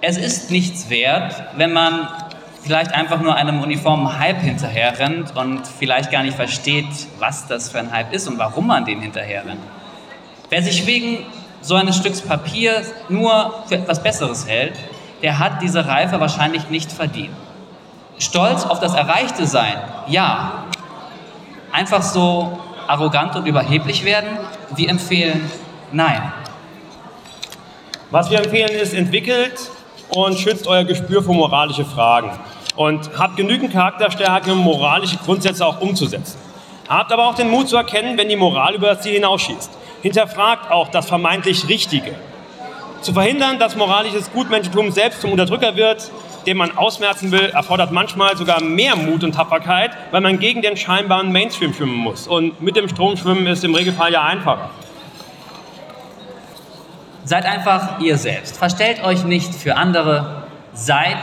Es 0.00 0.16
ist 0.16 0.50
nichts 0.50 0.88
wert, 0.90 1.34
wenn 1.56 1.72
man 1.72 2.08
vielleicht 2.62 2.92
einfach 2.94 3.20
nur 3.20 3.34
einem 3.34 3.60
uniformen 3.60 4.18
Hype 4.18 4.40
hinterherrennt 4.40 5.36
und 5.36 5.66
vielleicht 5.66 6.10
gar 6.10 6.22
nicht 6.22 6.36
versteht, 6.36 6.86
was 7.18 7.46
das 7.46 7.70
für 7.70 7.80
ein 7.80 7.92
Hype 7.92 8.12
ist 8.12 8.28
und 8.28 8.38
warum 8.38 8.68
man 8.68 8.84
dem 8.84 9.00
hinterherrennt. 9.00 9.60
Wer 10.50 10.62
sich 10.62 10.86
wegen 10.86 11.26
so 11.60 11.74
eines 11.74 11.96
Stücks 11.96 12.20
Papier 12.20 12.82
nur 13.08 13.64
für 13.66 13.76
etwas 13.76 14.02
Besseres 14.02 14.46
hält, 14.46 14.74
der 15.22 15.38
hat 15.38 15.62
diese 15.62 15.86
Reife 15.86 16.20
wahrscheinlich 16.20 16.68
nicht 16.70 16.92
verdient. 16.92 17.34
Stolz 18.18 18.64
auf 18.64 18.80
das 18.80 18.94
Erreichte 18.94 19.46
sein, 19.46 19.76
ja. 20.08 20.64
Einfach 21.72 22.02
so 22.02 22.58
arrogant 22.86 23.36
und 23.36 23.46
überheblich 23.46 24.04
werden, 24.04 24.38
wir 24.74 24.88
empfehlen 24.88 25.50
nein. 25.92 26.32
Was 28.10 28.30
wir 28.30 28.38
empfehlen 28.38 28.70
ist, 28.70 28.94
entwickelt 28.94 29.70
und 30.08 30.38
schützt 30.38 30.66
euer 30.66 30.84
Gespür 30.84 31.22
für 31.22 31.32
moralische 31.32 31.84
Fragen 31.84 32.30
und 32.74 33.10
habt 33.18 33.36
genügend 33.36 33.72
Charakterstärke, 33.72 34.52
um 34.52 34.58
moralische 34.58 35.18
Grundsätze 35.18 35.66
auch 35.66 35.80
umzusetzen. 35.80 36.38
Habt 36.88 37.12
aber 37.12 37.26
auch 37.26 37.34
den 37.34 37.50
Mut 37.50 37.68
zu 37.68 37.76
erkennen, 37.76 38.16
wenn 38.16 38.28
die 38.28 38.36
Moral 38.36 38.74
über 38.74 38.94
das 38.94 39.02
Ziel 39.02 39.14
hinausschießt. 39.14 39.77
Hinterfragt 40.02 40.70
auch 40.70 40.88
das 40.88 41.08
vermeintlich 41.08 41.68
Richtige. 41.68 42.14
Zu 43.00 43.12
verhindern, 43.12 43.58
dass 43.58 43.76
moralisches 43.76 44.32
Gutmenschentum 44.32 44.90
selbst 44.90 45.20
zum 45.20 45.32
Unterdrücker 45.32 45.76
wird, 45.76 46.10
den 46.46 46.56
man 46.56 46.76
ausmerzen 46.76 47.30
will, 47.30 47.50
erfordert 47.50 47.92
manchmal 47.92 48.36
sogar 48.36 48.62
mehr 48.62 48.96
Mut 48.96 49.22
und 49.22 49.34
Tapferkeit, 49.34 49.90
weil 50.10 50.20
man 50.20 50.38
gegen 50.38 50.62
den 50.62 50.76
scheinbaren 50.76 51.30
Mainstream 51.30 51.74
schwimmen 51.74 51.96
muss. 51.96 52.26
Und 52.26 52.60
mit 52.62 52.76
dem 52.76 52.88
Strom 52.88 53.16
schwimmen 53.16 53.46
ist 53.46 53.64
im 53.64 53.74
Regelfall 53.74 54.12
ja 54.12 54.22
einfacher. 54.22 54.70
Seid 57.24 57.44
einfach 57.44 58.00
ihr 58.00 58.16
selbst. 58.16 58.56
Verstellt 58.56 59.04
euch 59.04 59.24
nicht 59.24 59.54
für 59.54 59.76
andere. 59.76 60.44
Seid, 60.72 61.18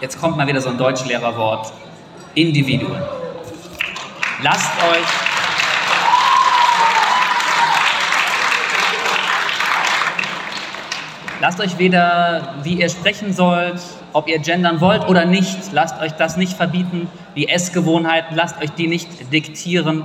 jetzt 0.00 0.20
kommt 0.20 0.36
mal 0.36 0.46
wieder 0.46 0.60
so 0.60 0.68
ein 0.68 0.78
Deutschlehrerwort, 0.78 1.72
Individuen. 2.34 3.02
Lasst 4.42 4.70
euch 4.92 5.37
Lasst 11.40 11.60
euch 11.60 11.78
weder, 11.78 12.56
wie 12.64 12.80
ihr 12.80 12.88
sprechen 12.88 13.32
sollt, 13.32 13.80
ob 14.12 14.26
ihr 14.28 14.40
gendern 14.40 14.80
wollt 14.80 15.08
oder 15.08 15.24
nicht, 15.24 15.72
lasst 15.72 16.00
euch 16.00 16.12
das 16.12 16.36
nicht 16.36 16.54
verbieten. 16.54 17.08
Die 17.36 17.48
Essgewohnheiten, 17.48 18.36
lasst 18.36 18.60
euch 18.60 18.70
die 18.70 18.88
nicht 18.88 19.32
diktieren. 19.32 20.04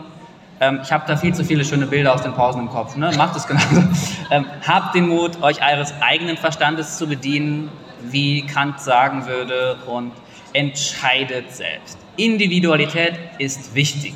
Ähm, 0.60 0.82
ich 0.84 0.92
habe 0.92 1.06
da 1.08 1.18
viel 1.18 1.34
zu 1.34 1.44
viele 1.44 1.66
schöne 1.66 1.88
Bilder 1.88 2.14
aus 2.14 2.22
den 2.22 2.34
Pausen 2.34 2.62
im 2.62 2.70
Kopf. 2.70 2.96
Ne? 2.96 3.12
Macht 3.18 3.36
es 3.36 3.48
genauso. 3.48 3.84
Ähm, 4.32 4.46
habt 4.66 4.96
den 4.96 5.10
Mut, 5.10 5.44
euch 5.44 5.58
eures 5.62 5.94
eigenen 6.02 6.38
Verstandes 6.38 6.98
zu 6.98 7.08
bedienen, 7.08 7.70
wie 8.02 8.42
Kant 8.48 8.80
sagen 8.80 9.28
würde, 9.28 9.76
und 9.86 10.12
entscheidet 10.54 11.54
selbst. 11.54 12.00
Individualität 12.16 13.20
ist 13.38 13.76
wichtig. 13.76 14.16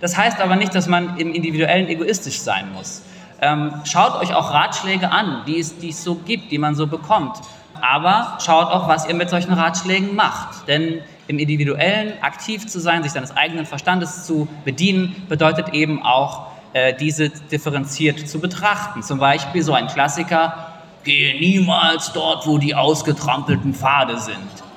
Das 0.00 0.16
heißt 0.16 0.40
aber 0.40 0.56
nicht, 0.56 0.74
dass 0.74 0.86
man 0.86 1.18
im 1.18 1.34
Individuellen 1.34 1.88
egoistisch 1.88 2.38
sein 2.38 2.72
muss. 2.72 3.02
Ähm, 3.40 3.72
schaut 3.84 4.20
euch 4.20 4.34
auch 4.34 4.52
Ratschläge 4.52 5.10
an, 5.12 5.42
die 5.46 5.58
es, 5.58 5.78
die 5.78 5.90
es 5.90 6.02
so 6.02 6.16
gibt, 6.16 6.50
die 6.50 6.58
man 6.58 6.74
so 6.74 6.86
bekommt. 6.86 7.36
Aber 7.80 8.38
schaut 8.44 8.68
auch, 8.68 8.88
was 8.88 9.06
ihr 9.06 9.14
mit 9.14 9.30
solchen 9.30 9.52
Ratschlägen 9.52 10.16
macht. 10.16 10.66
Denn 10.66 11.00
im 11.28 11.38
Individuellen 11.38 12.14
aktiv 12.22 12.66
zu 12.66 12.80
sein, 12.80 13.02
sich 13.02 13.12
seines 13.12 13.36
eigenen 13.36 13.66
Verstandes 13.66 14.26
zu 14.26 14.48
bedienen, 14.64 15.24
bedeutet 15.28 15.68
eben 15.70 16.02
auch, 16.02 16.48
äh, 16.72 16.94
diese 16.94 17.30
differenziert 17.30 18.28
zu 18.28 18.40
betrachten. 18.40 19.02
Zum 19.02 19.18
Beispiel 19.18 19.62
so 19.62 19.72
ein 19.72 19.86
Klassiker, 19.86 20.72
gehe 21.04 21.38
niemals 21.38 22.12
dort, 22.12 22.46
wo 22.46 22.58
die 22.58 22.74
ausgetrampelten 22.74 23.72
Pfade 23.72 24.18
sind. 24.18 24.67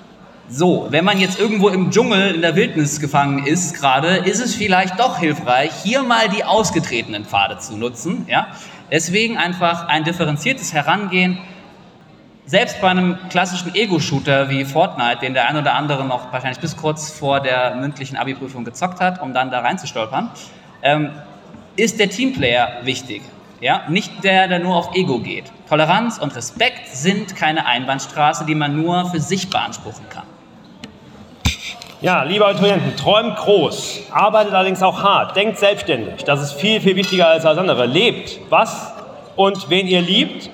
So, 0.50 0.88
wenn 0.90 1.06
man 1.06 1.18
jetzt 1.18 1.40
irgendwo 1.40 1.70
im 1.70 1.92
Dschungel 1.92 2.36
in 2.36 2.42
der 2.42 2.56
Wildnis 2.56 3.00
gefangen 3.00 3.46
ist 3.46 3.74
gerade, 3.74 4.18
ist 4.18 4.42
es 4.42 4.54
vielleicht 4.54 5.00
doch 5.00 5.20
hilfreich, 5.20 5.72
hier 5.84 6.04
mal 6.04 6.28
die 6.28 6.44
ausgetretenen 6.44 7.26
Pfade 7.26 7.58
zu 7.60 7.78
nutzen. 7.78 8.26
Ja? 8.28 8.48
Deswegen 8.92 9.38
einfach 9.38 9.88
ein 9.88 10.04
differenziertes 10.04 10.74
Herangehen. 10.74 11.38
Selbst 12.46 12.82
bei 12.82 12.90
einem 12.90 13.18
klassischen 13.30 13.74
Ego-Shooter 13.74 14.50
wie 14.50 14.66
Fortnite, 14.66 15.20
den 15.22 15.34
der 15.34 15.48
ein 15.48 15.56
oder 15.56 15.74
andere 15.76 16.04
noch 16.04 16.34
wahrscheinlich 16.34 16.60
bis 16.60 16.76
kurz 16.76 17.10
vor 17.10 17.40
der 17.40 17.76
mündlichen 17.76 18.18
Abi-Prüfung 18.18 18.66
gezockt 18.66 19.00
hat, 19.00 19.22
um 19.22 19.34
dann 19.34 19.52
da 19.52 19.60
reinzustolpern, 19.60 20.32
ähm, 20.82 21.12
ist 21.78 22.00
der 22.00 22.10
Teamplayer 22.10 22.82
wichtig. 22.84 23.22
Ja? 23.62 23.84
Nicht 23.88 24.24
der, 24.24 24.48
der 24.48 24.60
nur 24.60 24.76
auf 24.76 24.96
Ego 24.96 25.20
geht. 25.20 25.46
Toleranz 25.70 26.18
und 26.18 26.36
Respekt 26.36 26.88
sind 26.88 27.36
keine 27.36 27.68
Einbahnstraße, 27.68 28.46
die 28.46 28.56
man 28.56 28.82
nur 28.82 29.06
für 29.06 29.20
sich 29.20 29.50
beanspruchen 29.50 30.10
kann. 30.10 30.26
Ja, 32.02 32.24
liebe 32.24 32.44
Abiturienten, 32.44 32.96
träumt 32.98 33.38
groß, 33.38 34.08
arbeitet 34.12 34.56
allerdings 34.56 34.82
auch 34.82 35.04
hart, 35.04 35.36
denkt 35.36 35.60
selbstständig. 35.60 36.24
Das 36.24 36.42
ist 36.42 36.54
viel, 36.54 36.82
viel 36.82 36.96
wichtiger 36.96 37.28
als 37.28 37.46
alles 37.46 37.60
andere. 37.60 37.86
Lebt 37.86 38.40
was 38.50 38.92
und 39.36 39.70
wen 39.70 39.86
ihr 39.86 40.02
liebt 40.02 40.50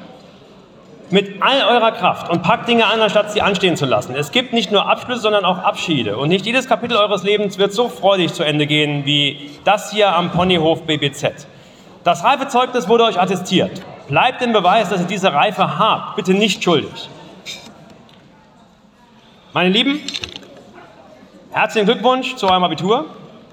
mit 1.10 1.41
all 1.41 1.62
eurer 1.74 1.93
Kraft 1.93 2.30
und 2.30 2.43
packt 2.43 2.68
Dinge 2.68 2.86
an, 2.86 2.99
anstatt 2.99 3.32
sie 3.32 3.41
anstehen 3.41 3.78
zu 3.78 3.86
lassen. 3.86 4.14
Es 4.14 4.32
gibt 4.32 4.51
nicht 4.51 4.74
nur 4.74 4.89
Abschlüsse, 4.89 5.22
sondern 5.22 5.45
auch 5.45 5.60
Abschiede. 5.60 6.18
Und 6.18 6.28
nicht 6.28 6.45
jedes 6.45 6.68
Kapitel 6.68 6.97
eures 6.97 7.24
Lebens 7.24 7.58
wird 7.58 7.72
so 7.72 7.88
freudig 7.88 8.34
zu 8.34 8.43
Ende 8.43 8.68
gehen 8.68 9.05
wie 9.05 9.51
das 9.64 9.93
hier 9.93 10.14
am 10.14 10.32
Ponyhof 10.32 10.84
BBZ. 10.84 11.47
Das 12.08 12.24
Reifezeugnis 12.24 12.88
wurde 12.88 13.03
euch 13.03 13.20
attestiert. 13.20 13.82
Bleibt 14.08 14.41
im 14.41 14.53
Beweis, 14.53 14.88
dass 14.88 15.01
ihr 15.01 15.08
diese 15.08 15.34
Reife 15.34 15.78
habt. 15.78 16.16
Bitte 16.16 16.34
nicht 16.34 16.64
schuldig. 16.64 17.10
Meine 19.51 19.68
Lieben, 19.68 19.99
herzlichen 21.51 21.86
Glückwunsch 21.86 22.38
zu 22.38 22.47
eurem 22.47 22.64
Abitur. 22.64 23.08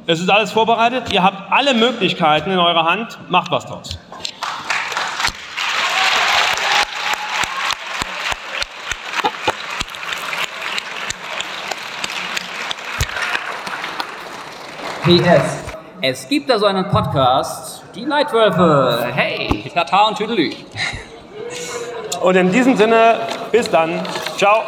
Es 0.06 0.20
ist 0.20 0.30
alles 0.30 0.52
vorbereitet. 0.52 1.12
Ihr 1.12 1.24
habt 1.24 1.50
alle 1.50 1.74
Möglichkeiten 1.74 2.52
in 2.52 2.60
eurer 2.60 2.84
Hand. 2.84 3.18
Macht 3.28 3.50
was 3.50 3.66
draus. 3.66 3.98
PS. 15.02 15.64
Es 16.00 16.28
gibt 16.28 16.48
da 16.48 16.60
so 16.60 16.66
einen 16.66 16.88
Podcast, 16.88 17.73
die 17.94 18.04
Leitwölfe. 18.04 19.06
Hey, 19.12 19.70
Tata 19.72 20.08
und 20.08 20.18
Tüdelü. 20.18 20.50
Und 22.22 22.36
in 22.36 22.50
diesem 22.50 22.76
Sinne, 22.76 23.18
bis 23.52 23.70
dann. 23.70 24.00
Ciao. 24.36 24.62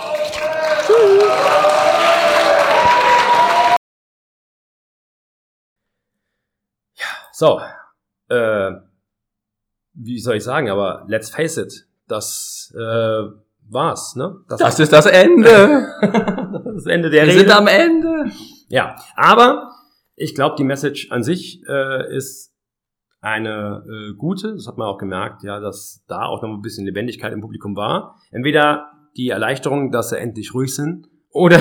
Ja, 6.95 7.07
so. 7.33 7.61
Äh, 8.29 8.73
wie 9.95 10.19
soll 10.19 10.37
ich 10.37 10.45
sagen, 10.45 10.69
aber 10.69 11.05
let's 11.09 11.31
face 11.31 11.57
it, 11.57 11.87
das 12.07 12.73
äh, 12.77 13.23
war's, 13.69 14.15
ne? 14.15 14.37
Das 14.49 14.79
ist 14.79 14.93
das 14.93 15.07
Ende. 15.07 15.89
das 16.75 16.87
Ende 16.87 17.11
der 17.11 17.25
Wir 17.27 17.33
Rede. 17.33 17.41
sind 17.41 17.51
am 17.51 17.67
Ende. 17.67 18.31
Ja, 18.69 18.97
aber 19.17 19.73
ich 20.17 20.35
glaube, 20.35 20.57
die 20.59 20.65
Message 20.65 21.11
an 21.11 21.23
sich 21.23 21.63
äh, 21.69 22.15
ist 22.15 22.53
eine 23.27 23.83
äh, 23.85 24.15
gute. 24.15 24.55
Das 24.55 24.69
hat 24.69 24.79
man 24.79 24.87
auch 24.87 24.99
gemerkt, 24.99 25.43
ja, 25.43 25.59
dass 25.59 26.05
da 26.07 26.27
auch 26.27 26.43
noch 26.43 26.51
ein 26.51 26.63
bisschen 26.63 26.87
Lebendigkeit 26.87 27.33
im 27.33 27.41
Publikum 27.41 27.75
war. 27.75 28.17
Entweder 28.31 28.93
die 29.17 29.31
Erleichterung, 29.31 29.91
dass 29.91 30.11
sie 30.11 30.19
endlich 30.19 30.55
ruhig 30.55 30.75
sind, 30.75 31.09
oder 31.31 31.59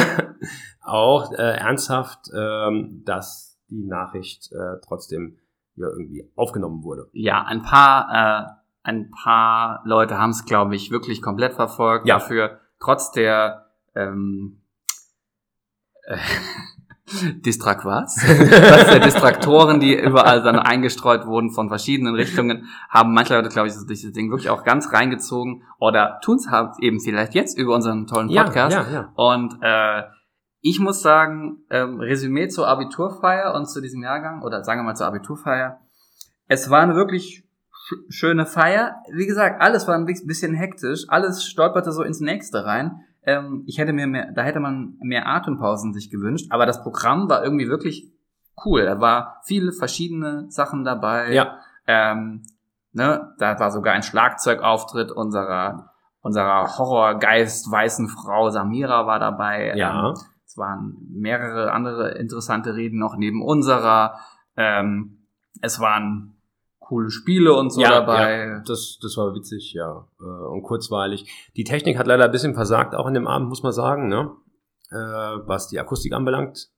auch 0.81 1.31
äh, 1.33 1.57
ernsthaft, 1.57 2.29
ähm, 2.33 3.01
dass 3.03 3.59
die 3.69 3.83
Nachricht 3.83 4.51
äh, 4.53 4.79
trotzdem 4.87 5.37
ja 5.75 5.87
irgendwie 5.87 6.31
aufgenommen 6.35 6.83
wurde. 6.83 7.09
Ja, 7.11 7.43
ein 7.43 7.61
paar, 7.61 8.07
äh, 8.13 8.49
ein 8.83 9.11
paar 9.11 9.81
Leute 9.85 10.17
haben 10.17 10.29
es, 10.29 10.45
glaube 10.45 10.75
ich, 10.75 10.91
wirklich 10.91 11.21
komplett 11.21 11.55
verfolgt. 11.55 12.07
Ja. 12.07 12.19
Dafür, 12.19 12.59
trotz 12.79 13.11
der 13.11 13.65
ähm, 13.95 14.61
äh, 16.03 16.17
Distrakwas, 17.45 18.15
trotz 18.15 18.85
der 18.89 18.99
Distraktoren, 18.99 19.79
die 19.79 19.93
überall 19.95 20.41
dann 20.41 20.57
eingestreut 20.57 21.27
wurden 21.27 21.51
von 21.51 21.69
verschiedenen 21.69 22.15
Richtungen, 22.15 22.65
haben 22.89 23.13
manche 23.13 23.35
Leute, 23.35 23.49
glaube 23.49 23.67
ich, 23.67 23.75
dieses 23.87 24.11
Ding 24.11 24.31
wirklich 24.31 24.49
auch 24.49 24.63
ganz 24.63 24.91
reingezogen 24.91 25.61
oder 25.79 26.19
tun 26.23 26.37
es 26.37 26.49
halt 26.49 26.71
eben 26.79 26.99
vielleicht 26.99 27.35
jetzt 27.35 27.59
über 27.59 27.75
unseren 27.75 28.07
tollen 28.07 28.27
Podcast. 28.27 28.75
Ja, 28.75 28.83
ja, 28.83 28.91
ja. 28.91 29.11
Und 29.15 29.59
äh, 29.61 30.03
ich 30.61 30.79
muss 30.79 31.03
sagen, 31.03 31.59
ähm, 31.69 31.99
Resümee 31.99 32.47
zur 32.47 32.67
Abiturfeier 32.67 33.53
und 33.53 33.69
zu 33.69 33.81
diesem 33.81 34.01
Jahrgang, 34.01 34.41
oder 34.41 34.63
sagen 34.63 34.79
wir 34.79 34.85
mal 34.85 34.95
zur 34.95 35.05
Abiturfeier, 35.05 35.79
es 36.47 36.71
war 36.71 36.81
eine 36.81 36.95
wirklich 36.95 37.43
sch 37.71 37.93
schöne 38.09 38.47
Feier. 38.47 38.95
Wie 39.13 39.27
gesagt, 39.27 39.61
alles 39.61 39.87
war 39.87 39.93
ein 39.93 40.05
bi- 40.05 40.25
bisschen 40.25 40.55
hektisch, 40.55 41.05
alles 41.07 41.43
stolperte 41.43 41.91
so 41.91 42.01
ins 42.01 42.19
nächste 42.19 42.65
rein. 42.65 43.01
Ähm, 43.25 43.63
ich 43.65 43.77
hätte 43.77 43.93
mir 43.93 44.07
mehr, 44.07 44.31
da 44.33 44.43
hätte 44.43 44.59
man 44.59 44.97
mehr 45.01 45.27
Atempausen 45.27 45.93
sich 45.93 46.09
gewünscht, 46.09 46.47
aber 46.51 46.65
das 46.65 46.83
Programm 46.83 47.29
war 47.29 47.43
irgendwie 47.43 47.67
wirklich 47.67 48.11
cool. 48.65 48.85
Da 48.85 48.99
war 48.99 49.41
viele 49.45 49.71
verschiedene 49.73 50.45
Sachen 50.49 50.83
dabei. 50.83 51.33
Ja, 51.33 51.59
Ähm, 51.87 52.43
ne, 52.93 53.33
da 53.37 53.59
war 53.59 53.71
sogar 53.71 53.93
ein 53.93 54.03
Schlagzeugauftritt 54.03 55.11
unserer 55.11 55.91
unserer 56.25 56.79
Horrorgeist 56.79 57.71
weißen 57.71 58.07
Frau 58.07 58.49
Samira 58.49 59.05
war 59.05 59.19
dabei. 59.19 59.75
ja. 59.75 60.09
Ähm, 60.09 60.15
es 60.43 60.57
waren 60.57 60.97
mehrere 61.11 61.71
andere 61.71 62.17
interessante 62.17 62.75
Reden 62.75 62.97
noch 62.97 63.15
neben 63.15 63.43
unserer. 63.43 64.19
Ähm, 64.57 65.27
es 65.61 65.79
waren 65.79 66.34
coole 66.85 67.09
Spiele 67.09 67.53
und 67.53 67.71
so 67.71 67.81
ja, 67.81 67.89
dabei. 67.89 68.45
Ja, 68.45 68.59
das, 68.59 68.99
das 69.01 69.17
war 69.17 69.33
witzig, 69.33 69.73
ja. 69.73 70.07
äh, 70.19 70.23
Und 70.23 70.63
kurzweilig. 70.63 71.51
Die 71.55 71.63
Technik 71.63 71.97
hat 71.97 72.07
leider 72.07 72.25
ein 72.25 72.31
bisschen 72.31 72.53
versagt, 72.53 72.95
auch 72.95 73.07
in 73.07 73.13
dem 73.13 73.27
Abend, 73.27 73.49
muss 73.49 73.63
man 73.63 73.71
sagen, 73.71 74.07
ne? 74.07 74.31
Äh, 74.91 74.95
was 74.95 75.67
die 75.67 75.79
Akustik 75.79 76.13
anbelangt. 76.13 76.69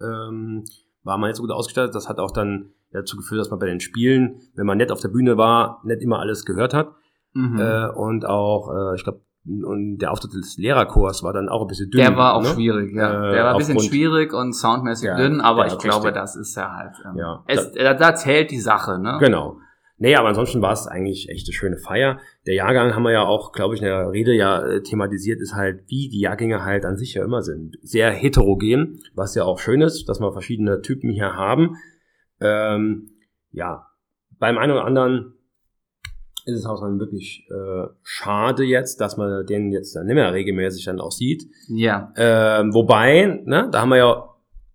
Ähm, 0.00 0.64
war 1.02 1.18
man 1.18 1.28
nicht 1.28 1.36
so 1.36 1.42
gut 1.42 1.50
ausgestattet. 1.50 1.94
Das 1.94 2.08
hat 2.08 2.18
auch 2.18 2.30
dann 2.30 2.72
dazu 2.92 3.16
geführt, 3.16 3.40
dass 3.40 3.50
man 3.50 3.58
bei 3.58 3.66
den 3.66 3.80
Spielen, 3.80 4.40
wenn 4.54 4.66
man 4.66 4.78
nett 4.78 4.92
auf 4.92 5.00
der 5.00 5.08
Bühne 5.08 5.36
war, 5.36 5.80
nicht 5.84 6.02
immer 6.02 6.20
alles 6.20 6.44
gehört 6.44 6.72
hat. 6.72 6.94
Mhm. 7.32 7.58
Äh, 7.58 7.88
und 7.88 8.26
auch, 8.26 8.70
äh, 8.72 8.94
ich 8.94 9.04
glaube, 9.04 9.20
und 9.46 9.98
der 9.98 10.12
Auftritt 10.12 10.34
des 10.34 10.56
Lehrerchors 10.56 11.22
war 11.22 11.32
dann 11.32 11.48
auch 11.48 11.62
ein 11.62 11.68
bisschen 11.68 11.90
dünn. 11.90 12.00
der 12.00 12.16
war 12.16 12.34
auch 12.34 12.42
ne? 12.42 12.48
schwierig, 12.48 12.94
ja. 12.94 13.30
Äh, 13.30 13.32
der 13.32 13.44
war 13.44 13.52
ein 13.52 13.58
bisschen 13.58 13.80
schwierig 13.80 14.32
und 14.32 14.52
soundmäßig 14.52 15.06
Ja, 15.06 15.16
dünn, 15.16 15.40
aber 15.40 15.64
der 15.64 15.72
ich 15.72 15.78
glaube, 15.78 16.12
das 16.12 16.36
ist 16.36 16.56
ja 16.56 16.72
halt. 16.74 16.94
Ähm, 17.04 17.16
Ja. 17.16 17.44
es, 17.46 17.72
da, 17.72 17.94
da 17.94 18.14
zählt 18.14 18.50
die 18.50 18.60
Sache, 18.60 18.98
ne? 18.98 19.18
Genau. 19.20 19.58
Nee, 19.98 20.14
aber 20.14 20.28
ansonsten 20.28 20.60
war 20.60 20.72
es 20.72 20.86
eigentlich 20.86 21.30
echt 21.30 21.46
eine 21.48 21.54
schöne 21.54 21.78
Feier. 21.78 22.18
Der 22.46 22.54
Jahrgang 22.54 22.94
haben 22.94 23.02
wir 23.04 23.12
ja 23.12 23.24
auch, 23.24 23.52
glaube 23.52 23.74
ich, 23.74 23.80
in 23.80 23.86
der 23.86 24.10
Rede 24.10 24.34
ja 24.34 24.62
äh, 24.62 24.82
thematisiert, 24.82 25.40
ist 25.40 25.54
halt, 25.54 25.84
wie 25.86 26.08
die 26.10 26.20
Jahrgänge 26.20 26.64
halt 26.64 26.84
an 26.84 26.98
sich 26.98 27.14
ja 27.14 27.24
immer 27.24 27.40
sind. 27.40 27.78
Sehr 27.82 28.10
heterogen, 28.10 29.00
was 29.14 29.34
ja 29.34 29.44
auch 29.44 29.58
schön 29.58 29.80
ist, 29.80 30.06
dass 30.08 30.20
wir 30.20 30.32
verschiedene 30.32 30.82
Typen 30.82 31.10
hier 31.10 31.34
haben. 31.34 31.76
Ähm, 32.40 33.08
ja, 33.52 33.86
beim 34.38 34.58
einen 34.58 34.72
oder 34.72 34.84
anderen 34.84 35.35
ist 36.46 36.60
es 36.60 36.66
auch 36.66 36.80
dann 36.80 36.98
wirklich 37.00 37.46
äh, 37.50 37.88
schade 38.02 38.64
jetzt, 38.64 39.00
dass 39.00 39.16
man 39.16 39.44
den 39.46 39.72
jetzt 39.72 39.94
dann 39.96 40.06
nicht 40.06 40.14
mehr 40.14 40.32
regelmäßig 40.32 40.84
dann 40.84 41.00
auch 41.00 41.10
sieht. 41.10 41.44
Ja. 41.68 42.12
Ähm, 42.16 42.72
wobei, 42.72 43.40
ne, 43.44 43.68
da 43.70 43.80
haben 43.80 43.88
wir 43.90 43.96
ja, 43.98 44.24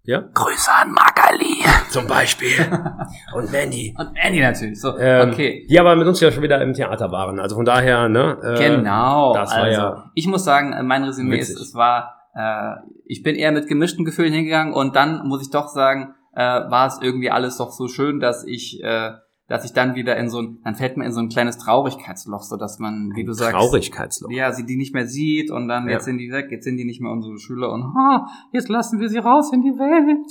ja, 0.04 0.24
Grüße 0.34 0.72
an 0.72 0.92
Magali. 0.92 1.64
zum 1.90 2.08
Beispiel. 2.08 2.50
Und 3.36 3.52
Mandy. 3.52 3.96
Und 3.98 4.10
Andy 4.16 4.42
natürlich. 4.42 4.82
So, 4.82 4.98
Ähm, 4.98 5.30
okay. 5.30 5.66
Die 5.70 5.80
aber 5.80 5.96
mit 5.96 6.08
uns 6.08 6.20
ja 6.20 6.32
schon 6.32 6.44
wieder 6.44 6.62
im 6.62 6.74
Theater 6.74 7.12
waren. 7.12 7.40
Also 7.40 7.56
von 7.56 7.66
daher, 7.66 8.10
ne? 8.10 8.38
Äh, 8.44 8.58
Genau. 8.58 9.34
das 9.34 9.52
war 9.52 9.64
also, 9.64 9.80
ja 9.80 10.12
ich 10.16 10.28
muss 10.28 10.44
sagen, 10.44 10.74
äh, 10.74 10.84
mein 10.84 11.04
Resümee 11.04 11.38
ist, 11.38 11.52
witzig. 11.52 11.68
es 11.68 11.74
war, 11.76 12.16
äh, 12.34 12.76
ich 13.06 13.24
bin 13.24 13.36
eher 13.36 13.52
mit 13.52 13.68
gemischten 13.68 14.04
Gefühlen 14.06 14.34
hingegangen 14.34 14.74
und 14.74 14.96
dann 14.96 15.28
muss 15.28 15.42
ich 15.42 15.52
doch 15.52 15.68
sagen, 15.68 16.16
äh, 16.34 16.42
war 16.42 16.88
es 16.88 17.00
irgendwie 17.02 17.30
alles 17.30 17.58
doch 17.58 17.72
so 17.72 17.88
schön, 17.88 18.20
dass 18.20 18.44
ich, 18.46 18.82
äh, 18.84 19.12
dass 19.52 19.66
ich 19.66 19.74
dann 19.74 19.96
wieder 19.96 20.16
in 20.18 20.30
so 20.30 20.40
ein, 20.42 20.60
dann 20.64 20.76
fällt 20.76 20.96
man 20.98 21.06
in 21.06 21.12
so 21.14 21.20
ein 21.20 21.30
kleines 21.30 21.58
Traurigkeitsloch, 21.58 22.42
so 22.44 22.56
dass 22.58 22.80
man, 22.80 23.12
wie 23.16 23.26
du 23.26 23.34
sagst, 23.34 23.52
Traurigkeitsloch. 23.54 24.32
ja, 24.32 24.52
sie 24.54 24.66
die 24.66 24.78
nicht 24.78 24.94
mehr 24.94 25.06
sieht 25.08 25.52
und 25.52 25.68
dann 25.68 25.86
Ja. 25.88 25.94
jetzt 25.96 26.06
sind 26.06 26.18
die 26.18 26.32
weg, 26.32 26.48
jetzt 26.52 26.64
sind 26.64 26.78
die 26.78 26.86
nicht 26.86 27.02
mehr 27.02 27.12
unsere 27.12 27.38
Schüler 27.38 27.72
und 27.72 27.84
ha, 27.94 28.28
jetzt 28.54 28.70
lassen 28.70 29.00
wir 29.00 29.10
sie 29.10 29.18
raus 29.20 29.52
in 29.54 29.62
die 29.62 29.78
Welt 29.78 30.28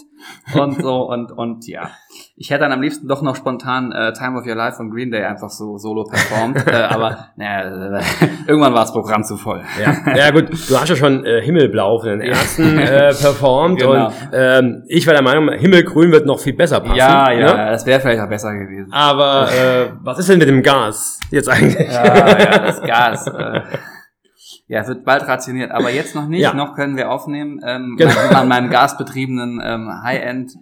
und 0.60 0.82
so 0.82 1.08
und 1.10 1.30
und 1.32 1.66
ja, 1.68 1.90
ich 2.40 2.48
hätte 2.48 2.60
dann 2.60 2.72
am 2.72 2.80
liebsten 2.80 3.06
doch 3.06 3.20
noch 3.20 3.36
spontan 3.36 3.92
äh, 3.92 4.14
Time 4.14 4.38
of 4.38 4.46
Your 4.46 4.54
Life 4.54 4.78
von 4.78 4.90
Green 4.90 5.10
Day 5.10 5.22
einfach 5.26 5.50
so 5.50 5.76
solo 5.76 6.04
performt, 6.04 6.66
äh, 6.66 6.72
aber 6.88 7.28
naja, 7.36 7.98
äh, 7.98 8.02
irgendwann 8.46 8.72
war 8.72 8.80
das 8.80 8.92
Programm 8.94 9.24
zu 9.24 9.36
voll. 9.36 9.60
Ja. 9.78 10.14
ja 10.16 10.30
gut, 10.30 10.48
du 10.48 10.80
hast 10.80 10.88
ja 10.88 10.96
schon 10.96 11.22
äh, 11.26 11.42
Himmelblau 11.42 11.98
für 11.98 12.08
den 12.08 12.22
ersten 12.22 12.78
äh, 12.78 13.12
performt 13.12 13.78
Genau. 13.80 14.06
und 14.06 14.14
ähm, 14.32 14.84
ich 14.88 15.06
war 15.06 15.12
der 15.12 15.22
Meinung, 15.22 15.52
Himmelgrün 15.52 16.12
wird 16.12 16.24
noch 16.24 16.40
viel 16.40 16.54
besser 16.54 16.80
passen. 16.80 16.96
Ja, 16.96 17.30
ja, 17.30 17.54
ne? 17.54 17.70
das 17.72 17.84
wäre 17.84 18.00
vielleicht 18.00 18.22
auch 18.22 18.28
besser 18.30 18.54
gewesen. 18.54 18.90
Aber 18.90 19.46
äh, 19.52 19.90
was 20.02 20.18
ist 20.18 20.30
denn 20.30 20.38
mit 20.38 20.48
dem 20.48 20.62
Gas 20.62 21.20
jetzt 21.30 21.50
eigentlich? 21.50 21.92
Ja, 21.92 22.38
ja, 22.38 22.58
das 22.58 22.80
Gas. 22.80 23.26
Äh, 23.26 23.60
ja, 24.66 24.80
es 24.80 24.88
wird 24.88 25.04
bald 25.04 25.28
rationiert, 25.28 25.72
aber 25.72 25.90
jetzt 25.90 26.14
noch 26.14 26.26
nicht. 26.26 26.40
Ja. 26.40 26.54
Noch 26.54 26.74
können 26.74 26.96
wir 26.96 27.10
aufnehmen 27.10 27.60
ähm, 27.66 27.96
Genau. 27.98 28.12
an 28.32 28.48
meinem 28.48 28.70
gasbetriebenen 28.70 29.60
ähm, 29.62 29.90
High-End 30.02 30.52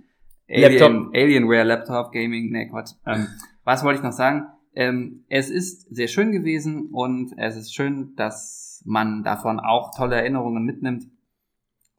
Alien, 0.51 1.11
Alienware 1.14 1.64
Laptop 1.64 2.12
Gaming. 2.12 2.51
Nee, 2.51 2.68
Quatsch. 2.68 2.92
Ähm, 3.07 3.26
was 3.64 3.84
wollte 3.84 3.99
ich 3.99 4.05
noch 4.05 4.12
sagen? 4.12 4.46
Ähm, 4.74 5.24
es 5.28 5.51
ist 5.51 5.94
sehr 5.94 6.09
schön 6.09 6.32
gewesen 6.32 6.88
und 6.92 7.32
es 7.36 7.57
ist 7.57 7.74
schön, 7.74 8.14
dass 8.16 8.82
man 8.86 9.22
davon 9.24 9.61
auch 9.61 9.94
tolle 9.96 10.16
Erinnerungen 10.16 10.64
mitnimmt. 10.64 11.05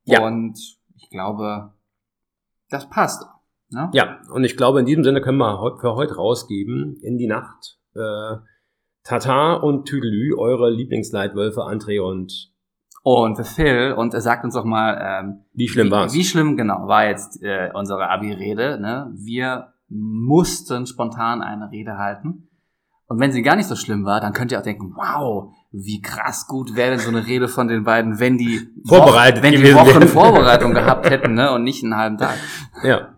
Ja. 0.06 0.26
Und 0.26 0.58
ich 0.95 1.10
glaube, 1.10 1.74
das 2.70 2.89
passt. 2.89 3.26
Ne? 3.70 3.89
Ja, 3.93 4.22
und 4.34 4.43
ich 4.43 4.58
glaube, 4.58 4.80
in 4.80 4.86
diesem 4.86 5.04
Sinne 5.04 5.22
können 5.22 5.38
wir 5.38 5.78
für 5.80 5.95
heute 5.95 6.16
rausgeben, 6.16 6.97
in 7.02 7.18
die 7.18 7.28
Nacht, 7.28 7.78
äh, 7.93 8.38
Tata 9.04 9.54
und 9.54 9.86
Tüdelü, 9.86 10.36
eure 10.38 10.72
Lieblingsleitwölfe, 10.72 11.62
André 11.62 12.02
und 12.02 12.52
Und 13.02 13.38
für 13.38 13.45
Phil, 13.45 13.93
und 13.93 14.14
er 14.14 14.22
sagt 14.22 14.43
uns 14.43 14.54
doch 14.54 14.66
mal, 14.66 15.00
ähm, 15.02 15.45
wie 15.54 15.68
schlimm 15.68 15.89
war's? 15.89 16.14
Wie 16.14 16.24
schlimm, 16.24 16.58
genau, 16.58 16.88
war 16.88 17.08
jetzt 17.08 17.41
äh, 17.41 17.70
unsere 17.74 18.10
Abi-Rede. 18.10 18.80
Ne? 18.80 19.12
Wir 19.16 19.74
mussten 19.88 20.86
spontan 20.86 21.41
eine 21.41 21.72
Rede 21.72 21.97
halten. 21.97 22.50
Und 23.08 23.20
wenn 23.20 23.32
sie 23.32 23.41
gar 23.41 23.56
nicht 23.56 23.68
so 23.68 23.76
schlimm 23.76 24.06
war, 24.06 24.22
dann 24.22 24.34
könnt 24.34 24.52
ihr 24.52 24.60
auch 24.60 24.64
denken, 24.64 24.93
wow, 24.95 25.52
wie 25.72 26.00
krass 26.00 26.45
gut 26.47 26.76
wäre 26.76 26.91
denn 26.91 27.00
so 27.00 27.10
eine 27.10 27.26
Rede 27.26 27.47
von 27.47 27.68
den 27.68 27.84
beiden, 27.84 28.20
wenn 28.20 28.38
die 28.38 28.70
Vorbereitet 28.86 29.41
wenn 29.41 29.54
die 29.54 29.74
Wochen. 29.74 30.08
Vorbereitung 30.08 30.76
gehabt 30.76 31.10
hätten, 31.10 31.34
ne, 31.34 31.52
und 31.52 31.64
nicht 31.64 31.84
einen 31.84 31.97
halben 31.97 32.18
Tag. 32.20 32.36
Ja. 32.84 33.16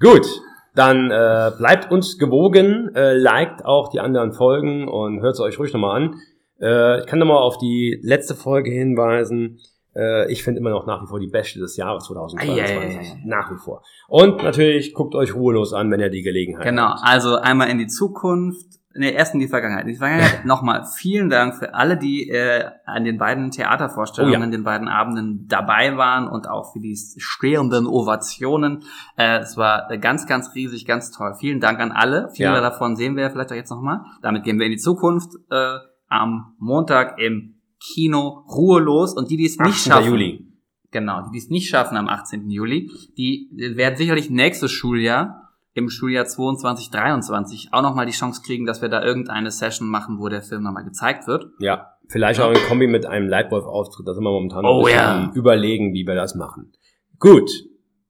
Gut. 0.00 0.26
Dann 0.74 1.10
äh, 1.10 1.50
bleibt 1.58 1.90
uns 1.90 2.16
gewogen, 2.16 2.94
äh, 2.94 3.12
liked 3.12 3.66
auch 3.66 3.90
die 3.90 4.00
anderen 4.00 4.32
Folgen 4.32 4.88
und 4.88 5.20
hört 5.20 5.34
es 5.34 5.40
euch 5.40 5.58
ruhig 5.58 5.72
nochmal 5.74 6.00
an. 6.00 6.14
Äh, 6.60 7.00
ich 7.00 7.06
kann 7.06 7.18
nochmal 7.18 7.38
auf 7.38 7.58
die 7.58 7.98
letzte 8.02 8.34
Folge 8.34 8.70
hinweisen. 8.70 9.58
Äh, 9.96 10.30
ich 10.30 10.42
finde 10.44 10.60
immer 10.60 10.70
noch 10.70 10.86
nach 10.86 11.02
wie 11.02 11.06
vor 11.06 11.18
die 11.20 11.26
beste 11.28 11.58
des 11.58 11.76
Jahres 11.76 12.04
2022. 12.04 12.98
Eieiei. 12.98 13.22
Nach 13.24 13.50
wie 13.50 13.56
vor. 13.58 13.82
Und 14.08 14.42
natürlich 14.42 14.94
guckt 14.94 15.14
euch 15.14 15.34
ruhelos 15.34 15.72
an, 15.72 15.90
wenn 15.90 16.00
ihr 16.00 16.10
die 16.10 16.22
Gelegenheit 16.22 16.64
Genau, 16.64 16.90
habt. 16.90 17.00
also 17.02 17.36
einmal 17.36 17.68
in 17.70 17.78
die 17.78 17.88
Zukunft, 17.88 18.66
nee, 18.94 19.10
erst 19.12 19.34
in 19.34 19.40
die 19.40 19.48
Vergangenheit. 19.48 19.82
In 19.86 19.92
die 19.92 19.96
Vergangenheit 19.98 20.44
nochmal 20.44 20.84
vielen 20.96 21.28
Dank 21.28 21.56
für 21.56 21.74
alle, 21.74 21.96
die 21.96 22.28
äh, 22.30 22.66
an 22.86 23.02
den 23.04 23.18
beiden 23.18 23.50
Theatervorstellungen, 23.50 24.40
Oh 24.40 24.44
ja. 24.44 24.50
den 24.50 24.62
beiden 24.62 24.86
Abenden 24.86 25.46
dabei 25.48 25.96
waren 25.96 26.28
und 26.28 26.48
auch 26.48 26.72
für 26.72 26.78
die 26.80 26.96
stehenden 27.16 27.86
Ovationen. 27.86 28.84
Äh, 29.16 29.38
es 29.38 29.56
war 29.56 29.90
äh, 29.90 29.98
ganz, 29.98 30.26
ganz 30.26 30.54
riesig, 30.54 30.86
ganz 30.86 31.10
toll. 31.10 31.34
Vielen 31.38 31.58
Dank 31.58 31.80
an 31.80 31.90
alle. 31.90 32.28
Viele 32.34 32.50
Ja. 32.50 32.60
davon 32.60 32.94
sehen 32.94 33.16
wir 33.16 33.28
vielleicht 33.30 33.50
auch 33.50 33.56
jetzt 33.56 33.70
nochmal. 33.70 34.02
Damit 34.22 34.44
gehen 34.44 34.58
wir 34.60 34.66
in 34.66 34.72
die 34.72 34.78
Zukunft 34.78 35.30
äh, 35.50 35.78
am 36.10 36.54
Montag 36.58 37.18
im 37.18 37.54
Kino 37.80 38.44
ruhelos 38.48 39.14
und 39.14 39.30
die, 39.30 39.38
die 39.38 39.46
es 39.46 39.58
nicht 39.58 39.70
18. 39.70 39.92
schaffen, 39.92 40.08
Juli. 40.10 40.46
Genau, 40.90 41.22
die, 41.22 41.30
die 41.32 41.38
es 41.38 41.48
nicht 41.48 41.68
schaffen 41.68 41.96
am 41.96 42.08
18. 42.08 42.50
Juli, 42.50 42.90
die 43.16 43.48
werden 43.52 43.96
sicherlich 43.96 44.28
nächstes 44.28 44.70
Schuljahr, 44.70 45.48
im 45.72 45.88
Schuljahr 45.88 46.26
22, 46.26 46.90
23, 46.90 47.68
auch 47.72 47.82
nochmal 47.82 48.04
die 48.04 48.12
Chance 48.12 48.42
kriegen, 48.44 48.66
dass 48.66 48.82
wir 48.82 48.88
da 48.88 49.02
irgendeine 49.02 49.50
Session 49.52 49.88
machen, 49.88 50.18
wo 50.18 50.28
der 50.28 50.42
Film 50.42 50.64
nochmal 50.64 50.84
gezeigt 50.84 51.28
wird. 51.28 51.46
Ja, 51.60 51.92
vielleicht 52.08 52.40
auch 52.40 52.50
in 52.50 52.58
Kombi 52.68 52.88
mit 52.88 53.06
einem 53.06 53.28
Leitwolf-Auftritt. 53.28 54.06
Da 54.06 54.14
sind 54.14 54.24
wir 54.24 54.30
momentan 54.30 54.64
Oh 54.64 54.80
ein 54.80 54.84
bisschen 54.84 54.98
ja. 54.98 55.24
am 55.24 55.32
überlegen, 55.32 55.94
wie 55.94 56.06
wir 56.06 56.16
das 56.16 56.34
machen. 56.34 56.72
Gut, 57.20 57.50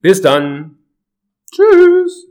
bis 0.01 0.21
dann. 0.21 0.79
Tschüss! 1.51 2.30